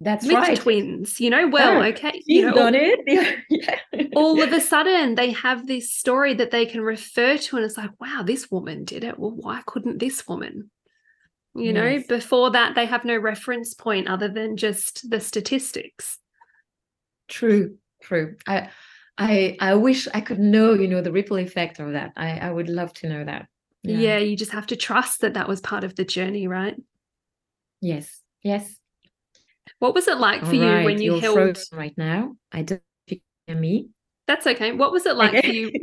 That's 0.00 0.26
with 0.26 0.34
right. 0.34 0.58
twins, 0.58 1.20
you 1.20 1.30
know, 1.30 1.46
well, 1.46 1.82
okay. 1.84 2.10
She's 2.12 2.24
you 2.26 2.46
know, 2.46 2.54
done 2.54 2.74
it. 2.74 3.00
yeah. 3.48 4.02
all 4.16 4.42
of 4.42 4.52
a 4.52 4.60
sudden 4.60 5.14
they 5.14 5.30
have 5.30 5.66
this 5.66 5.92
story 5.92 6.34
that 6.34 6.50
they 6.50 6.66
can 6.66 6.80
refer 6.80 7.36
to 7.36 7.56
and 7.56 7.64
it's 7.64 7.76
like, 7.76 7.90
wow, 8.00 8.22
this 8.24 8.50
woman 8.50 8.84
did 8.84 9.04
it. 9.04 9.18
Well, 9.18 9.30
why 9.30 9.62
couldn't 9.64 9.98
this 9.98 10.26
woman? 10.26 10.70
You 11.54 11.74
know, 11.74 12.02
before 12.08 12.50
that, 12.52 12.74
they 12.74 12.86
have 12.86 13.04
no 13.04 13.18
reference 13.18 13.74
point 13.74 14.08
other 14.08 14.28
than 14.28 14.56
just 14.56 15.08
the 15.10 15.20
statistics. 15.20 16.18
True, 17.28 17.76
true. 18.02 18.36
I, 18.46 18.70
I, 19.18 19.56
I 19.60 19.74
wish 19.74 20.08
I 20.14 20.20
could 20.20 20.38
know, 20.38 20.74
you 20.74 20.88
know, 20.88 21.02
the 21.02 21.12
ripple 21.12 21.36
effect 21.36 21.78
of 21.78 21.92
that. 21.92 22.12
I, 22.16 22.38
I 22.38 22.50
would 22.50 22.68
love 22.68 22.92
to 22.94 23.08
know 23.08 23.24
that. 23.24 23.46
Yeah. 23.82 23.98
yeah, 23.98 24.18
you 24.18 24.36
just 24.36 24.52
have 24.52 24.68
to 24.68 24.76
trust 24.76 25.20
that 25.22 25.34
that 25.34 25.48
was 25.48 25.60
part 25.60 25.84
of 25.84 25.96
the 25.96 26.04
journey, 26.04 26.46
right? 26.46 26.76
Yes, 27.80 28.22
yes. 28.42 28.76
What 29.80 29.94
was 29.94 30.06
it 30.06 30.18
like 30.18 30.40
for 30.40 30.54
right, 30.54 30.80
you 30.80 30.84
when 30.84 31.02
you 31.02 31.18
held 31.18 31.58
right 31.72 31.96
now? 31.96 32.36
I 32.52 32.62
don't 32.62 32.82
hear 33.06 33.56
me. 33.56 33.88
That's 34.28 34.46
okay. 34.46 34.72
What 34.72 34.92
was 34.92 35.06
it 35.06 35.16
like 35.16 35.44
for 35.44 35.50
you? 35.50 35.70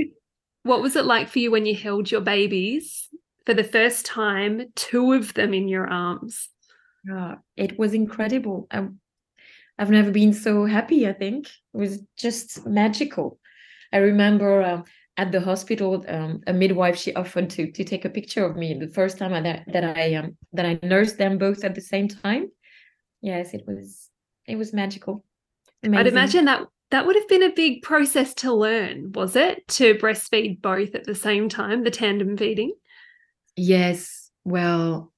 What 0.63 0.81
was 0.81 0.97
it 0.97 1.05
like 1.05 1.29
for 1.29 1.39
you 1.39 1.51
when 1.51 1.65
you 1.65 1.73
held 1.73 2.11
your 2.11 2.19
babies 2.19 3.07
for 3.45 3.53
the 3.53 3.63
first 3.63 4.05
time, 4.05 4.73
two 4.75 5.13
of 5.13 5.33
them 5.33 5.53
in 5.53 5.69
your 5.69 5.87
arms? 5.87 6.49
Oh, 7.09 7.35
it 7.55 7.79
was 7.79 7.93
incredible. 7.93 8.67
I've 9.79 9.89
never 9.89 10.11
been 10.11 10.33
so 10.33 10.65
happy. 10.65 11.07
I 11.07 11.13
think 11.13 11.47
it 11.47 11.77
was 11.77 12.03
just 12.17 12.67
magical. 12.67 13.39
I 13.93 13.97
remember 13.97 14.61
um, 14.61 14.83
at 15.15 15.31
the 15.31 15.39
hospital, 15.39 16.03
um, 16.07 16.41
a 16.47 16.53
midwife 16.53 16.97
she 16.97 17.13
offered 17.13 17.49
to 17.51 17.71
to 17.71 17.83
take 17.85 18.03
a 18.03 18.09
picture 18.09 18.45
of 18.45 18.57
me 18.57 18.73
the 18.73 18.89
first 18.89 19.17
time 19.17 19.33
I, 19.33 19.41
that 19.41 19.63
that 19.71 19.97
I 19.97 20.15
um 20.15 20.37
that 20.51 20.65
I 20.65 20.79
nursed 20.83 21.17
them 21.17 21.37
both 21.37 21.63
at 21.63 21.75
the 21.75 21.81
same 21.81 22.09
time. 22.09 22.51
Yes, 23.21 23.53
it 23.53 23.63
was 23.65 24.09
it 24.45 24.57
was 24.57 24.73
magical. 24.73 25.23
Amazing. 25.81 25.99
I'd 25.99 26.11
imagine 26.11 26.45
that 26.45 26.67
that 26.91 27.05
would 27.05 27.15
have 27.15 27.27
been 27.29 27.43
a 27.43 27.53
big 27.53 27.81
process 27.81 28.33
to 28.35 28.53
learn, 28.53 29.13
was 29.13 29.35
it? 29.35 29.65
To 29.69 29.95
breastfeed 29.95 30.61
both 30.61 30.93
at 30.93 31.05
the 31.05 31.15
same 31.15 31.47
time, 31.47 31.83
the 31.83 31.91
tandem 31.91 32.35
feeding? 32.35 32.73
Yes. 33.55 34.29
Well, 34.43 35.13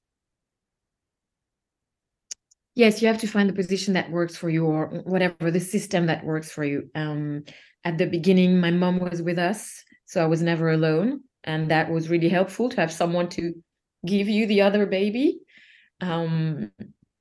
yes, 2.74 3.00
you 3.00 3.08
have 3.08 3.20
to 3.20 3.26
find 3.26 3.48
the 3.48 3.54
position 3.54 3.94
that 3.94 4.10
works 4.10 4.36
for 4.36 4.48
you 4.48 4.66
or 4.66 4.86
whatever 5.04 5.50
the 5.50 5.60
system 5.60 6.06
that 6.06 6.24
works 6.24 6.50
for 6.50 6.64
you. 6.64 6.90
Um, 6.94 7.44
at 7.84 7.98
the 7.98 8.06
beginning, 8.06 8.60
my 8.60 8.70
mom 8.70 8.98
was 8.98 9.20
with 9.22 9.38
us, 9.38 9.82
so 10.06 10.22
I 10.22 10.26
was 10.26 10.42
never 10.42 10.70
alone. 10.70 11.22
And 11.44 11.70
that 11.70 11.90
was 11.90 12.08
really 12.08 12.28
helpful 12.28 12.68
to 12.68 12.80
have 12.80 12.92
someone 12.92 13.28
to 13.30 13.52
give 14.06 14.28
you 14.28 14.46
the 14.46 14.62
other 14.62 14.86
baby. 14.86 15.40
Um, 16.00 16.70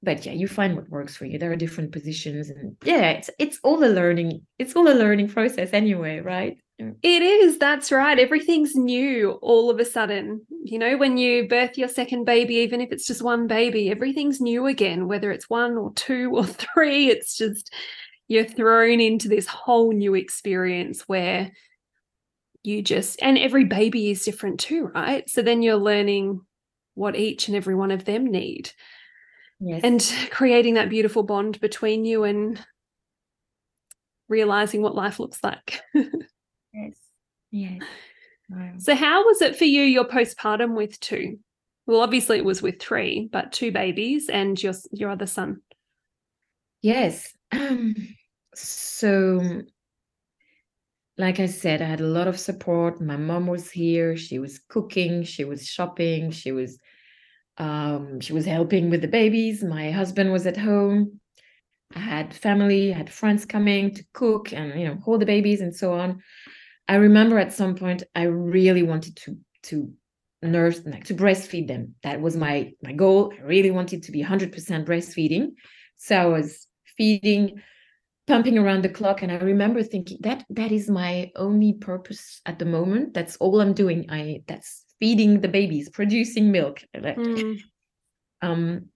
but 0.03 0.25
yeah 0.25 0.31
you 0.31 0.47
find 0.47 0.75
what 0.75 0.89
works 0.89 1.15
for 1.15 1.25
you 1.25 1.37
there 1.37 1.51
are 1.51 1.55
different 1.55 1.91
positions 1.91 2.49
and 2.49 2.75
yeah 2.83 3.11
it's 3.11 3.29
it's 3.39 3.59
all 3.63 3.83
a 3.83 3.87
learning 3.87 4.41
it's 4.57 4.75
all 4.75 4.87
a 4.87 4.93
learning 4.93 5.27
process 5.27 5.69
anyway 5.73 6.19
right 6.19 6.57
it 7.01 7.21
is 7.21 7.57
that's 7.57 7.91
right. 7.91 8.17
Everything's 8.17 8.75
new 8.75 9.31
all 9.41 9.69
of 9.69 9.79
a 9.79 9.85
sudden. 9.85 10.45
You 10.63 10.79
know 10.79 10.97
when 10.97 11.17
you 11.17 11.47
birth 11.47 11.77
your 11.77 11.87
second 11.87 12.25
baby 12.25 12.55
even 12.55 12.81
if 12.81 12.91
it's 12.91 13.05
just 13.05 13.21
one 13.21 13.47
baby 13.47 13.89
everything's 13.89 14.39
new 14.41 14.67
again 14.67 15.07
whether 15.07 15.31
it's 15.31 15.49
one 15.49 15.77
or 15.77 15.93
two 15.93 16.31
or 16.35 16.45
three. 16.73 17.09
It's 17.09 17.37
just 17.37 17.73
you're 18.27 18.45
thrown 18.45 18.99
into 18.99 19.27
this 19.27 19.47
whole 19.47 19.91
new 19.91 20.15
experience 20.15 21.01
where 21.07 21.51
you 22.63 22.81
just 22.81 23.21
and 23.21 23.37
every 23.37 23.65
baby 23.65 24.11
is 24.11 24.23
different 24.23 24.59
too 24.59 24.85
right? 24.93 25.29
So 25.29 25.41
then 25.41 25.61
you're 25.61 25.75
learning 25.77 26.41
what 26.95 27.15
each 27.15 27.47
and 27.47 27.57
every 27.57 27.75
one 27.75 27.91
of 27.91 28.05
them 28.05 28.25
need. 28.25 28.71
Yes. 29.63 29.81
and 29.83 30.29
creating 30.31 30.73
that 30.73 30.89
beautiful 30.89 31.21
bond 31.21 31.59
between 31.61 32.03
you 32.03 32.23
and 32.23 32.59
realizing 34.27 34.81
what 34.81 34.95
life 34.95 35.19
looks 35.19 35.43
like. 35.43 35.81
yes. 36.73 36.93
Yes. 37.51 37.81
So, 38.79 38.95
how 38.95 39.25
was 39.25 39.41
it 39.41 39.55
for 39.55 39.65
you, 39.65 39.83
your 39.83 40.05
postpartum 40.05 40.75
with 40.75 40.99
two? 40.99 41.39
Well, 41.85 42.01
obviously 42.01 42.37
it 42.37 42.45
was 42.45 42.61
with 42.61 42.79
three, 42.79 43.29
but 43.31 43.51
two 43.51 43.71
babies 43.71 44.29
and 44.29 44.61
your 44.61 44.73
your 44.91 45.09
other 45.09 45.25
son. 45.25 45.61
Yes. 46.81 47.33
Um, 47.51 47.95
so, 48.55 49.61
like 51.17 51.39
I 51.39 51.45
said, 51.45 51.81
I 51.81 51.85
had 51.85 52.01
a 52.01 52.05
lot 52.05 52.27
of 52.27 52.39
support. 52.39 53.01
My 53.01 53.17
mom 53.17 53.47
was 53.47 53.69
here. 53.69 54.17
She 54.17 54.39
was 54.39 54.59
cooking. 54.59 55.23
She 55.23 55.45
was 55.45 55.65
shopping. 55.65 56.31
She 56.31 56.51
was 56.51 56.77
um, 57.57 58.19
she 58.19 58.33
was 58.33 58.45
helping 58.45 58.89
with 58.89 59.01
the 59.01 59.07
babies. 59.07 59.63
My 59.63 59.91
husband 59.91 60.31
was 60.31 60.47
at 60.47 60.57
home. 60.57 61.19
I 61.95 61.99
had 61.99 62.33
family, 62.33 62.93
I 62.93 62.97
had 62.97 63.09
friends 63.09 63.45
coming 63.45 63.93
to 63.95 64.03
cook 64.13 64.53
and 64.53 64.79
you 64.79 64.87
know 64.87 64.95
hold 64.95 65.21
the 65.21 65.25
babies 65.25 65.61
and 65.61 65.75
so 65.75 65.93
on. 65.93 66.21
I 66.91 66.95
remember 66.95 67.39
at 67.39 67.53
some 67.53 67.75
point 67.75 68.03
I 68.15 68.23
really 68.23 68.83
wanted 68.83 69.15
to 69.23 69.37
to 69.63 69.93
nurse 70.41 70.81
like 70.85 71.05
to 71.05 71.13
breastfeed 71.13 71.69
them. 71.69 71.95
That 72.03 72.19
was 72.19 72.35
my 72.35 72.73
my 72.83 72.91
goal. 72.91 73.31
I 73.33 73.43
really 73.43 73.71
wanted 73.71 74.03
to 74.03 74.11
be 74.11 74.21
100% 74.21 74.51
breastfeeding. 74.85 75.53
So 75.95 76.17
I 76.17 76.25
was 76.25 76.67
feeding, 76.97 77.61
pumping 78.27 78.57
around 78.57 78.81
the 78.83 78.89
clock, 78.89 79.21
and 79.21 79.31
I 79.31 79.35
remember 79.35 79.83
thinking 79.83 80.17
that 80.23 80.43
that 80.49 80.73
is 80.73 80.89
my 80.89 81.31
only 81.37 81.71
purpose 81.71 82.41
at 82.45 82.59
the 82.59 82.65
moment. 82.65 83.13
That's 83.13 83.37
all 83.37 83.61
I'm 83.61 83.73
doing. 83.73 84.07
I 84.09 84.43
that's 84.47 84.83
feeding 84.99 85.39
the 85.39 85.47
babies, 85.47 85.87
producing 85.87 86.51
milk. 86.51 86.83
Mm. 86.93 87.57
Um, 88.41 88.89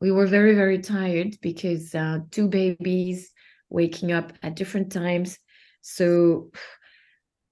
we 0.00 0.10
were 0.10 0.26
very, 0.26 0.56
very 0.56 0.80
tired 0.80 1.36
because 1.40 1.94
uh, 1.94 2.18
two 2.32 2.48
babies 2.48 3.30
waking 3.68 4.10
up 4.10 4.32
at 4.42 4.56
different 4.56 4.90
times. 4.90 5.38
So 5.82 6.50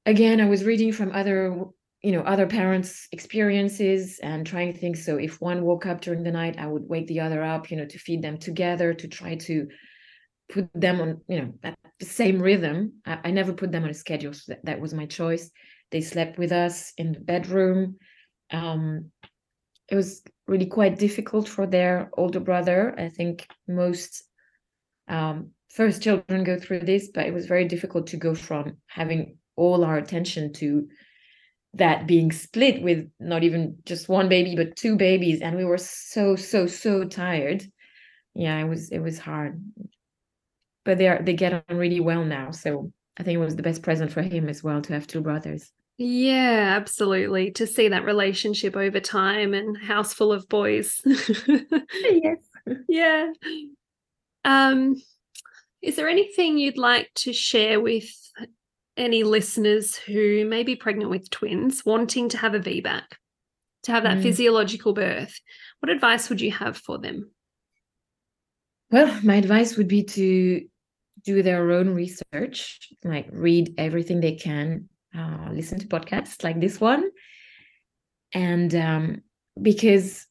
again, 0.09 0.41
I 0.41 0.49
was 0.49 0.65
reading 0.65 0.91
from 0.91 1.13
other, 1.13 1.55
you 2.03 2.13
know, 2.13 2.23
other 2.23 2.47
parents' 2.47 3.09
experiences 3.13 4.19
and 4.23 4.47
trying 4.47 4.73
think. 4.73 4.97
So 4.97 5.17
if 5.17 5.39
one 5.41 5.63
woke 5.63 5.85
up 5.85 6.01
during 6.01 6.23
the 6.23 6.33
night, 6.33 6.57
I 6.59 6.67
would 6.67 6.89
wake 6.89 7.09
the 7.09 7.21
other 7.21 7.43
up, 7.43 7.71
you 7.71 7.77
know, 7.77 7.85
to 7.85 7.99
feed 7.99 8.23
them 8.23 8.39
together, 8.39 8.95
to 8.95 9.07
try 9.07 9.37
to 9.49 9.69
put 10.51 10.71
them 10.75 11.01
on, 11.03 11.21
you 11.29 11.39
know, 11.41 11.75
the 12.01 12.07
same 12.07 12.41
rhythm. 12.41 12.95
I, 13.05 13.19
I 13.25 13.31
never 13.33 13.53
put 13.53 13.71
them 13.71 13.85
on 13.85 13.91
a 13.91 13.95
schedule. 13.95 14.33
So 14.33 14.53
that, 14.53 14.65
that 14.65 14.81
was 14.81 14.95
my 14.95 15.05
choice. 15.05 15.51
They 15.91 16.01
slept 16.01 16.39
with 16.39 16.53
us 16.53 16.95
in 16.97 17.13
the 17.13 17.21
bedroom. 17.21 17.97
Um, 18.51 19.11
it 19.91 19.95
was 19.95 20.23
really 20.47 20.67
quite 20.67 20.99
difficult 20.99 21.47
for 21.47 21.67
their 21.67 22.11
older 22.17 22.41
brother. 22.41 22.95
I 22.97 23.11
think 23.11 23.47
most 23.67 24.25
um, 25.07 25.51
first 25.69 26.03
children 26.03 26.45
go 26.45 26.59
through 26.59 26.81
this, 26.81 27.11
but 27.13 27.27
it 27.27 27.35
was 27.35 27.47
very 27.47 27.67
difficult 27.67 28.07
to 28.09 28.17
go 28.17 28.35
from 28.35 28.79
having 28.87 29.37
all 29.59 29.85
our 29.85 29.97
attention 29.97 30.53
to 30.53 30.89
that 31.75 32.07
being 32.07 32.33
split 32.33 32.83
with 32.83 33.07
not 33.21 33.43
even 33.45 33.77
just 33.85 34.09
one 34.09 34.29
baby 34.29 34.57
but 34.57 34.77
two 34.77 34.97
babies 34.97 35.43
and 35.43 35.57
we 35.57 35.65
were 35.65 35.79
so 35.79 36.35
so 36.35 36.67
so 36.67 37.05
tired 37.05 37.63
yeah 38.35 38.59
it 38.59 38.69
was 38.69 38.91
it 38.91 39.01
was 39.01 39.19
hard 39.19 39.63
but 40.85 40.97
they 40.97 41.09
are 41.09 41.21
they 41.23 41.35
get 41.35 41.53
on 41.53 41.77
really 41.77 42.01
well 42.01 42.25
now 42.25 42.51
so 42.51 42.91
i 43.19 43.23
think 43.23 43.37
it 43.37 43.45
was 43.45 43.57
the 43.57 43.63
best 43.63 43.83
present 43.83 44.11
for 44.11 44.23
him 44.23 44.49
as 44.49 44.63
well 44.63 44.81
to 44.81 44.95
have 44.95 45.07
two 45.07 45.21
brothers 45.21 45.71
yeah, 46.01 46.75
absolutely. 46.77 47.51
To 47.53 47.67
see 47.67 47.89
that 47.89 48.05
relationship 48.05 48.77
over 48.77 49.01
time 49.01 49.53
and 49.53 49.77
house 49.77 50.15
full 50.15 50.33
of 50.33 50.49
boys. 50.49 51.03
yes. 51.05 52.39
Yeah. 52.89 53.33
Um, 54.45 54.95
is 55.83 55.97
there 55.97 56.09
anything 56.09 56.57
you'd 56.57 56.79
like 56.79 57.11
to 57.17 57.33
share 57.33 57.81
with 57.81 58.09
any 58.99 59.23
listeners 59.23 59.97
who 59.97 60.45
may 60.45 60.63
be 60.63 60.77
pregnant 60.77 61.11
with 61.11 61.31
twins, 61.31 61.85
wanting 61.85 62.29
to 62.31 62.39
have 62.39 62.55
a 62.55 62.61
VBAC, 62.61 63.03
to 63.85 63.93
have 63.93 64.03
that 64.03 64.19
mm. 64.19 64.23
physiological 64.23 64.93
birth? 64.93 65.35
What 65.81 65.91
advice 65.91 66.29
would 66.29 66.41
you 66.41 66.53
have 66.53 66.77
for 66.77 66.99
them? 66.99 67.31
Well, 68.91 69.19
my 69.23 69.37
advice 69.37 69.77
would 69.77 69.89
be 69.89 70.03
to 70.05 70.67
do 71.25 71.43
their 71.43 71.71
own 71.71 71.95
research, 71.95 72.81
like 73.05 73.29
read 73.33 73.75
everything 73.79 74.21
they 74.21 74.35
can 74.35 74.89
uh, 75.17 75.49
listen 75.53 75.79
to 75.79 75.87
podcasts 75.87 76.45
like 76.45 76.61
this 76.61 76.81
one 76.81 77.11
and 78.35 78.75
um, 78.75 79.23
because 79.61 80.27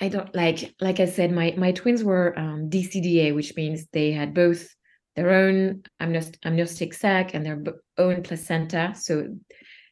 i 0.00 0.08
don't 0.08 0.34
like 0.34 0.74
like 0.80 1.00
i 1.00 1.06
said 1.06 1.32
my 1.32 1.54
my 1.56 1.72
twins 1.72 2.04
were 2.04 2.38
um, 2.38 2.68
dcda 2.68 3.34
which 3.34 3.56
means 3.56 3.86
they 3.92 4.12
had 4.12 4.34
both 4.34 4.68
their 5.16 5.30
own 5.30 5.82
amniotic, 6.00 6.94
sac 6.94 7.34
and 7.34 7.44
their 7.44 7.62
own 7.98 8.22
placenta. 8.22 8.94
So 8.96 9.34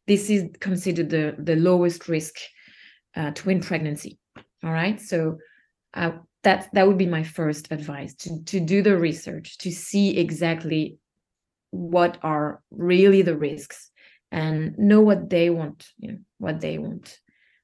this 0.06 0.30
is 0.30 0.50
considered 0.60 1.10
the 1.10 1.34
the 1.38 1.56
lowest 1.56 2.08
risk 2.08 2.36
uh, 3.16 3.30
twin 3.32 3.60
pregnancy. 3.60 4.18
All 4.62 4.72
right? 4.72 5.00
So 5.00 5.38
uh, 5.94 6.12
that 6.42 6.68
that 6.74 6.86
would 6.86 6.98
be 6.98 7.06
my 7.06 7.22
first 7.22 7.72
advice 7.72 8.14
to 8.16 8.44
to 8.44 8.60
do 8.60 8.82
the 8.82 8.96
research 8.96 9.58
to 9.58 9.70
see 9.72 10.18
exactly 10.18 10.98
what 11.70 12.18
are 12.22 12.62
really 12.70 13.22
the 13.22 13.36
risks 13.36 13.90
and 14.30 14.78
know 14.78 15.00
what 15.00 15.28
they 15.28 15.50
want 15.50 15.88
you 15.98 16.12
know 16.12 16.18
what 16.38 16.60
they 16.60 16.78
want 16.78 17.18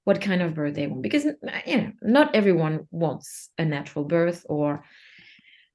what 0.04 0.20
kind 0.20 0.42
of 0.42 0.54
birth 0.54 0.74
they 0.74 0.86
want. 0.86 1.02
Because 1.02 1.24
you 1.24 1.76
know 1.76 1.92
not 2.02 2.34
everyone 2.34 2.86
wants 2.90 3.50
a 3.58 3.64
natural 3.64 4.04
birth 4.04 4.44
or 4.48 4.84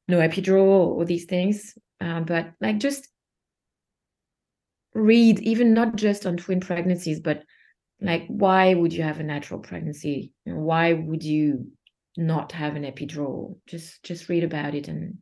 no 0.08 0.20
epidural 0.20 0.95
or 0.95 1.06
these 1.06 1.26
things 1.26 1.78
uh, 2.01 2.20
but 2.22 2.51
like 2.62 2.78
just 2.78 3.08
read 4.93 5.39
even 5.39 5.74
not 5.74 5.95
just 5.95 6.26
on 6.26 6.38
twin 6.38 6.60
pregnancies 6.60 7.20
but 7.20 7.43
like 8.01 8.26
why 8.28 8.74
would 8.74 8.93
you 8.93 9.03
have 9.03 9.20
a 9.20 9.24
natural 9.24 9.60
pregnancy? 9.60 10.34
Why 10.43 10.93
would 10.93 11.24
you 11.24 11.72
not 12.18 12.51
have 12.51 12.76
an 12.76 12.84
epidural? 12.84 13.58
Just 13.68 14.03
just 14.03 14.30
read 14.30 14.43
about 14.43 14.76
it 14.76 14.88
and 14.88 15.18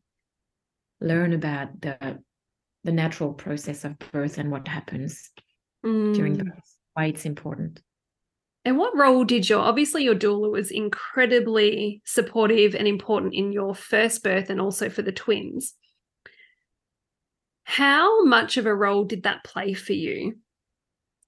learn 0.99 1.33
about 1.33 1.81
the 1.81 2.19
the 2.83 2.91
natural 2.91 3.33
process 3.33 3.85
of 3.85 3.97
birth 4.11 4.37
and 4.37 4.51
what 4.51 4.67
happens 4.67 5.29
mm. 5.85 6.13
during 6.13 6.37
birth. 6.37 6.77
Why 6.93 7.05
it's 7.05 7.25
important 7.25 7.81
and 8.65 8.77
what 8.77 8.95
role 8.95 9.23
did 9.23 9.47
your 9.49 9.59
obviously 9.59 10.03
your 10.03 10.15
doula 10.15 10.51
was 10.51 10.71
incredibly 10.71 12.01
supportive 12.05 12.75
and 12.75 12.87
important 12.87 13.33
in 13.33 13.51
your 13.51 13.75
first 13.75 14.23
birth 14.23 14.49
and 14.49 14.61
also 14.61 14.89
for 14.89 15.01
the 15.01 15.11
twins 15.11 15.73
how 17.63 18.23
much 18.25 18.57
of 18.57 18.65
a 18.65 18.75
role 18.75 19.03
did 19.03 19.23
that 19.23 19.43
play 19.43 19.73
for 19.73 19.93
you 19.93 20.35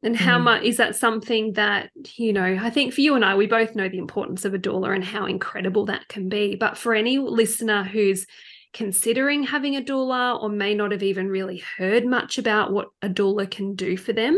and 0.06 0.16
how 0.16 0.38
mm. 0.38 0.44
much 0.44 0.64
is 0.64 0.78
that 0.78 0.96
something 0.96 1.54
that, 1.54 1.90
you 2.16 2.32
know, 2.32 2.60
I 2.62 2.70
think 2.70 2.94
for 2.94 3.02
you 3.02 3.16
and 3.16 3.26
I, 3.26 3.36
we 3.36 3.48
both 3.48 3.76
know 3.76 3.90
the 3.90 3.98
importance 3.98 4.46
of 4.46 4.54
a 4.54 4.60
doula 4.60 4.94
and 4.94 5.04
how 5.04 5.26
incredible 5.26 5.86
that 5.86 6.08
can 6.08 6.30
be. 6.30 6.56
But 6.56 6.78
for 6.78 6.94
any 6.94 7.18
listener 7.18 7.84
who's 7.84 8.28
considering 8.76 9.42
having 9.42 9.76
a 9.76 9.82
doula 9.82 10.40
or 10.40 10.50
may 10.50 10.76
not 10.76 10.92
have 10.92 11.02
even 11.02 11.30
really 11.30 11.64
heard 11.78 12.06
much 12.06 12.38
about 12.38 12.74
what 12.74 12.90
a 13.02 13.10
doula 13.10 13.50
can 13.50 13.74
do 13.74 13.96
for 13.96 14.14
them, 14.14 14.38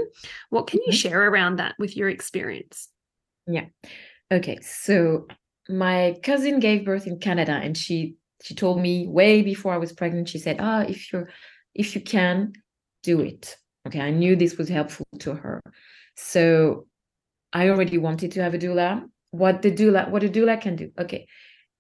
what 0.49 0.67
can 0.67 0.79
you 0.85 0.93
mm-hmm. 0.93 1.09
share 1.09 1.27
around 1.27 1.57
that 1.57 1.75
with 1.79 1.97
your 1.97 2.07
experience? 2.07 2.88
Yeah. 3.47 3.65
Okay. 4.31 4.59
So 4.61 5.27
my 5.67 6.15
cousin 6.23 6.59
gave 6.59 6.85
birth 6.85 7.07
in 7.07 7.19
Canada 7.19 7.51
and 7.51 7.75
she 7.75 8.15
she 8.43 8.53
told 8.53 8.79
me 8.79 9.07
way 9.07 9.41
before 9.41 9.73
I 9.73 9.77
was 9.77 9.91
pregnant, 9.91 10.29
she 10.29 10.38
said, 10.38 10.57
Ah, 10.59 10.81
if 10.81 11.11
you're 11.11 11.29
if 11.73 11.95
you 11.95 12.01
can, 12.01 12.53
do 13.03 13.21
it 13.21 13.57
Okay, 13.88 14.01
I 14.01 14.11
knew 14.11 14.35
this 14.35 14.57
was 14.57 14.67
helpful 14.67 15.07
to 15.19 15.33
her. 15.33 15.61
So 16.15 16.88
I 17.53 17.69
already 17.69 17.97
wanted 17.97 18.33
to 18.33 18.43
have 18.43 18.53
a 18.53 18.57
doula. 18.57 19.07
What 19.31 19.61
the 19.61 19.71
doula, 19.71 20.09
what 20.09 20.25
a 20.25 20.29
doula 20.29 20.59
can 20.59 20.75
do. 20.75 20.91
Okay. 20.99 21.25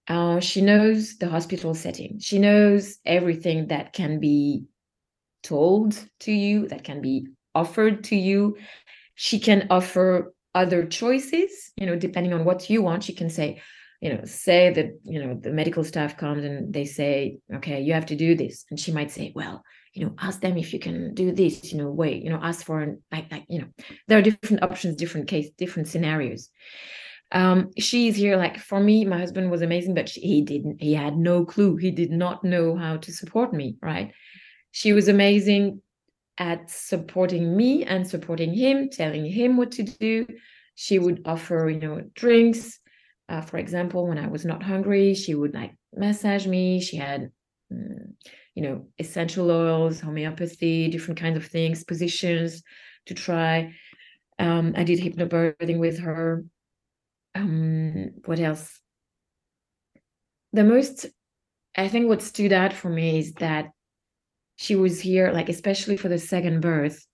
Uh, 0.07 0.39
she 0.39 0.61
knows 0.61 1.17
the 1.17 1.29
hospital 1.29 1.73
setting. 1.73 2.19
She 2.19 2.39
knows 2.39 2.97
everything 3.05 3.67
that 3.67 3.93
can 3.93 4.19
be 4.19 4.65
told 5.43 5.99
to 6.21 6.31
you, 6.31 6.67
that 6.67 6.83
can 6.83 7.01
be 7.01 7.27
offered 7.53 8.05
to 8.05 8.15
you. 8.15 8.57
She 9.15 9.39
can 9.39 9.67
offer 9.69 10.33
other 10.55 10.85
choices, 10.85 11.71
you 11.75 11.85
know, 11.85 11.95
depending 11.95 12.33
on 12.33 12.45
what 12.45 12.69
you 12.69 12.81
want. 12.81 13.03
She 13.03 13.13
can 13.13 13.29
say, 13.29 13.61
you 14.01 14.13
know, 14.13 14.21
say 14.25 14.71
that, 14.71 14.99
you 15.03 15.23
know, 15.23 15.35
the 15.35 15.51
medical 15.51 15.83
staff 15.83 16.17
comes 16.17 16.45
and 16.45 16.73
they 16.73 16.85
say, 16.85 17.39
okay, 17.55 17.81
you 17.81 17.93
have 17.93 18.05
to 18.07 18.15
do 18.15 18.35
this. 18.35 18.65
And 18.69 18.79
she 18.79 18.91
might 18.91 19.11
say, 19.11 19.33
well, 19.35 19.63
you 19.97 20.05
know 20.05 20.13
ask 20.19 20.41
them 20.41 20.57
if 20.57 20.73
you 20.73 20.79
can 20.79 21.13
do 21.15 21.31
this 21.31 21.71
you 21.71 21.77
know 21.77 21.89
wait 21.89 22.23
you 22.23 22.29
know 22.29 22.39
ask 22.41 22.63
for 22.63 22.81
an 22.81 23.01
like 23.11 23.31
like 23.31 23.45
you 23.49 23.59
know 23.59 23.67
there 24.07 24.19
are 24.19 24.21
different 24.21 24.61
options 24.61 24.95
different 24.95 25.27
case 25.27 25.49
different 25.57 25.87
scenarios 25.87 26.49
um 27.33 27.71
she's 27.77 28.15
here 28.15 28.37
like 28.37 28.57
for 28.57 28.79
me 28.79 29.03
my 29.03 29.17
husband 29.17 29.51
was 29.51 29.61
amazing 29.61 29.93
but 29.93 30.07
she, 30.07 30.21
he 30.21 30.41
didn't 30.41 30.81
he 30.81 30.93
had 30.93 31.17
no 31.17 31.45
clue. 31.45 31.75
He 31.75 31.91
did 31.91 32.11
not 32.11 32.43
know 32.43 32.75
how 32.75 32.97
to 32.97 33.11
support 33.11 33.53
me 33.53 33.77
right? 33.81 34.11
She 34.71 34.93
was 34.93 35.07
amazing 35.07 35.81
at 36.37 36.69
supporting 36.69 37.57
me 37.57 37.83
and 37.83 38.07
supporting 38.07 38.53
him 38.53 38.89
telling 38.89 39.25
him 39.25 39.57
what 39.57 39.71
to 39.73 39.83
do. 39.83 40.25
She 40.75 40.99
would 40.99 41.21
offer 41.25 41.69
you 41.69 41.79
know 41.79 42.01
drinks. 42.13 42.79
Uh, 43.29 43.41
for 43.41 43.57
example 43.57 44.07
when 44.07 44.17
i 44.17 44.25
was 44.25 44.45
not 44.45 44.63
hungry 44.63 45.13
she 45.13 45.35
would 45.35 45.53
like 45.53 45.73
massage 45.93 46.47
me. 46.47 46.79
She 46.79 46.95
had 46.95 47.29
um, 47.71 48.15
you 48.55 48.63
know, 48.63 48.87
essential 48.97 49.51
oils, 49.51 49.99
homeopathy, 49.99 50.87
different 50.87 51.19
kinds 51.19 51.37
of 51.37 51.45
things, 51.45 51.83
positions 51.83 52.63
to 53.05 53.13
try. 53.13 53.71
Um, 54.39 54.73
I 54.75 54.83
did 54.83 54.99
hypnobirthing 54.99 55.77
with 55.77 55.99
her. 55.99 56.43
Um, 57.35 58.11
what 58.25 58.39
else? 58.39 58.79
The 60.53 60.63
most, 60.63 61.05
I 61.75 61.87
think, 61.87 62.07
what 62.07 62.21
stood 62.21 62.53
out 62.53 62.73
for 62.73 62.89
me 62.89 63.19
is 63.19 63.33
that 63.33 63.69
she 64.55 64.75
was 64.75 64.99
here, 64.99 65.31
like 65.31 65.49
especially 65.49 65.97
for 65.97 66.09
the 66.09 66.17
second 66.17 66.61
birth. 66.61 67.05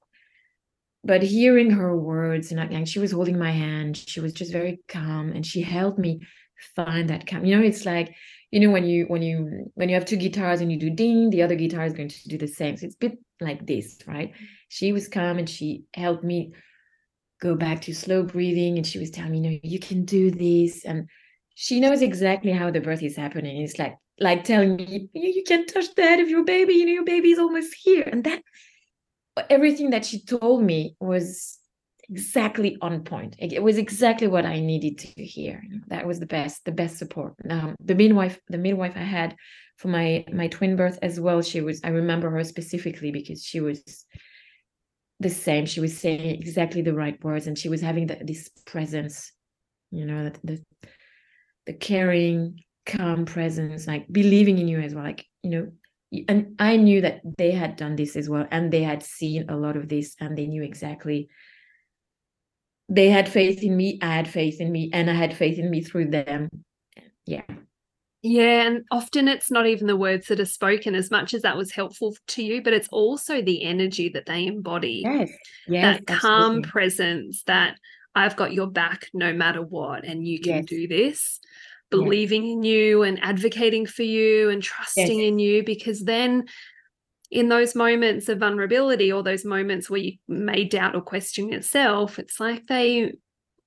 But 1.04 1.22
hearing 1.22 1.72
her 1.72 1.98
words, 1.98 2.52
and 2.52 2.72
like 2.72 2.88
she 2.88 3.00
was 3.00 3.12
holding 3.12 3.38
my 3.38 3.52
hand, 3.52 3.98
she 3.98 4.22
was 4.22 4.32
just 4.32 4.54
very 4.54 4.80
calm, 4.88 5.32
and 5.32 5.46
she 5.46 5.62
helped 5.62 6.00
me 6.00 6.22
find 6.76 7.10
that 7.10 7.28
calm. 7.28 7.44
You 7.44 7.58
know, 7.58 7.64
it's 7.64 7.86
like 7.86 8.16
you 8.54 8.60
know 8.60 8.70
when 8.70 8.86
you 8.86 9.06
when 9.06 9.24
you 9.24 9.72
when 9.74 9.90
you 9.90 9.96
have 9.96 10.06
two 10.06 10.16
guitars 10.16 10.62
and 10.62 10.72
you 10.72 10.78
do 10.78 10.92
ding 10.92 11.32
the 11.32 11.42
other 11.42 11.56
guitar 11.56 11.86
is 11.86 11.94
going 11.94 12.08
to 12.08 12.30
do 12.30 12.38
the 12.38 12.48
same 12.48 12.78
so 12.78 12.86
it's 12.86 12.94
a 12.94 13.00
bit 13.00 13.18
like 13.42 13.66
this 13.66 13.98
right 14.06 14.32
she 14.70 14.94
was 14.94 15.08
calm 15.08 15.40
and 15.40 15.50
she 15.50 15.86
helped 15.96 16.24
me 16.24 16.54
go 17.44 17.56
back 17.56 17.82
to 17.82 17.94
slow 17.94 18.24
breathing 18.24 18.78
and 18.78 18.88
she 18.88 19.00
was 19.00 19.12
telling 19.12 19.32
me 19.32 19.38
you 19.38 19.44
know 19.44 19.60
you 19.64 19.80
can 19.80 20.06
do 20.06 20.32
this 20.32 20.86
and 20.86 21.10
she 21.56 21.80
knows 21.80 22.02
exactly 22.02 22.52
how 22.52 22.72
the 22.72 22.80
birth 22.80 23.04
is 23.04 23.18
happening 23.18 23.62
it's 23.62 23.78
like 23.78 23.96
like 24.20 24.44
telling 24.44 24.76
me 24.78 24.86
you, 24.90 25.10
you 25.14 25.44
can 25.46 25.66
touch 25.66 25.94
the 25.96 26.02
head 26.02 26.20
of 26.20 26.30
your 26.30 26.46
baby 26.46 26.74
you 26.74 26.86
know 26.86 26.94
your 27.00 27.06
baby 27.16 27.32
is 27.32 27.40
almost 27.40 27.74
here 27.84 28.08
and 28.12 28.24
that 28.24 28.42
everything 29.50 29.90
that 29.90 30.06
she 30.06 30.24
told 30.24 30.64
me 30.64 30.96
was 31.00 31.60
exactly 32.10 32.78
on 32.82 33.04
point. 33.04 33.36
It 33.40 33.64
was 33.64 33.78
exactly 33.78 34.28
what 34.28 34.46
I 34.46 34.60
needed 34.60 34.98
to 35.00 35.24
hear. 35.24 35.64
That 35.88 36.06
was 36.06 36.20
the 36.20 36.26
best, 36.26 36.66
the 36.66 36.72
best 36.72 36.98
support. 36.98 37.34
Um, 37.50 37.76
the 37.80 37.96
midwife, 37.96 38.40
the 38.50 38.58
midwife 38.58 38.94
I 38.96 39.04
had 39.04 39.36
for 39.78 39.88
my 39.88 40.26
my 40.32 40.48
twin 40.48 40.76
birth 40.76 41.00
as 41.02 41.20
well. 41.20 41.42
She 41.42 41.62
was. 41.62 41.82
I 41.84 41.90
remember 41.90 42.30
her 42.30 42.44
specifically 42.44 43.12
because 43.12 43.44
she 43.44 43.62
was 43.62 44.06
the 45.24 45.30
same. 45.30 45.66
She 45.66 45.80
was 45.80 45.98
saying 45.98 46.22
exactly 46.22 46.82
the 46.82 46.94
right 46.94 47.22
words, 47.24 47.48
and 47.48 47.58
she 47.58 47.70
was 47.70 47.82
having 47.82 48.08
the, 48.08 48.20
this 48.22 48.50
presence. 48.66 49.32
You 49.92 50.06
know, 50.06 50.30
the, 50.30 50.40
the 50.44 50.64
the 51.66 51.74
caring, 51.74 52.60
calm 52.86 53.26
presence, 53.26 53.88
like 53.88 54.06
believing 54.12 54.58
in 54.58 54.68
you 54.68 54.80
as 54.80 54.94
well. 54.94 55.04
Like 55.04 55.26
you 55.42 55.50
know, 55.50 55.72
and 56.28 56.56
I 56.60 56.78
knew 56.78 57.02
that 57.02 57.22
they 57.38 57.52
had 57.52 57.76
done 57.76 57.96
this 57.96 58.16
as 58.16 58.30
well, 58.30 58.48
and 58.52 58.72
they 58.72 58.84
had 58.84 59.04
seen 59.04 59.50
a 59.50 59.56
lot 59.56 59.78
of 59.78 59.90
this, 59.90 60.16
and 60.20 60.38
they 60.38 60.48
knew 60.48 60.64
exactly 60.64 61.30
they 62.90 63.10
had 63.10 63.30
faith 63.30 63.64
in 63.64 63.76
me, 63.76 63.98
I 64.02 64.14
had 64.14 64.28
faith 64.28 64.60
in 64.60 64.72
me, 64.72 64.90
and 64.94 65.10
I 65.10 65.14
had 65.14 65.36
faith 65.36 65.58
in 65.58 65.70
me 65.70 65.82
through 65.82 66.12
them. 66.12 66.50
Yeah. 67.26 67.44
Yeah, 68.26 68.68
and 68.68 68.86
often 68.90 69.28
it's 69.28 69.52
not 69.52 69.68
even 69.68 69.86
the 69.86 69.98
words 69.98 70.28
that 70.28 70.40
are 70.40 70.46
spoken 70.46 70.96
as 70.96 71.12
much 71.12 71.34
as 71.34 71.42
that 71.42 71.58
was 71.58 71.72
helpful 71.72 72.16
to 72.30 72.42
you, 72.42 72.64
but 72.64 72.72
it's 72.72 72.88
also 72.88 73.42
the 73.42 73.64
energy 73.64 74.08
that 74.10 74.26
they 74.26 74.48
embody. 74.48 75.02
Yes. 75.04 75.30
yes 75.68 76.00
that 76.08 76.20
calm 76.20 76.62
presence 76.62 77.44
that 77.48 77.78
I've 78.16 78.38
got 78.38 78.54
your 78.54 78.68
back 78.68 79.08
no 79.14 79.34
matter 79.34 79.62
what, 79.62 80.06
and 80.06 80.26
you 80.26 80.40
can 80.40 80.56
yes. 80.56 80.66
do 80.66 80.88
this, 80.88 81.40
believing 81.92 82.44
yes. 82.44 82.52
in 82.54 82.64
you 82.64 83.04
and 83.04 83.20
advocating 83.22 83.86
for 83.86 84.04
you 84.04 84.50
and 84.50 84.64
trusting 84.64 85.20
in 85.20 85.38
you, 85.38 85.62
because 85.64 86.06
then 86.06 86.46
in 87.30 87.50
those 87.50 87.76
moments 87.76 88.30
of 88.30 88.38
vulnerability 88.38 89.12
or 89.12 89.22
those 89.22 89.44
moments 89.44 89.90
where 89.90 90.00
you 90.00 90.14
may 90.30 90.64
doubt 90.64 90.96
or 90.96 91.02
question 91.02 91.50
yourself, 91.50 92.20
it's 92.20 92.40
like 92.40 92.68
they 92.68 93.12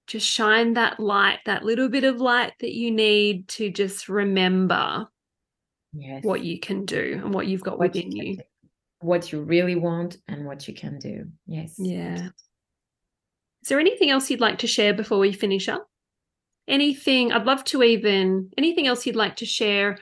just 0.07 0.27
shine 0.27 0.75
that 0.75 1.01
light, 1.01 1.39
that 1.47 1.65
little 1.65 1.89
bit 1.89 2.05
of 2.05 2.21
light 2.21 2.53
that 2.61 2.75
you 2.75 2.91
need 2.91 3.49
to 3.49 3.71
just 3.71 4.09
remember 4.09 5.07
yes. 5.93 6.23
what 6.23 6.43
you 6.43 6.61
can 6.61 6.85
do 6.85 7.21
and 7.23 7.35
what 7.35 7.47
you've 7.47 7.63
got 7.63 7.79
what 7.79 7.95
within 7.95 8.13
you, 8.13 8.25
you. 8.25 8.39
What 9.01 9.33
you 9.33 9.43
really 9.43 9.77
want 9.77 10.19
and 10.29 10.47
what 10.47 10.69
you 10.69 10.75
can 10.75 10.99
do. 10.99 11.27
Yes. 11.47 11.75
Yeah. 11.79 12.29
Is 13.63 13.69
there 13.69 13.81
anything 13.81 14.11
else 14.11 14.31
you'd 14.31 14.41
like 14.41 14.59
to 14.59 14.67
share 14.67 14.95
before 14.95 15.19
we 15.19 15.33
finish 15.33 15.69
up? 15.69 15.89
Anything 16.69 17.33
I'd 17.33 17.47
love 17.47 17.65
to 17.65 17.83
even 17.83 18.51
anything 18.57 18.87
else 18.87 19.07
you'd 19.07 19.17
like 19.17 19.37
to 19.37 19.47
share 19.47 19.99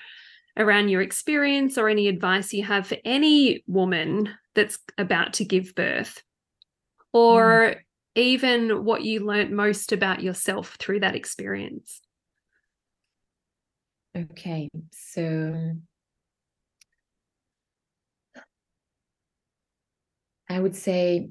around 0.57 0.89
your 0.89 1.03
experience 1.03 1.77
or 1.77 1.89
any 1.89 2.09
advice 2.09 2.53
you 2.53 2.63
have 2.63 2.87
for 2.87 2.97
any 3.05 3.65
woman 3.67 4.31
that's 4.55 4.79
about 4.99 5.33
to 5.35 5.45
give 5.45 5.75
birth, 5.75 6.23
or 7.13 7.75
mm. 7.75 7.77
Even 8.15 8.85
what 8.85 9.03
you 9.03 9.21
learnt 9.21 9.51
most 9.51 9.93
about 9.93 10.23
yourself 10.23 10.77
through 10.79 11.01
that 11.01 11.17
experience. 11.17 12.01
Okay, 14.17 14.69
so 14.93 15.75
I 20.49 20.61
would 20.61 20.77
say, 20.77 21.31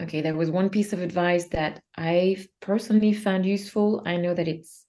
okay, 0.00 0.20
there 0.20 0.34
was 0.34 0.50
one 0.50 0.70
piece 0.70 0.92
of 0.92 1.00
advice 1.00 1.46
that 1.48 1.80
I 1.96 2.44
personally 2.60 3.12
found 3.12 3.46
useful. 3.46 4.02
I 4.04 4.16
know 4.16 4.34
that 4.34 4.48
it's 4.48 4.84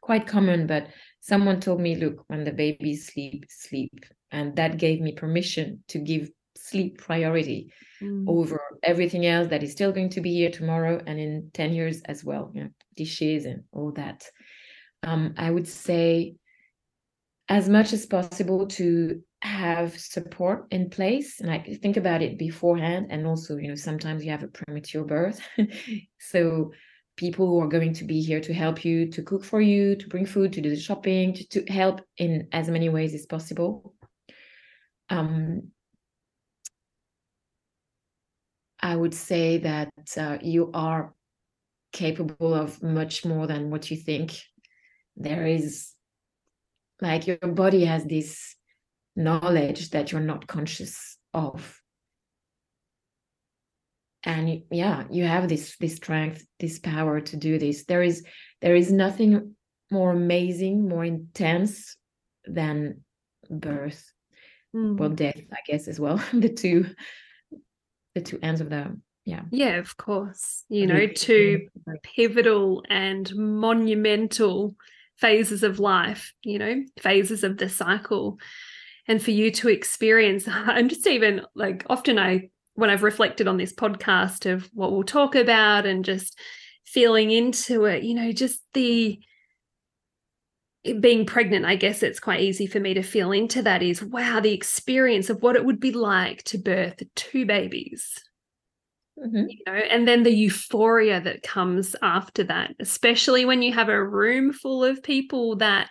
quite 0.00 0.26
common, 0.26 0.66
but 0.66 0.88
someone 1.20 1.60
told 1.60 1.80
me, 1.80 1.96
look, 1.96 2.24
when 2.28 2.44
the 2.44 2.52
babies 2.52 3.06
sleep, 3.06 3.46
sleep. 3.48 4.04
And 4.30 4.56
that 4.56 4.78
gave 4.78 5.00
me 5.00 5.12
permission 5.12 5.84
to 5.88 5.98
give 5.98 6.30
sleep 6.64 6.98
priority 6.98 7.72
mm. 8.02 8.24
over 8.26 8.60
everything 8.82 9.26
else 9.26 9.48
that 9.48 9.62
is 9.62 9.72
still 9.72 9.92
going 9.92 10.08
to 10.08 10.20
be 10.22 10.32
here 10.32 10.50
tomorrow 10.50 11.00
and 11.06 11.20
in 11.20 11.50
10 11.52 11.74
years 11.74 12.00
as 12.06 12.24
well, 12.24 12.50
you 12.54 12.64
know, 12.64 12.70
dishes 12.96 13.44
and 13.44 13.64
all 13.72 13.92
that. 13.92 14.24
Um, 15.02 15.34
I 15.36 15.50
would 15.50 15.68
say 15.68 16.36
as 17.50 17.68
much 17.68 17.92
as 17.92 18.06
possible 18.06 18.66
to 18.66 19.20
have 19.42 19.98
support 19.98 20.66
in 20.70 20.88
place 20.88 21.40
and 21.40 21.50
like 21.50 21.66
think 21.82 21.98
about 21.98 22.22
it 22.22 22.38
beforehand 22.38 23.08
and 23.10 23.26
also 23.26 23.58
you 23.58 23.68
know 23.68 23.74
sometimes 23.74 24.24
you 24.24 24.30
have 24.30 24.42
a 24.42 24.48
premature 24.48 25.04
birth 25.04 25.38
so 26.18 26.72
people 27.18 27.46
who 27.46 27.60
are 27.60 27.68
going 27.68 27.92
to 27.92 28.04
be 28.04 28.22
here 28.22 28.40
to 28.40 28.54
help 28.54 28.86
you 28.86 29.06
to 29.06 29.22
cook 29.22 29.44
for 29.44 29.60
you 29.60 29.94
to 29.96 30.08
bring 30.08 30.24
food 30.24 30.50
to 30.50 30.62
do 30.62 30.70
the 30.70 30.80
shopping 30.80 31.34
to, 31.34 31.46
to 31.48 31.62
help 31.70 32.00
in 32.16 32.48
as 32.52 32.70
many 32.70 32.88
ways 32.88 33.12
as 33.12 33.26
possible 33.26 33.94
um, 35.10 35.70
i 38.84 38.94
would 38.94 39.14
say 39.14 39.58
that 39.58 39.90
uh, 40.16 40.38
you 40.40 40.70
are 40.72 41.12
capable 41.94 42.52
of 42.52 42.82
much 42.82 43.24
more 43.24 43.46
than 43.46 43.70
what 43.70 43.90
you 43.90 43.96
think. 43.96 44.36
There 45.16 45.46
is 45.46 45.92
like 47.00 47.26
your 47.26 47.38
body 47.38 47.84
has 47.86 48.04
this 48.04 48.56
knowledge 49.16 49.90
that 49.90 50.12
you're 50.12 50.20
not 50.20 50.46
conscious 50.46 51.16
of. 51.32 51.80
And 54.24 54.62
yeah 54.70 55.04
you 55.10 55.24
have 55.24 55.48
this 55.48 55.76
this 55.78 55.96
strength 55.96 56.44
this 56.58 56.78
power 56.78 57.20
to 57.20 57.36
do 57.36 57.58
this. 57.58 57.84
There 57.84 58.02
is 58.02 58.24
there 58.60 58.74
is 58.74 58.90
nothing 58.90 59.54
more 59.90 60.12
amazing 60.12 60.88
more 60.88 61.04
intense 61.04 61.96
than 62.44 63.02
birth. 63.48 64.10
Mm. 64.74 64.96
well 64.96 65.10
death 65.10 65.40
i 65.52 65.58
guess 65.68 65.86
as 65.86 66.00
well 66.00 66.20
the 66.32 66.48
two 66.48 66.86
the 68.14 68.20
two 68.20 68.38
ends 68.42 68.60
of 68.60 68.70
the 68.70 68.96
yeah. 69.24 69.42
Yeah 69.50 69.76
of 69.76 69.96
course. 69.96 70.64
You 70.68 70.86
know 70.86 71.06
two 71.06 71.68
pivotal 72.02 72.84
and 72.88 73.34
monumental 73.34 74.76
phases 75.16 75.62
of 75.62 75.78
life 75.78 76.32
you 76.42 76.58
know 76.58 76.84
phases 76.98 77.44
of 77.44 77.58
the 77.58 77.68
cycle. 77.68 78.38
And 79.06 79.22
for 79.22 79.32
you 79.32 79.50
to 79.50 79.68
experience 79.68 80.48
i'm 80.48 80.88
just 80.88 81.06
even 81.06 81.42
like 81.54 81.84
often 81.90 82.18
i 82.18 82.48
when 82.74 82.88
i've 82.88 83.02
reflected 83.02 83.46
on 83.46 83.58
this 83.58 83.72
podcast 83.72 84.50
of 84.50 84.68
what 84.72 84.92
we'll 84.92 85.04
talk 85.04 85.34
about 85.34 85.84
and 85.84 86.06
just 86.06 86.38
feeling 86.86 87.30
into 87.30 87.84
it 87.84 88.02
you 88.02 88.14
know 88.14 88.32
just 88.32 88.60
the 88.72 89.20
being 91.00 91.24
pregnant 91.24 91.64
i 91.64 91.76
guess 91.76 92.02
it's 92.02 92.20
quite 92.20 92.40
easy 92.40 92.66
for 92.66 92.80
me 92.80 92.94
to 92.94 93.02
feel 93.02 93.32
into 93.32 93.62
that 93.62 93.82
is 93.82 94.02
wow 94.02 94.40
the 94.40 94.52
experience 94.52 95.30
of 95.30 95.42
what 95.42 95.56
it 95.56 95.64
would 95.64 95.80
be 95.80 95.92
like 95.92 96.42
to 96.44 96.58
birth 96.58 97.02
two 97.14 97.46
babies 97.46 98.18
Mm-hmm. 99.16 99.44
you 99.48 99.58
know 99.64 99.72
and 99.74 100.08
then 100.08 100.24
the 100.24 100.34
euphoria 100.34 101.20
that 101.20 101.44
comes 101.44 101.94
after 102.02 102.42
that 102.42 102.74
especially 102.80 103.44
when 103.44 103.62
you 103.62 103.72
have 103.72 103.88
a 103.88 104.04
room 104.04 104.52
full 104.52 104.82
of 104.82 105.04
people 105.04 105.54
that 105.58 105.88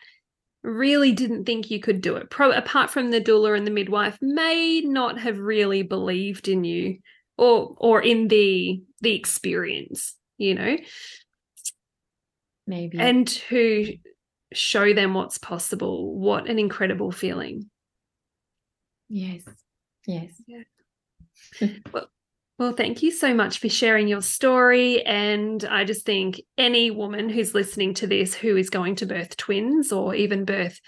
really 0.64 1.12
didn't 1.12 1.46
think 1.46 1.70
you 1.70 1.80
could 1.80 2.02
do 2.02 2.16
it. 2.16 2.30
Pro- 2.30 2.52
apart 2.52 2.90
from 2.90 3.12
the 3.12 3.22
doula 3.22 3.56
and 3.58 3.68
the 3.68 3.72
midwife, 3.72 4.18
may 4.22 4.82
not 4.82 5.20
have 5.20 5.38
really 5.40 5.84
believed 5.84 6.48
in 6.48 6.64
you 6.64 7.00
or 7.38 7.76
or 7.78 8.02
in 8.02 8.28
the 8.28 8.82
the 9.02 9.14
experience, 9.14 10.16
you 10.38 10.56
know. 10.56 10.78
Maybe. 12.66 12.98
And 12.98 13.28
to 13.28 13.98
show 14.54 14.94
them 14.94 15.14
what's 15.14 15.38
possible. 15.38 16.16
What 16.16 16.48
an 16.48 16.60
incredible 16.60 17.12
feeling. 17.12 17.70
Yes. 19.10 19.44
Yes. 20.08 20.42
Yeah. 20.48 21.68
well, 21.94 22.10
well, 22.60 22.74
thank 22.74 23.02
you 23.04 23.12
so 23.12 23.34
much 23.34 23.60
for 23.60 23.70
sharing 23.70 24.08
your 24.08 24.22
story. 24.22 25.04
And 25.04 25.64
I 25.66 25.84
just 25.84 26.06
think 26.06 26.42
any 26.58 26.92
woman 26.92 27.30
who's 27.30 27.54
listening 27.54 27.94
to 27.96 28.08
this 28.08 28.34
who 28.34 28.58
is 28.58 28.70
going 28.70 28.96
to 28.98 29.06
birth 29.06 29.36
twins 29.38 29.92
or 29.92 30.16
even 30.16 30.46
birth 30.46 30.80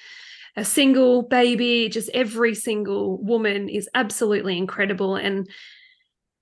a 0.56 0.64
single 0.64 1.22
baby, 1.24 1.90
just 1.90 2.10
every 2.14 2.56
single 2.56 3.22
woman 3.22 3.68
is 3.68 3.90
absolutely 3.94 4.58
incredible. 4.58 5.16
And 5.16 5.50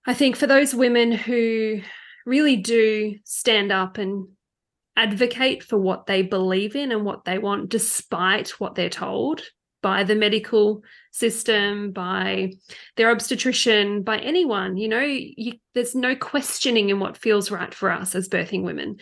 I 0.05 0.13
think 0.13 0.35
for 0.35 0.45
those 0.45 0.75
women 0.75 1.11
who 1.11 1.81
really 2.25 2.57
do 2.57 3.15
stand 3.23 3.71
up 3.71 3.97
and 3.97 4.27
advocate 4.95 5.63
for 5.63 5.77
what 5.77 6.05
they 6.05 6.21
believe 6.21 6.75
in 6.75 6.91
and 6.91 7.05
what 7.05 7.25
they 7.25 7.37
want, 7.37 7.69
despite 7.69 8.49
what 8.59 8.75
they're 8.75 8.89
told, 8.89 9.41
by 9.81 10.03
the 10.03 10.15
medical 10.15 10.81
system, 11.11 11.91
by 11.91 12.53
their 12.95 13.11
obstetrician, 13.11 14.01
by 14.01 14.17
anyone. 14.17 14.77
You 14.77 14.87
know, 14.87 15.01
you, 15.01 15.53
there's 15.75 15.93
no 15.93 16.15
questioning 16.15 16.89
in 16.89 16.99
what 16.99 17.17
feels 17.17 17.51
right 17.51 17.73
for 17.73 17.91
us 17.91 18.15
as 18.15 18.29
birthing 18.29 18.63
women, 18.63 18.97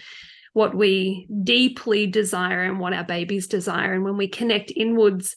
what 0.54 0.76
we 0.76 1.28
deeply 1.44 2.08
desire 2.08 2.64
and 2.64 2.80
what 2.80 2.94
our 2.94 3.04
babies 3.04 3.48
desire. 3.48 3.94
And 3.94 4.04
when 4.04 4.18
we 4.18 4.28
connect 4.28 4.74
inwards, 4.76 5.36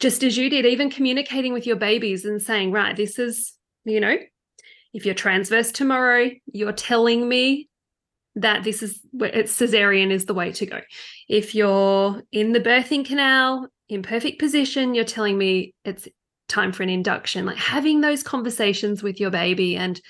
just 0.00 0.22
as 0.22 0.36
you 0.36 0.48
did, 0.48 0.64
even 0.64 0.90
communicating 0.90 1.52
with 1.52 1.66
your 1.66 1.76
babies 1.76 2.24
and 2.24 2.40
saying, 2.40 2.72
right, 2.72 2.96
this 2.96 3.18
is, 3.18 3.52
you 3.84 4.00
know, 4.00 4.16
if 4.94 5.04
you're 5.04 5.14
transverse 5.14 5.70
tomorrow, 5.70 6.30
you're 6.50 6.72
telling 6.72 7.28
me 7.28 7.68
that 8.40 8.64
this 8.64 8.82
is 8.82 9.00
it's 9.20 9.58
cesarean 9.58 10.10
is 10.10 10.26
the 10.26 10.34
way 10.34 10.52
to 10.52 10.66
go. 10.66 10.80
If 11.28 11.54
you're 11.54 12.22
in 12.32 12.52
the 12.52 12.60
birthing 12.60 13.04
canal 13.04 13.68
in 13.88 14.02
perfect 14.02 14.38
position, 14.38 14.94
you're 14.94 15.04
telling 15.04 15.38
me 15.38 15.74
it's 15.84 16.08
time 16.48 16.72
for 16.72 16.82
an 16.82 16.88
induction. 16.88 17.46
Like 17.46 17.56
having 17.56 18.00
those 18.00 18.22
conversations 18.22 19.02
with 19.02 19.20
your 19.20 19.30
baby 19.30 19.76
and 19.76 20.00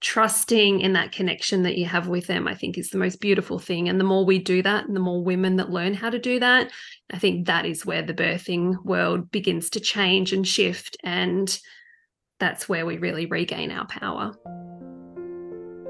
trusting 0.00 0.80
in 0.80 0.94
that 0.94 1.12
connection 1.12 1.62
that 1.62 1.78
you 1.78 1.86
have 1.86 2.08
with 2.08 2.26
them, 2.26 2.48
I 2.48 2.54
think 2.54 2.76
is 2.76 2.90
the 2.90 2.98
most 2.98 3.20
beautiful 3.20 3.58
thing. 3.58 3.88
And 3.88 4.00
the 4.00 4.04
more 4.04 4.24
we 4.24 4.38
do 4.38 4.62
that, 4.62 4.86
and 4.86 4.96
the 4.96 5.00
more 5.00 5.22
women 5.22 5.56
that 5.56 5.70
learn 5.70 5.94
how 5.94 6.10
to 6.10 6.18
do 6.18 6.40
that, 6.40 6.70
I 7.12 7.18
think 7.18 7.46
that 7.46 7.66
is 7.66 7.86
where 7.86 8.02
the 8.02 8.14
birthing 8.14 8.84
world 8.84 9.30
begins 9.30 9.70
to 9.70 9.80
change 9.80 10.32
and 10.32 10.46
shift. 10.46 10.96
And 11.04 11.56
that's 12.40 12.68
where 12.68 12.84
we 12.84 12.98
really 12.98 13.26
regain 13.26 13.70
our 13.70 13.86
power. 13.86 14.34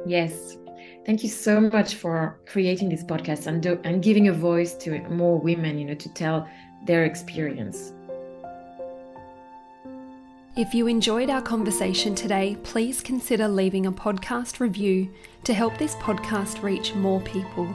Yes. 0.07 0.59
Thank 1.05 1.24
you 1.24 1.28
so 1.28 1.61
much 1.61 1.96
for 1.96 2.38
creating 2.46 2.88
this 2.88 3.03
podcast 3.03 3.48
and, 3.48 3.61
do, 3.61 3.80
and 3.82 4.03
giving 4.03 4.28
a 4.28 4.32
voice 4.32 4.74
to 4.74 5.00
more 5.09 5.38
women, 5.38 5.76
you 5.76 5.84
know, 5.84 5.94
to 5.94 6.14
tell 6.14 6.48
their 6.86 7.05
experience. 7.05 7.92
If 10.55 10.74
you 10.74 10.86
enjoyed 10.86 11.28
our 11.28 11.42
conversation 11.42 12.14
today, 12.14 12.57
please 12.62 13.00
consider 13.00 13.48
leaving 13.48 13.86
a 13.86 13.92
podcast 13.92 14.61
review 14.61 15.11
to 15.44 15.55
help 15.55 15.76
this 15.76 15.96
podcast 15.96 16.62
reach 16.62 16.94
more 16.94 17.20
people. 17.22 17.66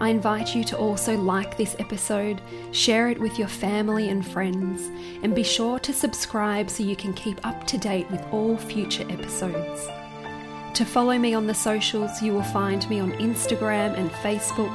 I 0.00 0.08
invite 0.08 0.54
you 0.54 0.64
to 0.64 0.76
also 0.76 1.16
like 1.16 1.56
this 1.56 1.76
episode, 1.78 2.42
share 2.72 3.08
it 3.08 3.20
with 3.20 3.38
your 3.38 3.48
family 3.48 4.10
and 4.10 4.26
friends, 4.26 4.90
and 5.22 5.34
be 5.34 5.44
sure 5.44 5.78
to 5.78 5.92
subscribe 5.94 6.68
so 6.68 6.82
you 6.82 6.96
can 6.96 7.14
keep 7.14 7.46
up 7.46 7.66
to 7.68 7.78
date 7.78 8.10
with 8.10 8.22
all 8.32 8.58
future 8.58 9.06
episodes. 9.08 9.88
To 10.74 10.84
follow 10.86 11.18
me 11.18 11.34
on 11.34 11.46
the 11.46 11.54
socials, 11.54 12.22
you 12.22 12.32
will 12.32 12.42
find 12.42 12.88
me 12.88 12.98
on 12.98 13.12
Instagram 13.12 13.94
and 13.98 14.10
Facebook 14.10 14.74